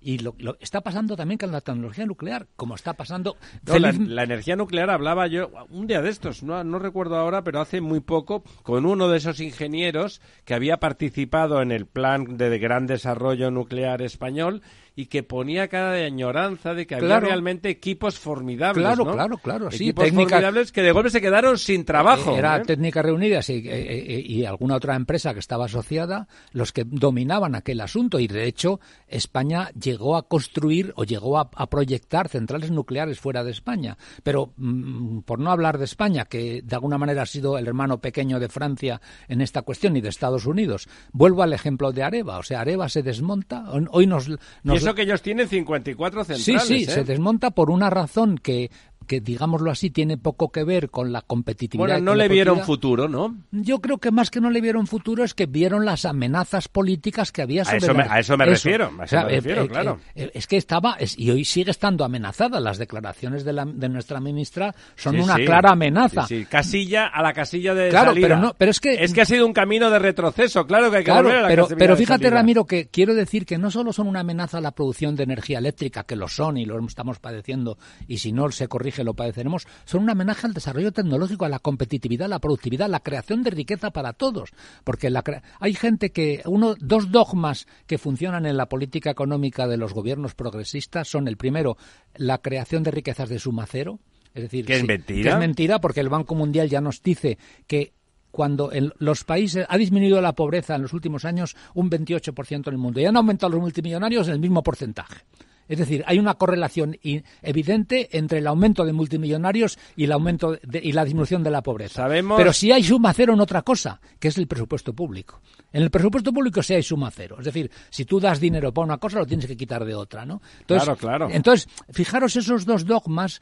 Y 0.04 0.18
lo, 0.18 0.34
lo- 0.40 0.58
está 0.60 0.82
pasando 0.82 1.16
también 1.16 1.38
con 1.38 1.52
la 1.52 1.62
tecnología 1.62 2.08
nuclear, 2.08 2.48
como 2.56 2.74
está 2.74 2.94
pasando. 2.94 3.38
No, 3.68 3.78
la, 3.78 3.92
la 3.92 4.24
energía 4.24 4.56
nuclear 4.56 4.90
hablaba 4.90 5.28
yo 5.28 5.52
un 5.70 5.86
día 5.86 6.02
de 6.02 6.10
estos, 6.10 6.42
no, 6.42 6.64
no 6.64 6.80
recuerdo 6.80 7.16
ahora, 7.18 7.44
pero 7.44 7.62
hace 7.62 7.80
muy 7.82 8.00
poco, 8.00 8.44
con 8.64 8.88
uno 8.88 9.08
de 9.10 9.18
esos 9.20 9.40
ingenieros 9.40 10.20
que 10.44 10.56
había 10.56 10.78
participado 10.78 11.62
en 11.62 11.72
el 11.72 11.86
plan 11.86 12.36
de 12.38 12.58
gran 12.58 12.88
desarrollo 12.88 13.52
nuclear 13.52 14.02
español 14.02 14.64
y 15.02 15.08
que 15.08 15.24
ponía 15.24 15.68
cara 15.68 15.94
de 15.94 16.06
añoranza 16.06 16.76
de 16.76 16.86
que 16.86 16.94
había 16.94 17.20
realmente 17.20 17.70
equipos 17.70 18.20
formidables. 18.20 18.84
Claro, 18.84 19.04
¿no? 19.04 19.14
claro, 19.14 19.38
claro, 19.40 19.72
sí, 19.72 19.86
Equipos 19.90 20.12
formidables 20.12 20.72
que 20.72 20.84
de 20.84 20.92
golpe 20.92 21.10
se 21.10 21.20
quedaron 21.20 21.58
sin 21.58 21.86
trabajo. 21.86 22.38
Era 22.38 22.58
¿eh? 22.58 22.64
Técnicas 22.64 23.04
Reunidas 23.04 23.50
y, 23.50 23.54
eh, 23.54 23.64
eh, 23.68 24.24
y 24.24 24.46
alguna 24.46 24.76
otra 24.76 24.96
empresa 24.96 25.34
que 25.34 25.40
estaba 25.40 25.66
asociada 25.66 26.28
los 26.52 26.72
que 26.72 26.84
dominaban 26.86 27.56
aquel 27.56 27.82
asunto 27.82 28.20
y 28.20 28.28
de 28.28 28.46
hecho 28.46 28.80
España 29.08 29.72
llegó 29.72 30.16
a 30.16 30.28
construir 30.28 30.94
o 30.96 31.04
llegó 31.04 31.40
a, 31.40 31.50
a 31.56 31.68
proyectar 31.68 32.30
centrales 32.30 32.70
nucleares 32.70 33.20
fuera 33.20 33.44
de 33.44 33.50
España. 33.50 33.98
Pero 34.22 34.54
mm, 34.58 35.22
por 35.22 35.40
no 35.40 35.50
hablar 35.50 35.80
de 35.80 35.86
España, 35.86 36.26
que 36.26 36.62
de 36.62 36.76
alguna 36.76 37.00
manera 37.00 37.24
ha 37.24 37.26
sido 37.26 37.58
el 37.58 37.68
hermano 37.68 38.00
pequeño 38.02 38.40
de 38.40 38.50
Francia 38.50 39.02
en 39.28 39.42
esta 39.42 39.64
cuestión 39.64 39.98
y 39.98 40.02
de 40.02 40.10
Estados 40.10 40.46
Unidos, 40.46 40.88
vuelvo 41.12 41.42
al 41.42 41.54
ejemplo 41.54 41.92
de 41.92 42.04
Areva. 42.04 42.38
O 42.38 42.44
sea, 42.44 42.62
Areva 42.62 42.88
se 42.88 43.02
desmonta. 43.02 43.66
Hoy 43.90 44.06
nos, 44.06 44.30
nos 44.62 44.84
eso 44.92 44.96
que 44.96 45.02
ellos 45.04 45.22
tienen 45.22 45.48
54 45.48 46.24
Sí, 46.26 46.34
centrales. 46.44 46.68
sí, 46.68 46.84
¿eh? 46.84 46.94
se 46.94 47.04
desmonta 47.04 47.52
por 47.52 47.70
una 47.72 47.90
razón 47.90 48.38
que, 48.38 48.70
que, 49.08 49.20
digámoslo 49.20 49.72
así, 49.72 49.90
tiene 49.90 50.18
poco 50.18 50.52
que 50.52 50.64
ver 50.64 50.90
con 50.90 51.12
la 51.12 51.22
competitividad. 51.22 51.86
Bueno, 51.88 52.00
no 52.12 52.16
le 52.16 52.28
vieron 52.30 52.60
futuro, 52.62 53.08
¿no? 53.10 53.36
Yo 53.52 53.80
creo 53.80 53.98
que 53.98 54.12
más 54.12 54.30
que 54.32 54.40
no 54.40 54.50
le 54.50 54.62
vieron 54.62 54.88
futuro 54.88 55.24
es 55.24 55.34
que 55.34 55.46
vieron 55.48 55.86
las 55.86 56.06
amenazas 56.06 56.68
políticas 56.68 57.32
que 57.32 57.42
había 57.42 57.64
A 57.64 57.66
sobre 57.66 57.78
eso 57.78 57.94
me- 57.94 58.06
la- 58.06 58.14
a 58.14 58.20
eso 58.20 58.38
me 58.38 58.46
refiero, 58.46 58.92
a 59.00 59.04
eso 59.06 59.16
me 59.18 59.22
eh, 59.24 59.36
refiero, 59.36 59.68
claro. 59.68 60.00
eh, 60.16 60.32
es 60.34 60.48
que 60.48 60.58
estaba, 60.58 60.94
es- 61.00 61.18
y 61.18 61.30
hoy 61.32 61.44
sigue 61.46 61.72
estando 61.72 62.06
amenazada. 62.06 62.60
Las 62.60 62.78
declaraciones 62.78 63.44
de, 63.44 63.54
la, 63.54 63.66
de 63.66 63.90
nuestra 63.90 64.20
ministra 64.20 64.74
son 64.96 65.16
Sí, 65.16 65.22
una 65.22 65.36
sí. 65.36 65.46
clara 65.46 65.72
amenaza. 65.72 66.28
Sí. 66.28 66.46
Casilla 66.46 67.08
a 67.08 67.22
la 67.22 67.34
casilla 67.34 67.74
de 67.74 67.90
Claro, 67.90 68.12
salida. 68.12 68.28
pero 68.28 68.40
no- 68.40 68.54
pero 68.58 68.72
es 68.72 68.80
que- 68.80 69.04
es 69.04 69.14
que 69.14 69.22
ha 69.22 69.26
sido 69.26 69.46
un 69.46 69.54
camino 69.54 69.90
de 69.90 70.00
retroceso, 70.00 70.66
claro 70.68 70.90
que 70.92 70.98
hay 70.98 71.04
que 71.04 71.12
Claro, 71.12 71.24
volver 71.24 71.38
a 71.40 71.42
la 71.44 71.48
pero, 71.48 71.64
casilla 71.64 71.80
pero 71.80 71.96
fíjate. 71.98 72.30
Ramiro, 72.30 72.66
que 72.66 72.88
quiero 72.88 73.14
decir 73.16 73.46
que 73.46 73.58
no 73.58 73.72
solo 73.72 73.92
son 73.94 74.08
una 74.08 74.22
amenaza 74.22 74.60
a 74.60 74.62
la 74.62 74.72
producción 74.72 75.16
de 75.16 75.24
energía 75.24 75.58
eléctrica, 75.58 76.04
que 76.04 76.16
lo 76.16 76.28
son 76.28 76.58
y 76.58 76.66
lo 76.66 76.80
estamos 76.86 77.20
padeciendo, 77.20 77.78
y 78.08 78.18
si 78.20 78.32
no 78.32 78.50
se 78.52 78.68
corrige 78.68 78.91
lo 79.04 79.14
padeceremos, 79.14 79.68
son 79.86 80.04
una 80.04 80.12
amenaza 80.12 80.48
al 80.48 80.54
desarrollo 80.54 80.92
tecnológico, 80.92 81.46
a 81.46 81.50
la 81.50 81.60
competitividad, 81.60 82.26
a 82.26 82.30
la 82.30 82.40
productividad, 82.40 82.86
a 82.86 82.90
la 82.90 83.00
creación 83.00 83.44
de 83.44 83.52
riqueza 83.52 83.92
para 83.92 84.14
todos. 84.14 84.50
Porque 84.84 85.10
la 85.10 85.24
hay 85.60 85.74
gente 85.74 86.12
que, 86.12 86.42
uno, 86.46 86.76
dos 86.80 87.12
dogmas 87.12 87.68
que 87.88 87.98
funcionan 87.98 88.46
en 88.46 88.58
la 88.58 88.68
política 88.68 89.10
económica 89.12 89.68
de 89.68 89.78
los 89.78 89.94
gobiernos 89.94 90.36
progresistas 90.36 91.08
son 91.08 91.28
el 91.28 91.38
primero, 91.38 91.78
la 92.16 92.40
creación 92.40 92.84
de 92.84 92.92
riquezas 92.92 93.30
de 93.30 93.40
suma 93.40 93.66
cero, 93.66 94.00
Es 94.34 94.44
decir, 94.44 94.66
¿Que 94.66 94.74
es 94.74 94.82
sí, 94.82 94.88
mentira? 94.88 95.24
que 95.24 95.30
es 95.30 95.40
mentira 95.40 95.80
porque 95.80 96.00
el 96.00 96.10
Banco 96.10 96.36
Mundial 96.36 96.70
ya 96.70 96.82
nos 96.82 97.02
dice 97.02 97.38
que 97.68 97.94
cuando 98.32 98.72
en 98.72 98.92
los 98.98 99.24
países 99.24 99.66
ha 99.68 99.78
disminuido 99.78 100.22
la 100.22 100.34
pobreza 100.34 100.76
en 100.76 100.82
los 100.82 100.94
últimos 100.94 101.26
años 101.26 101.56
un 101.74 101.90
28% 101.90 102.68
en 102.68 102.74
el 102.74 102.78
mundo 102.78 103.00
y 103.02 103.06
han 103.06 103.18
aumentado 103.18 103.52
los 103.52 103.62
multimillonarios 103.62 104.28
en 104.28 104.34
el 104.36 104.40
mismo 104.40 104.64
porcentaje. 104.64 105.26
Es 105.72 105.80
decir, 105.80 106.04
hay 106.06 106.20
una 106.20 106.34
correlación 106.36 106.98
evidente 107.42 108.10
entre 108.18 108.40
el 108.40 108.48
aumento 108.48 108.86
de 108.86 108.94
multimillonarios 108.94 109.80
y 109.96 110.04
el 110.04 110.12
aumento 110.12 110.58
de- 110.62 110.82
y 110.84 110.92
la 110.92 111.04
disminución 111.06 111.44
de 111.44 111.52
la 111.52 111.62
pobreza. 111.64 111.96
Sabemos- 112.04 112.38
Pero 112.38 112.54
si 112.54 112.72
hay 112.72 112.84
suma 112.84 113.14
cero 113.14 113.34
en 113.34 113.40
otra 113.40 113.62
cosa, 113.62 114.00
que 114.20 114.28
es 114.28 114.38
el 114.38 114.48
presupuesto 114.48 114.94
público. 114.94 115.42
En 115.74 115.84
el 115.84 115.90
presupuesto 115.90 116.34
público 116.34 116.62
sí 116.62 116.74
hay 116.74 116.84
suma 116.84 117.10
cero. 117.12 117.38
Es 117.40 117.46
decir, 117.46 117.72
si 117.90 118.06
tú 118.06 118.20
das 118.20 118.40
dinero 118.40 118.74
para 118.74 118.86
una 118.86 118.98
cosa, 118.98 119.20
lo 119.20 119.26
tienes 119.26 119.46
que 119.48 119.56
quitar 119.56 119.86
de 119.86 119.96
otra, 119.96 120.26
¿no? 120.26 120.42
Entonces, 120.60 120.84
Claro, 120.84 120.98
claro. 121.00 121.28
Entonces, 121.32 121.68
fijaros 121.92 122.36
esos 122.36 122.66
dos 122.66 122.86
dogmas, 122.86 123.40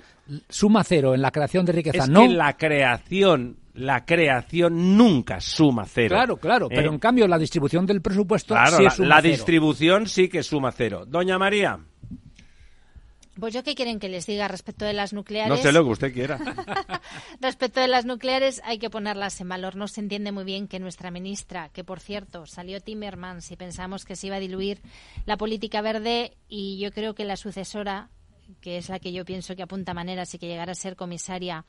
suma 0.47 0.83
cero 0.83 1.15
en 1.15 1.21
la 1.21 1.31
creación 1.31 1.65
de 1.65 1.71
riqueza. 1.71 2.03
Es 2.03 2.09
no, 2.09 2.21
que 2.21 2.29
la 2.29 2.55
creación, 2.57 3.57
la 3.73 4.05
creación 4.05 4.97
nunca 4.97 5.39
suma 5.41 5.85
cero. 5.87 6.09
Claro, 6.15 6.37
claro, 6.37 6.65
¿Eh? 6.67 6.75
pero 6.75 6.91
en 6.91 6.99
cambio 6.99 7.27
la 7.27 7.37
distribución 7.37 7.85
del 7.85 8.01
presupuesto 8.01 8.53
Claro, 8.53 8.77
sí 8.77 8.83
la, 8.83 8.89
es 8.89 8.93
suma 8.95 9.07
la 9.07 9.21
cero. 9.21 9.31
distribución 9.35 10.07
sí 10.07 10.29
que 10.29 10.43
suma 10.43 10.71
cero. 10.71 11.05
Doña 11.07 11.37
María, 11.39 11.79
Pues 13.39 13.53
yo 13.53 13.63
qué 13.63 13.75
quieren 13.75 13.99
que 13.99 14.09
les 14.09 14.25
diga 14.25 14.47
respecto 14.47 14.85
de 14.85 14.93
las 14.93 15.13
nucleares. 15.13 15.49
no 15.49 15.57
sé 15.57 15.71
lo 15.71 15.83
que 15.83 15.89
usted 15.89 16.13
quiera. 16.13 16.39
Respecto 17.41 17.79
de 17.79 17.87
las 17.87 18.05
nucleares, 18.05 18.61
hay 18.65 18.79
que 18.79 18.89
ponerlas 18.89 19.39
en 19.41 19.49
valor. 19.49 19.75
No 19.75 19.87
se 19.87 20.01
entiende 20.01 20.31
muy 20.31 20.43
bien 20.43 20.67
que 20.67 20.79
nuestra 20.79 21.11
ministra, 21.11 21.69
que 21.69 21.83
por 21.83 21.99
cierto 21.99 22.45
salió 22.45 22.81
Timmermans 22.81 23.51
y 23.51 23.55
pensamos 23.55 24.05
que 24.05 24.15
se 24.15 24.27
iba 24.27 24.37
a 24.37 24.39
diluir 24.39 24.81
la 25.25 25.37
política 25.37 25.81
verde, 25.81 26.37
y 26.47 26.79
yo 26.79 26.91
creo 26.91 27.15
que 27.15 27.25
la 27.25 27.37
sucesora, 27.37 28.09
que 28.61 28.77
es 28.77 28.89
la 28.89 28.99
que 28.99 29.11
yo 29.11 29.25
pienso 29.25 29.55
que 29.55 29.63
apunta 29.63 29.93
maneras 29.93 30.33
y 30.33 30.39
que 30.39 30.47
llegará 30.47 30.71
a 30.71 30.75
ser 30.75 30.95
comisaria 30.95 31.65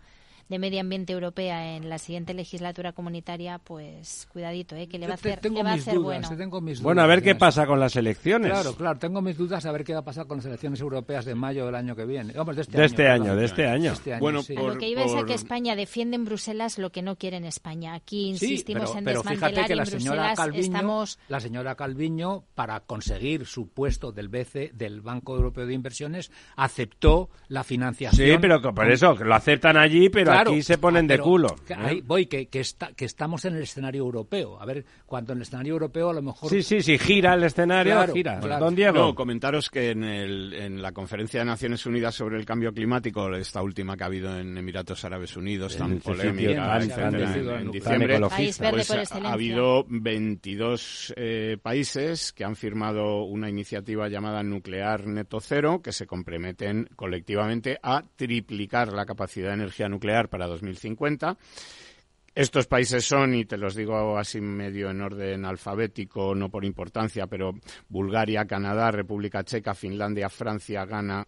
de 0.50 0.58
Medio 0.58 0.80
Ambiente 0.80 1.12
Europea 1.14 1.76
en 1.76 1.88
la 1.88 1.96
siguiente 1.98 2.34
legislatura 2.34 2.92
comunitaria, 2.92 3.58
pues 3.58 4.28
cuidadito, 4.32 4.74
¿eh? 4.76 4.88
que 4.88 4.98
le 4.98 5.06
va 5.06 5.12
a 5.12 5.14
hacer, 5.14 5.40
tengo 5.40 5.58
le 5.58 5.62
va 5.62 5.70
a 5.70 5.74
hacer 5.74 5.94
dudas, 5.94 6.04
bueno. 6.04 6.28
te 6.28 6.36
tengo 6.36 6.60
mis 6.60 6.82
Bueno, 6.82 7.00
a 7.02 7.06
ver 7.06 7.22
qué 7.22 7.34
pasa 7.36 7.66
con 7.66 7.78
las 7.80 7.94
elecciones. 7.96 8.50
Claro, 8.50 8.74
claro, 8.74 8.98
tengo 8.98 9.22
mis 9.22 9.38
dudas 9.38 9.64
a 9.64 9.72
ver 9.72 9.84
qué 9.84 9.94
va 9.94 10.00
a 10.00 10.04
pasar 10.04 10.26
con 10.26 10.38
las 10.38 10.46
elecciones 10.46 10.80
europeas 10.80 11.24
de 11.24 11.34
mayo 11.34 11.64
del 11.66 11.74
año 11.76 11.94
que 11.96 12.04
viene. 12.04 12.32
Vamos, 12.34 12.56
de 12.56 12.62
este 12.62 12.76
De 12.76 12.82
año. 12.82 12.86
este 12.86 13.08
año, 13.08 13.36
de 13.36 13.44
este 13.44 13.66
año. 13.66 13.92
Este 13.92 14.12
año, 14.12 14.20
Bueno, 14.20 14.42
sí. 14.42 14.54
A 14.56 14.60
lo 14.60 14.68
por- 14.70 14.78
que 14.78 14.88
iba 14.88 15.02
es 15.04 15.12
a 15.12 15.18
que 15.18 15.22
por- 15.22 15.30
España 15.30 15.76
defiende 15.76 16.16
en 16.16 16.24
Bruselas 16.24 16.78
lo 16.78 16.90
que 16.90 17.02
no 17.02 17.16
quiere 17.16 17.36
en 17.36 17.44
España. 17.44 17.94
Aquí 17.94 18.36
Sí, 18.36 18.46
insistimos 18.46 18.90
pero, 18.90 18.98
en 18.98 19.04
pero 19.04 19.18
desmantelar 19.22 19.50
fíjate 19.54 19.68
que 19.68 19.76
la 19.76 19.86
señora 19.86 20.16
Bruselas 20.22 20.36
Calviño, 20.36 20.62
estamos 20.64 21.18
la 21.28 21.40
señora 21.40 21.74
Calviño, 21.76 22.44
para 22.56 22.80
conseguir 22.80 23.46
su 23.46 23.68
puesto 23.68 24.10
del 24.10 24.28
BCE, 24.28 24.72
del 24.74 25.00
Banco 25.00 25.36
Europeo 25.36 25.64
de 25.66 25.74
Inversiones, 25.74 26.32
aceptó 26.56 27.30
la 27.46 27.62
financiación. 27.62 28.26
Sí, 28.28 28.36
pero 28.40 28.60
por 28.60 28.90
eso, 28.90 29.14
que 29.14 29.24
lo 29.24 29.34
aceptan 29.34 29.76
allí, 29.76 30.08
pero 30.08 30.32
Claro, 30.32 30.39
aquí 30.48 30.62
se 30.62 30.78
ponen 30.78 31.04
ah, 31.06 31.14
de 31.14 31.18
culo. 31.20 31.56
que 31.66 31.72
¿eh? 31.72 31.76
ahí 31.78 32.00
voy, 32.00 32.26
que, 32.26 32.46
que, 32.48 32.60
está, 32.60 32.92
que 32.92 33.04
estamos 33.04 33.44
en 33.44 33.56
el 33.56 33.62
escenario 33.62 34.02
europeo. 34.02 34.60
A 34.60 34.64
ver, 34.66 34.84
cuando 35.06 35.32
en 35.32 35.38
el 35.38 35.42
escenario 35.42 35.72
europeo 35.74 36.10
a 36.10 36.14
lo 36.14 36.22
mejor... 36.22 36.50
Sí, 36.50 36.62
sí, 36.62 36.80
sí, 36.80 36.98
gira 36.98 37.34
el 37.34 37.44
escenario, 37.44 37.94
Claro, 37.94 38.12
gira. 38.12 38.40
claro. 38.40 38.64
Don 38.64 38.74
Diego. 38.74 38.98
No, 38.98 39.14
comentaros 39.14 39.68
que 39.70 39.90
en, 39.90 40.04
el- 40.04 40.52
en 40.54 40.82
la 40.82 40.92
conferencia 40.92 41.40
de 41.40 41.46
Naciones 41.46 41.84
Unidas 41.86 42.14
sobre 42.14 42.38
el 42.38 42.44
cambio 42.44 42.72
climático, 42.72 43.34
esta 43.34 43.62
última 43.62 43.96
que 43.96 44.02
ha 44.04 44.06
habido 44.06 44.36
en 44.38 44.56
Emiratos 44.56 45.04
Árabes 45.04 45.36
Unidos, 45.36 45.76
tan 45.76 45.88
Sí, 45.90 45.94
sí, 45.96 46.00
sí, 46.00 46.08
polémica, 46.08 46.76
etcétera, 46.78 47.10
tan 47.10 47.14
en- 47.14 47.48
en, 47.48 47.60
en 47.66 47.70
diciembre, 47.70 48.20
pues 48.70 48.90
ha 49.12 49.32
habido 49.32 49.84
22 49.88 51.12
eh, 51.16 51.58
países 51.62 52.32
que 52.32 52.44
han 52.44 52.56
firmado 52.56 53.24
una 53.24 53.48
iniciativa 53.50 54.08
llamada 54.08 54.42
Nuclear 54.42 55.06
Neto 55.06 55.40
Cero, 55.40 55.80
que 55.82 55.92
se 55.92 56.06
comprometen 56.06 56.88
colectivamente 56.96 57.78
a 57.82 58.02
triplicar 58.16 58.92
la 58.92 59.04
capacidad 59.04 59.48
de 59.48 59.54
energía 59.54 59.88
nuclear 59.88 60.28
para 60.30 60.46
2050. 60.46 61.36
Estos 62.32 62.68
países 62.68 63.04
son, 63.04 63.34
y 63.34 63.44
te 63.44 63.58
los 63.58 63.74
digo 63.74 64.16
así 64.16 64.40
medio 64.40 64.90
en 64.90 65.00
orden 65.00 65.44
alfabético, 65.44 66.32
no 66.34 66.48
por 66.48 66.64
importancia, 66.64 67.26
pero 67.26 67.54
Bulgaria, 67.88 68.46
Canadá, 68.46 68.92
República 68.92 69.42
Checa, 69.42 69.74
Finlandia, 69.74 70.28
Francia, 70.28 70.84
Ghana, 70.84 71.24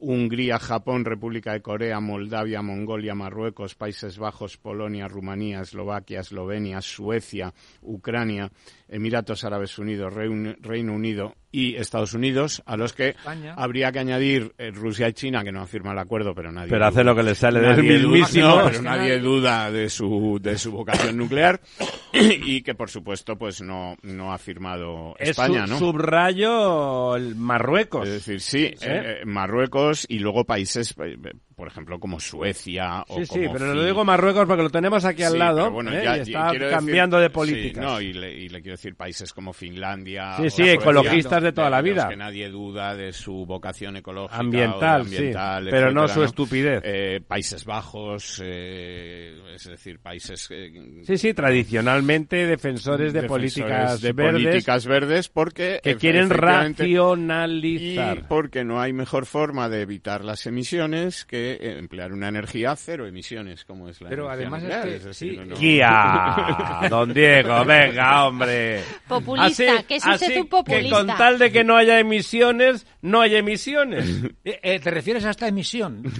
Hungría, 0.00 0.58
Japón, 0.58 1.04
República 1.04 1.52
de 1.52 1.62
Corea, 1.62 2.00
Moldavia, 2.00 2.62
Mongolia, 2.62 3.14
Marruecos, 3.14 3.74
Países 3.76 4.18
Bajos, 4.18 4.56
Polonia, 4.58 5.06
Rumanía, 5.06 5.60
Eslovaquia, 5.60 6.20
Eslovenia, 6.20 6.80
Suecia, 6.80 7.54
Ucrania, 7.80 8.50
Emiratos 8.88 9.44
Árabes 9.44 9.78
Unidos, 9.78 10.12
Reino 10.14 10.92
Unido 10.92 11.34
y 11.50 11.76
Estados 11.76 12.14
Unidos, 12.14 12.62
a 12.66 12.76
los 12.76 12.92
que 12.92 13.10
España. 13.10 13.54
habría 13.56 13.92
que 13.92 14.00
añadir 14.00 14.52
eh, 14.58 14.70
Rusia 14.72 15.08
y 15.08 15.12
China, 15.12 15.42
que 15.44 15.52
no 15.52 15.60
han 15.60 15.68
firmado 15.68 15.94
el 15.94 16.00
acuerdo, 16.00 16.34
pero 16.34 16.50
nadie 16.52 16.68
Pero 16.70 16.84
hace 16.86 17.00
duda- 17.02 17.04
lo 17.04 17.16
que 17.16 17.22
le 17.22 17.34
sale 17.34 17.60
del 17.60 17.76
duda- 17.76 17.82
mismísimo. 18.10 18.48
no, 18.48 18.64
pero 18.66 18.82
nadie 18.82 19.18
duda 19.20 19.70
de 19.70 19.88
su, 19.88 20.38
de 20.42 20.58
su 20.58 20.72
vocación 20.72 21.16
nuclear 21.16 21.60
y 22.12 22.62
que, 22.62 22.74
por 22.74 22.90
supuesto, 22.90 23.36
pues 23.38 23.62
no, 23.62 23.96
no 24.02 24.32
ha 24.32 24.38
firmado 24.38 25.14
Es 25.18 25.30
España, 25.30 25.66
su- 25.66 25.72
¿no? 25.74 25.78
subrayo 25.78 27.16
el 27.16 27.36
Marruecos. 27.36 28.06
Es 28.08 28.14
decir, 28.26 28.40
sí, 28.40 28.64
¿Eh? 28.64 28.76
eh, 28.82 29.20
Marruecos 29.24 30.06
y 30.08 30.18
luego 30.18 30.44
países, 30.44 30.94
eh, 31.02 31.16
por 31.54 31.68
ejemplo, 31.68 31.98
como 32.00 32.20
Suecia 32.20 33.04
o 33.08 33.18
Sí, 33.18 33.26
sí, 33.26 33.38
como 33.40 33.52
pero 33.52 33.66
Fin- 33.66 33.76
lo 33.76 33.84
digo 33.84 34.04
Marruecos 34.04 34.46
porque 34.46 34.62
lo 34.62 34.70
tenemos 34.70 35.04
aquí 35.04 35.22
al 35.22 35.32
Sí, 35.32 35.38
lado 35.38 35.58
pero 35.62 35.70
bueno, 35.72 35.92
¿eh? 35.92 36.02
ya- 36.04 36.16
y 36.18 36.20
está 36.20 36.50
quiero 36.50 36.66
decir- 36.66 36.76
cambiando 36.78 37.18
de 37.18 37.26
sí, 37.28 37.32
políticas. 37.32 37.84
no, 37.84 38.00
y 38.00 38.12
le, 38.12 38.32
y 38.32 38.48
le 38.48 38.60
quiero 38.62 38.74
decir 38.76 38.94
países 38.96 39.32
como 39.32 39.52
Finlandia. 39.52 40.36
Sí, 40.36 40.42
o 40.46 40.50
sí, 40.50 40.56
Suecia, 40.56 40.72
ecologistas 40.74 41.42
de 41.42 41.52
toda 41.52 41.70
la 41.70 41.80
los 41.80 41.90
vida. 41.90 42.08
que 42.08 42.16
nadie 42.16 42.48
duda 42.48 42.94
de 42.94 43.12
su 43.12 43.46
vocación 43.46 43.96
ecológica. 43.96 44.34
o 44.34 44.38
de 44.38 44.44
Ambiental, 44.44 45.00
ambiental, 45.02 45.64
sí, 45.64 45.70
pero 45.70 45.92
no 45.92 46.04
etcétera, 46.04 46.14
su 46.14 46.24
estupidez. 46.24 46.82
Eh, 46.84 47.20
Países 47.26 47.64
Bajos, 47.64 48.40
eh, 48.44 49.34
es 49.54 49.64
decir, 49.64 49.98
países. 49.98 50.48
eh, 50.50 51.02
Sí, 51.04 51.16
sí, 51.18 51.34
tradicionalmente 51.34 52.46
defensores 52.46 53.12
de 53.12 53.22
defensores 53.22 53.54
políticas 53.54 54.00
de 54.00 54.12
verdes 54.12 54.42
políticas 54.42 54.86
verdes 54.86 55.28
porque 55.28 55.80
que 55.82 55.96
efe- 55.96 55.98
quieren 56.00 56.24
efectivamente- 56.26 56.88
y 56.88 56.94
racionalizar. 56.96 58.28
porque 58.28 58.64
no 58.64 58.80
hay 58.80 58.92
mejor 58.92 59.26
forma 59.26 59.68
de 59.68 59.82
evitar 59.82 60.24
las 60.24 60.46
emisiones 60.46 61.24
que 61.24 61.43
eh, 61.52 61.78
emplear 61.78 62.12
una 62.12 62.28
energía 62.28 62.74
cero 62.76 63.06
emisiones, 63.06 63.64
como 63.64 63.88
es 63.88 64.00
la 64.00 64.08
Pero 64.08 64.24
energía 64.32 64.56
además 64.56 64.62
es 64.62 64.82
que- 65.02 65.08
decir, 65.08 65.14
sí, 65.14 65.40
no- 65.46 65.56
¡Guía! 65.56 66.80
Don 66.90 67.12
Diego, 67.14 67.64
venga, 67.64 68.26
hombre. 68.26 68.82
Populista, 69.08 69.82
que 69.84 69.96
es 69.96 70.04
usted 70.06 70.26
así 70.26 70.36
un 70.38 70.48
populista. 70.48 70.82
Que 71.00 71.06
con 71.06 71.16
tal 71.16 71.38
de 71.38 71.52
que 71.52 71.64
no 71.64 71.76
haya 71.76 71.98
emisiones, 72.00 72.86
no 73.02 73.20
hay 73.20 73.36
emisiones. 73.36 74.22
Eh, 74.44 74.60
eh, 74.62 74.78
¿Te 74.80 74.90
refieres 74.90 75.24
a 75.24 75.30
esta 75.30 75.48
emisión? 75.48 76.02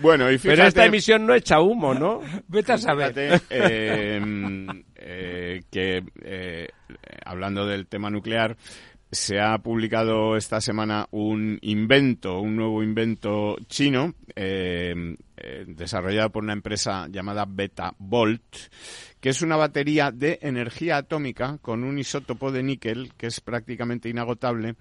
Bueno, 0.00 0.30
y 0.30 0.38
fíjate, 0.38 0.56
Pero 0.56 0.68
esta 0.68 0.84
emisión 0.84 1.26
no 1.26 1.34
echa 1.34 1.60
humo, 1.60 1.94
¿no? 1.94 2.20
Vete 2.48 2.72
a 2.72 2.78
saber. 2.78 3.14
fíjate, 3.14 3.44
eh, 3.50 4.20
mm, 4.20 4.68
eh, 4.96 5.62
que 5.70 6.02
eh, 6.22 6.68
hablando 7.24 7.66
del 7.66 7.86
tema 7.86 8.10
nuclear, 8.10 8.56
se 9.10 9.40
ha 9.40 9.56
publicado 9.58 10.36
esta 10.36 10.60
semana 10.60 11.06
un 11.10 11.58
invento, 11.62 12.40
un 12.40 12.56
nuevo 12.56 12.82
invento 12.82 13.56
chino, 13.66 14.14
eh, 14.36 15.16
eh, 15.36 15.64
desarrollado 15.66 16.30
por 16.30 16.42
una 16.42 16.52
empresa 16.52 17.06
llamada 17.08 17.46
Beta 17.48 17.94
Volt, 17.98 18.42
que 19.20 19.30
es 19.30 19.40
una 19.40 19.56
batería 19.56 20.10
de 20.10 20.38
energía 20.42 20.98
atómica 20.98 21.58
con 21.62 21.84
un 21.84 21.98
isótopo 21.98 22.52
de 22.52 22.62
níquel 22.62 23.12
que 23.16 23.28
es 23.28 23.40
prácticamente 23.40 24.08
inagotable, 24.08 24.76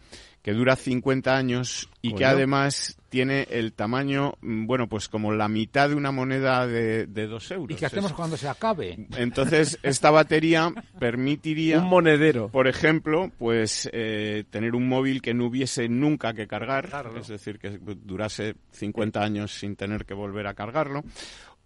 que 0.47 0.53
dura 0.53 0.77
50 0.77 1.35
años 1.35 1.89
y 2.01 2.13
que 2.15 2.23
además 2.23 2.97
tiene 3.09 3.45
el 3.51 3.73
tamaño, 3.73 4.35
mm, 4.39 4.65
bueno, 4.65 4.87
pues 4.87 5.09
como 5.09 5.33
la 5.33 5.49
mitad 5.49 5.89
de 5.89 5.95
una 5.95 6.13
moneda 6.13 6.65
de, 6.65 7.05
de 7.05 7.27
dos 7.27 7.51
euros. 7.51 7.75
¿Y 7.75 7.75
qué 7.77 7.85
hacemos 7.87 8.11
Es- 8.11 8.15
cuando 8.15 8.37
se 8.37 8.47
acabe? 8.47 9.07
Entonces, 9.17 9.77
esta 9.83 10.09
batería 10.09 10.71
permitiría, 11.01 11.79
Un 11.79 11.89
monedero. 11.89 12.47
por 12.47 12.69
ejemplo, 12.69 13.29
pues 13.37 13.89
eh, 13.91 14.45
tener 14.49 14.73
un 14.73 14.87
móvil 14.87 15.21
que 15.21 15.33
no 15.33 15.47
hubiese 15.47 15.89
nunca 15.89 16.31
que 16.33 16.47
cargar, 16.47 16.87
es 17.19 17.27
decir, 17.27 17.59
que 17.59 17.77
durase 18.05 18.55
50 18.71 19.21
años 19.21 19.51
sin 19.51 19.75
tener 19.75 20.05
que 20.05 20.13
volver 20.13 20.47
a 20.47 20.53
cargarlo. 20.53 21.03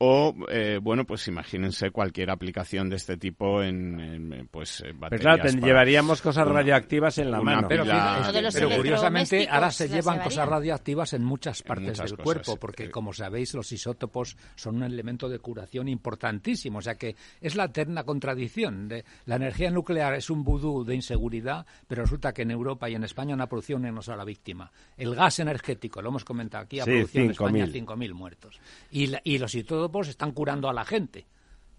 O, 0.04 0.34
eh, 0.50 0.80
bueno, 0.82 1.06
pues 1.06 1.28
imagínense 1.28 1.92
cualquier 1.92 2.32
aplicación 2.32 2.90
de 2.90 2.96
este 2.96 3.18
tipo 3.18 3.62
en, 3.62 4.00
en, 4.00 4.48
pues, 4.50 4.80
eh, 4.80 4.86
Pero 4.88 5.00
baterías. 5.00 5.22
claro, 5.22 5.44
para- 5.44 5.68
llevaríamos 5.68 6.22
cosas 6.24 6.48
una- 6.48 6.56
radioactivas 6.56 7.20
en 7.20 7.30
la 7.30 7.40
mano. 7.40 7.68
Pero, 7.68 7.84
pila- 7.84 7.94
fíjate, 7.94 8.22
Uno 8.22 8.32
de 8.34 8.42
los 8.42 8.54
pero 8.56 8.70
curiosamente 8.78 9.48
ahora 9.48 9.70
se 9.70 9.84
llevan 9.88 10.02
llevaría. 10.16 10.24
cosas 10.24 10.50
radioactivas 10.50 11.14
en 11.14 11.24
muchas 11.24 11.62
partes 11.62 11.86
muchas 11.90 12.10
del 12.10 12.18
cosas, 12.18 12.24
cuerpo, 12.24 12.58
porque 12.60 12.86
eh. 12.86 12.90
como 12.90 13.14
sabéis 13.14 13.54
los 13.54 13.72
isótopos 13.72 14.38
son 14.56 14.78
un 14.78 14.84
elemento 14.84 15.30
de 15.30 15.38
curación 15.38 15.88
importantísimo, 15.88 16.80
o 16.80 16.82
sea 16.82 16.96
que 16.96 17.16
es 17.40 17.56
la 17.56 17.66
eterna 17.66 18.04
contradicción. 18.04 18.88
De, 18.88 19.06
la 19.26 19.36
energía 19.36 19.70
nuclear 19.70 20.16
es 20.16 20.32
un 20.32 20.44
vudú 20.44 20.84
de 20.84 20.96
inseguridad, 20.96 21.64
pero 21.88 22.02
resulta 22.02 22.34
que 22.34 22.42
en 22.42 22.50
Europa 22.50 22.90
y 22.90 22.96
en 22.96 23.04
España 23.04 23.36
una 23.36 23.46
producción 23.46 23.86
una 23.86 24.02
sola 24.02 24.26
víctima. 24.26 24.72
El 24.98 25.14
gas 25.14 25.38
energético, 25.38 26.02
lo 26.02 26.10
hemos 26.10 26.26
comentado 26.26 26.64
aquí, 26.64 26.80
ha 26.80 26.86
Sí, 26.86 26.90
producido 26.92 27.24
en 27.26 27.30
5.000. 27.30 27.32
España 27.34 27.68
5.000 27.68 28.14
muertos. 28.16 28.60
Y, 28.90 29.06
la- 29.06 29.22
y 29.24 29.38
los 29.38 29.54
isótopos 29.54 29.91
están 30.08 30.32
curando 30.32 30.70
a 30.70 30.74
la 30.74 30.86
gente. 30.86 31.26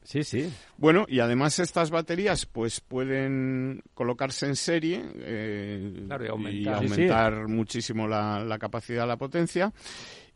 Sí, 0.05 0.25
sí. 0.25 0.53
Bueno, 0.79 1.05
y 1.09 1.21
además 1.21 1.59
estas 1.61 1.91
baterías 1.91 2.45
pues 2.47 2.81
pueden 2.81 3.83
colocarse 3.95 4.47
en 4.47 4.57
serie 4.57 5.01
eh, 5.15 6.03
Claro, 6.07 6.25
y 6.25 6.27
y 6.27 6.31
aumentar. 6.31 6.81
Sí, 6.81 6.89
sí. 6.89 6.93
aumentar 6.95 7.49
muchísimo 7.49 8.09
la, 8.09 8.45
la 8.45 8.59
capacidad, 8.59 9.07
la 9.07 9.17
potencia. 9.17 9.73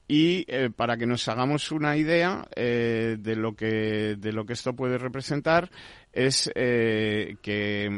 Y 0.08 0.44
eh, 0.46 0.70
para 0.70 0.96
que 0.96 1.06
nos 1.06 1.26
hagamos 1.26 1.72
una 1.72 1.96
idea 1.96 2.46
eh, 2.54 3.16
de 3.18 3.34
lo 3.34 3.56
que 3.56 4.14
de 4.16 4.32
lo 4.32 4.46
que 4.46 4.52
esto 4.52 4.76
puede 4.76 4.98
representar 4.98 5.68
es 6.12 6.48
eh, 6.54 7.36
que 7.42 7.88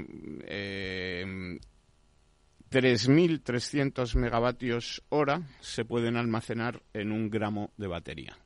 3.300 2.70 4.14
megavatios 4.16 5.02
hora 5.10 5.42
se 5.60 5.84
pueden 5.84 6.16
almacenar 6.16 6.82
en 6.94 7.12
un 7.12 7.28
gramo 7.28 7.72
de 7.76 7.88
batería. 7.88 8.38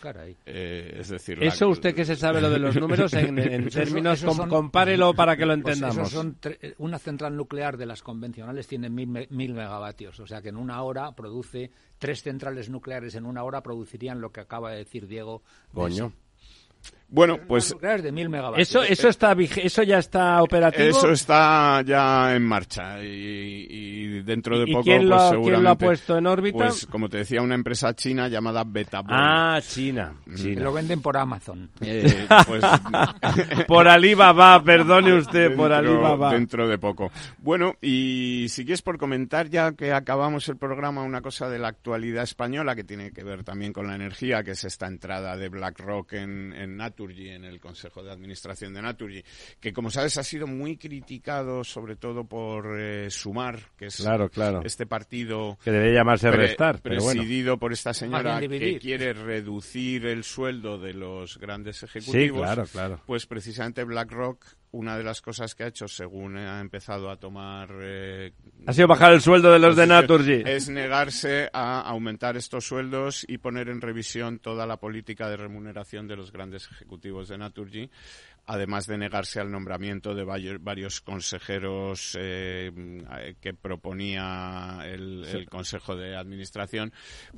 Caray. 0.00 0.36
Eh, 0.46 0.96
es 1.00 1.08
decir, 1.08 1.42
Eso 1.42 1.66
la- 1.66 1.70
usted 1.72 1.94
que 1.94 2.04
se 2.04 2.16
sabe 2.16 2.40
lo 2.40 2.48
de 2.50 2.58
los 2.58 2.76
números 2.76 3.12
en, 3.14 3.34
términos, 3.70 4.18
son- 4.20 4.48
compárelo 4.48 5.14
para 5.14 5.36
que 5.36 5.44
lo 5.46 5.58
Pues 5.60 5.76
entendamos. 5.78 6.10
son 6.10 6.36
tre- 6.40 6.74
una 6.78 6.98
central 6.98 7.36
nuclear 7.36 7.76
de 7.76 7.86
las 7.86 8.02
convencionales 8.02 8.66
tiene 8.66 8.88
mil, 8.90 9.08
me- 9.08 9.26
mil 9.30 9.54
megavatios, 9.54 10.18
o 10.20 10.26
sea 10.26 10.40
que 10.42 10.48
en 10.50 10.56
una 10.56 10.82
hora 10.82 11.12
produce 11.12 11.70
tres 11.98 12.22
centrales 12.22 12.68
nucleares 12.70 13.14
en 13.14 13.26
una 13.26 13.42
hora 13.44 13.62
producirían 13.62 14.20
lo 14.20 14.30
que 14.30 14.40
acaba 14.40 14.70
de 14.72 14.78
decir 14.78 15.06
Diego. 15.06 15.42
Coño. 15.74 16.12
Bueno, 17.10 17.38
pues 17.48 17.74
de 17.80 18.12
mil. 18.12 18.28
Eso, 18.56 18.82
eso 18.82 19.08
está, 19.08 19.34
vige- 19.34 19.62
eso 19.64 19.82
ya 19.82 19.98
está 19.98 20.42
operativo. 20.42 20.88
eso 20.90 21.10
está 21.10 21.80
ya 21.82 22.34
en 22.36 22.42
marcha 22.44 23.02
y, 23.02 23.66
y 23.70 24.22
dentro 24.22 24.58
de 24.58 24.68
¿Y 24.68 24.72
poco 24.72 24.84
quién 24.84 25.08
lo, 25.08 25.16
pues 25.16 25.22
ha- 25.22 25.30
quién 25.30 25.40
lo 25.40 25.48
ha 25.48 25.50
seguramente 25.50 25.86
puesto 25.86 26.18
en 26.18 26.26
órbita? 26.26 26.58
pues 26.58 26.86
como 26.86 27.08
te 27.08 27.16
decía 27.18 27.40
una 27.40 27.54
empresa 27.54 27.94
china 27.94 28.28
llamada 28.28 28.62
Betaboy. 28.66 29.10
ah, 29.16 29.58
China. 29.66 30.12
Que 30.26 30.34
China. 30.34 30.62
lo 30.64 30.72
venden 30.74 31.00
por 31.00 31.16
Amazon. 31.16 31.70
Eh, 31.80 32.26
pues 32.46 32.62
Por 33.66 33.88
Alibaba, 33.88 34.62
perdone 34.62 35.14
usted, 35.14 35.54
por 35.56 35.70
dentro, 35.70 35.92
Alibaba. 35.94 36.32
dentro 36.32 36.68
de 36.68 36.78
poco. 36.78 37.10
Bueno, 37.38 37.74
y 37.80 38.46
si 38.50 38.64
quieres 38.64 38.82
por 38.82 38.98
comentar 38.98 39.48
ya 39.48 39.72
que 39.72 39.92
acabamos 39.92 40.48
el 40.48 40.56
programa 40.58 41.02
una 41.02 41.22
cosa 41.22 41.48
de 41.48 41.58
la 41.58 41.68
actualidad 41.68 42.24
española 42.24 42.74
que 42.76 42.84
tiene 42.84 43.12
que 43.12 43.24
ver 43.24 43.44
también 43.44 43.72
con 43.72 43.86
la 43.86 43.94
energía, 43.94 44.42
que 44.42 44.50
es 44.52 44.64
esta 44.64 44.86
entrada 44.86 45.36
de 45.36 45.48
BlackRock 45.48 46.12
en, 46.14 46.52
en 46.52 46.80
Naturgy, 46.98 47.28
en 47.30 47.44
el 47.44 47.60
Consejo 47.60 48.02
de 48.02 48.10
Administración 48.10 48.74
de 48.74 48.82
Naturgy, 48.82 49.22
que 49.60 49.72
como 49.72 49.88
sabes 49.90 50.18
ha 50.18 50.24
sido 50.24 50.46
muy 50.48 50.76
criticado 50.76 51.62
sobre 51.62 51.94
todo 51.94 52.24
por 52.24 52.76
eh, 52.80 53.08
Sumar, 53.10 53.60
que 53.76 53.86
es 53.86 53.98
Claro, 53.98 54.28
claro. 54.28 54.62
este 54.64 54.84
partido 54.86 55.56
Que 55.62 55.70
debe 55.70 55.92
llamarse 55.94 56.28
pre- 56.28 56.38
restar, 56.48 56.80
pero 56.82 57.00
bueno. 57.00 57.20
presidido 57.20 57.56
por 57.58 57.72
esta 57.72 57.94
señora 57.94 58.40
que 58.40 58.78
quiere 58.80 59.12
reducir 59.12 60.06
el 60.06 60.24
sueldo 60.24 60.78
de 60.78 60.94
los 60.94 61.38
grandes 61.38 61.76
Sí, 61.78 61.84
ejecutivos. 61.86 62.40
claro, 62.42 62.64
claro. 62.66 63.00
Pues 63.06 63.26
precisamente 63.26 63.84
BlackRock, 63.84 64.44
una 64.72 64.96
de 64.98 65.04
las 65.04 65.22
cosas 65.22 65.54
que 65.54 65.64
ha 65.64 65.68
hecho 65.68 65.88
según 65.88 66.36
ha 66.36 66.60
empezado 66.60 67.10
a 67.10 67.16
tomar... 67.16 67.70
eh, 67.80 68.32
Ha 68.66 68.72
sido 68.72 68.86
bajar 68.86 69.12
el 69.12 69.20
sueldo 69.20 69.50
de 69.52 69.58
los 69.58 69.76
de 69.76 69.86
Naturgy. 69.86 70.42
Es 70.44 70.68
negarse 70.68 71.48
a 71.52 71.80
aumentar 71.80 72.36
estos 72.36 72.66
sueldos 72.66 73.24
y 73.26 73.38
poner 73.38 73.68
en 73.68 73.80
revisión 73.80 74.38
toda 74.38 74.66
la 74.66 74.76
política 74.76 75.28
de 75.28 75.36
remuneración 75.38 76.06
de 76.06 76.16
los 76.16 76.32
grandes 76.32 76.68
ejecutivos 76.70 77.28
de 77.28 77.38
Naturgy, 77.38 77.90
además 78.48 78.86
de 78.86 78.98
negarse 78.98 79.38
al 79.40 79.50
nombramiento 79.50 80.14
de 80.14 80.24
vario- 80.24 80.58
varios 80.60 81.00
consejeros 81.00 82.16
eh, 82.18 82.72
que 83.40 83.54
proponía 83.54 84.80
el, 84.84 85.24
el 85.24 85.48
Consejo 85.48 85.94
de 85.94 86.16
Administración. 86.16 86.92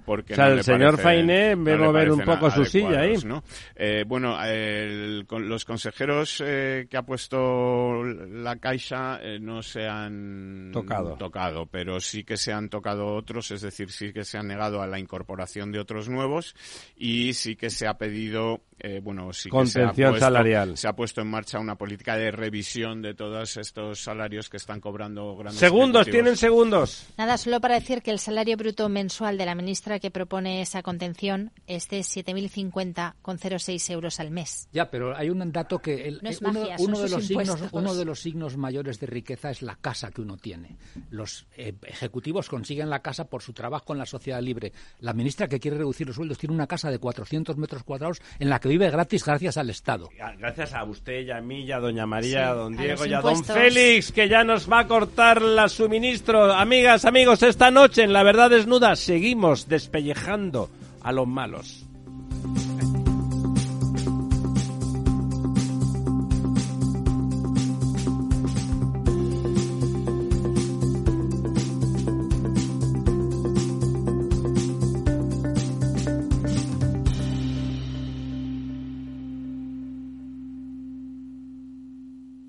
Porque 0.06 0.32
O 0.32 0.36
sea, 0.36 0.46
no 0.46 0.50
el 0.52 0.56
le 0.58 0.62
señor 0.62 0.90
parece- 0.92 1.02
Fainé 1.02 1.56
no 1.56 1.64
ve 1.64 1.76
le 1.76 1.84
mover 1.84 2.11
un 2.12 2.20
poco 2.20 2.50
su 2.50 2.64
silla 2.64 3.00
ahí. 3.00 3.16
¿no? 3.24 3.42
Eh, 3.74 4.04
bueno, 4.06 4.42
el- 4.44 5.26
los 5.28 5.64
consejeros 5.64 6.42
eh, 6.46 6.86
que 6.88 6.96
ha 6.96 7.02
puesto 7.02 8.02
la 8.04 8.56
Caixa 8.56 9.18
eh, 9.22 9.38
no 9.40 9.62
se 9.62 9.86
han 9.86 10.70
Tocado. 10.72 11.16
tocado, 11.16 11.66
pero 11.66 12.00
sí 12.00 12.24
que 12.24 12.36
se 12.36 12.52
han 12.52 12.68
tocado 12.68 13.06
otros, 13.14 13.50
es 13.50 13.61
decir, 13.62 13.90
sí 13.90 14.12
que 14.12 14.24
se 14.24 14.38
han 14.38 14.46
negado 14.46 14.80
a 14.80 14.86
la 14.86 14.98
incorporación 14.98 15.72
de 15.72 15.80
otros 15.80 16.08
nuevos 16.08 16.54
y 16.96 17.32
sí 17.34 17.56
que 17.56 17.70
se 17.70 17.86
ha 17.86 17.94
pedido, 17.94 18.61
eh, 18.82 19.00
bueno, 19.02 19.32
sí 19.32 19.50
que 19.50 19.66
se 19.66 19.82
ha, 19.82 19.92
puesto, 19.92 20.18
salarial. 20.18 20.76
se 20.76 20.88
ha 20.88 20.94
puesto 20.94 21.20
en 21.20 21.28
marcha 21.28 21.58
una 21.58 21.76
política 21.76 22.16
de 22.16 22.30
revisión 22.30 23.02
de 23.02 23.14
todos 23.14 23.56
estos 23.56 24.02
salarios 24.02 24.48
que 24.48 24.56
están 24.56 24.80
cobrando 24.80 25.36
grandes 25.36 25.60
Segundos, 25.60 26.06
tienen 26.06 26.36
segundos. 26.36 27.06
Nada, 27.18 27.36
solo 27.38 27.60
para 27.60 27.74
decir 27.74 28.02
que 28.02 28.10
el 28.10 28.18
salario 28.18 28.56
bruto 28.56 28.88
mensual 28.88 29.38
de 29.38 29.46
la 29.46 29.54
ministra 29.54 29.98
que 29.98 30.10
propone 30.10 30.62
esa 30.62 30.82
contención 30.82 31.52
es 31.66 31.88
de 31.88 32.00
7.050,06 32.00 33.90
euros 33.90 34.20
al 34.20 34.30
mes. 34.30 34.68
Ya, 34.72 34.90
pero 34.90 35.16
hay 35.16 35.30
un 35.30 35.52
dato 35.52 35.78
que 35.78 36.08
el- 36.08 36.20
No 36.22 36.30
es 36.30 36.40
eh, 36.40 36.44
uno, 36.46 36.60
magia, 36.60 36.76
uno 36.78 36.98
de 37.00 37.08
los 37.08 37.26
signos, 37.26 37.60
uno 37.72 37.94
de 37.94 38.04
los 38.04 38.20
signos 38.20 38.56
mayores 38.56 39.00
de 39.00 39.06
riqueza 39.06 39.50
es 39.50 39.62
la 39.62 39.76
casa 39.76 40.10
que 40.10 40.20
uno 40.20 40.36
tiene. 40.36 40.76
Los 41.10 41.46
eh, 41.56 41.74
ejecutivos 41.86 42.48
consiguen 42.48 42.90
la 42.90 43.00
casa 43.00 43.24
por 43.24 43.42
su 43.42 43.52
trabajo 43.52 43.92
en 43.92 43.98
la 43.98 44.06
sociedad 44.06 44.40
libre. 44.40 44.72
La 45.00 45.12
ministra 45.12 45.48
que 45.48 45.60
quiere 45.60 45.76
reducir 45.78 46.06
los 46.06 46.16
sueldos 46.16 46.38
tiene 46.38 46.54
una 46.54 46.66
casa 46.66 46.90
de 46.90 46.98
400 46.98 47.56
metros 47.56 47.82
cuadrados 47.82 48.20
en 48.38 48.48
la 48.48 48.58
que 48.60 48.68
vive 48.70 48.90
gratis 48.90 49.24
gracias 49.24 49.56
al 49.56 49.68
Estado. 49.68 50.08
Gracias 50.38 50.74
a 50.74 50.84
usted 50.84 51.22
y 51.26 51.30
a 51.30 51.40
mí 51.40 51.64
y 51.64 51.72
a 51.72 51.80
doña 51.80 52.06
María, 52.06 52.50
a 52.50 52.54
don 52.54 52.76
Diego 52.76 53.04
y 53.04 53.12
a 53.12 53.20
don. 53.20 53.44
Félix, 53.44 54.12
que 54.12 54.28
ya 54.28 54.44
nos 54.44 54.70
va 54.70 54.80
a 54.80 54.86
cortar 54.86 55.42
la 55.42 55.68
suministro. 55.68 56.52
Amigas, 56.52 57.04
amigos, 57.04 57.42
esta 57.42 57.70
noche 57.70 58.04
en 58.04 58.12
La 58.12 58.22
Verdad 58.22 58.50
Desnuda 58.50 58.94
seguimos 58.94 59.68
despellejando 59.68 60.70
a 61.02 61.12
los 61.12 61.26
malos. 61.26 61.89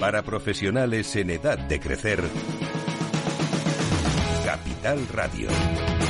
Para 0.00 0.22
profesionales 0.22 1.14
en 1.16 1.28
edad 1.28 1.58
de 1.58 1.78
crecer, 1.78 2.24
Capital 4.46 5.06
Radio. 5.12 6.09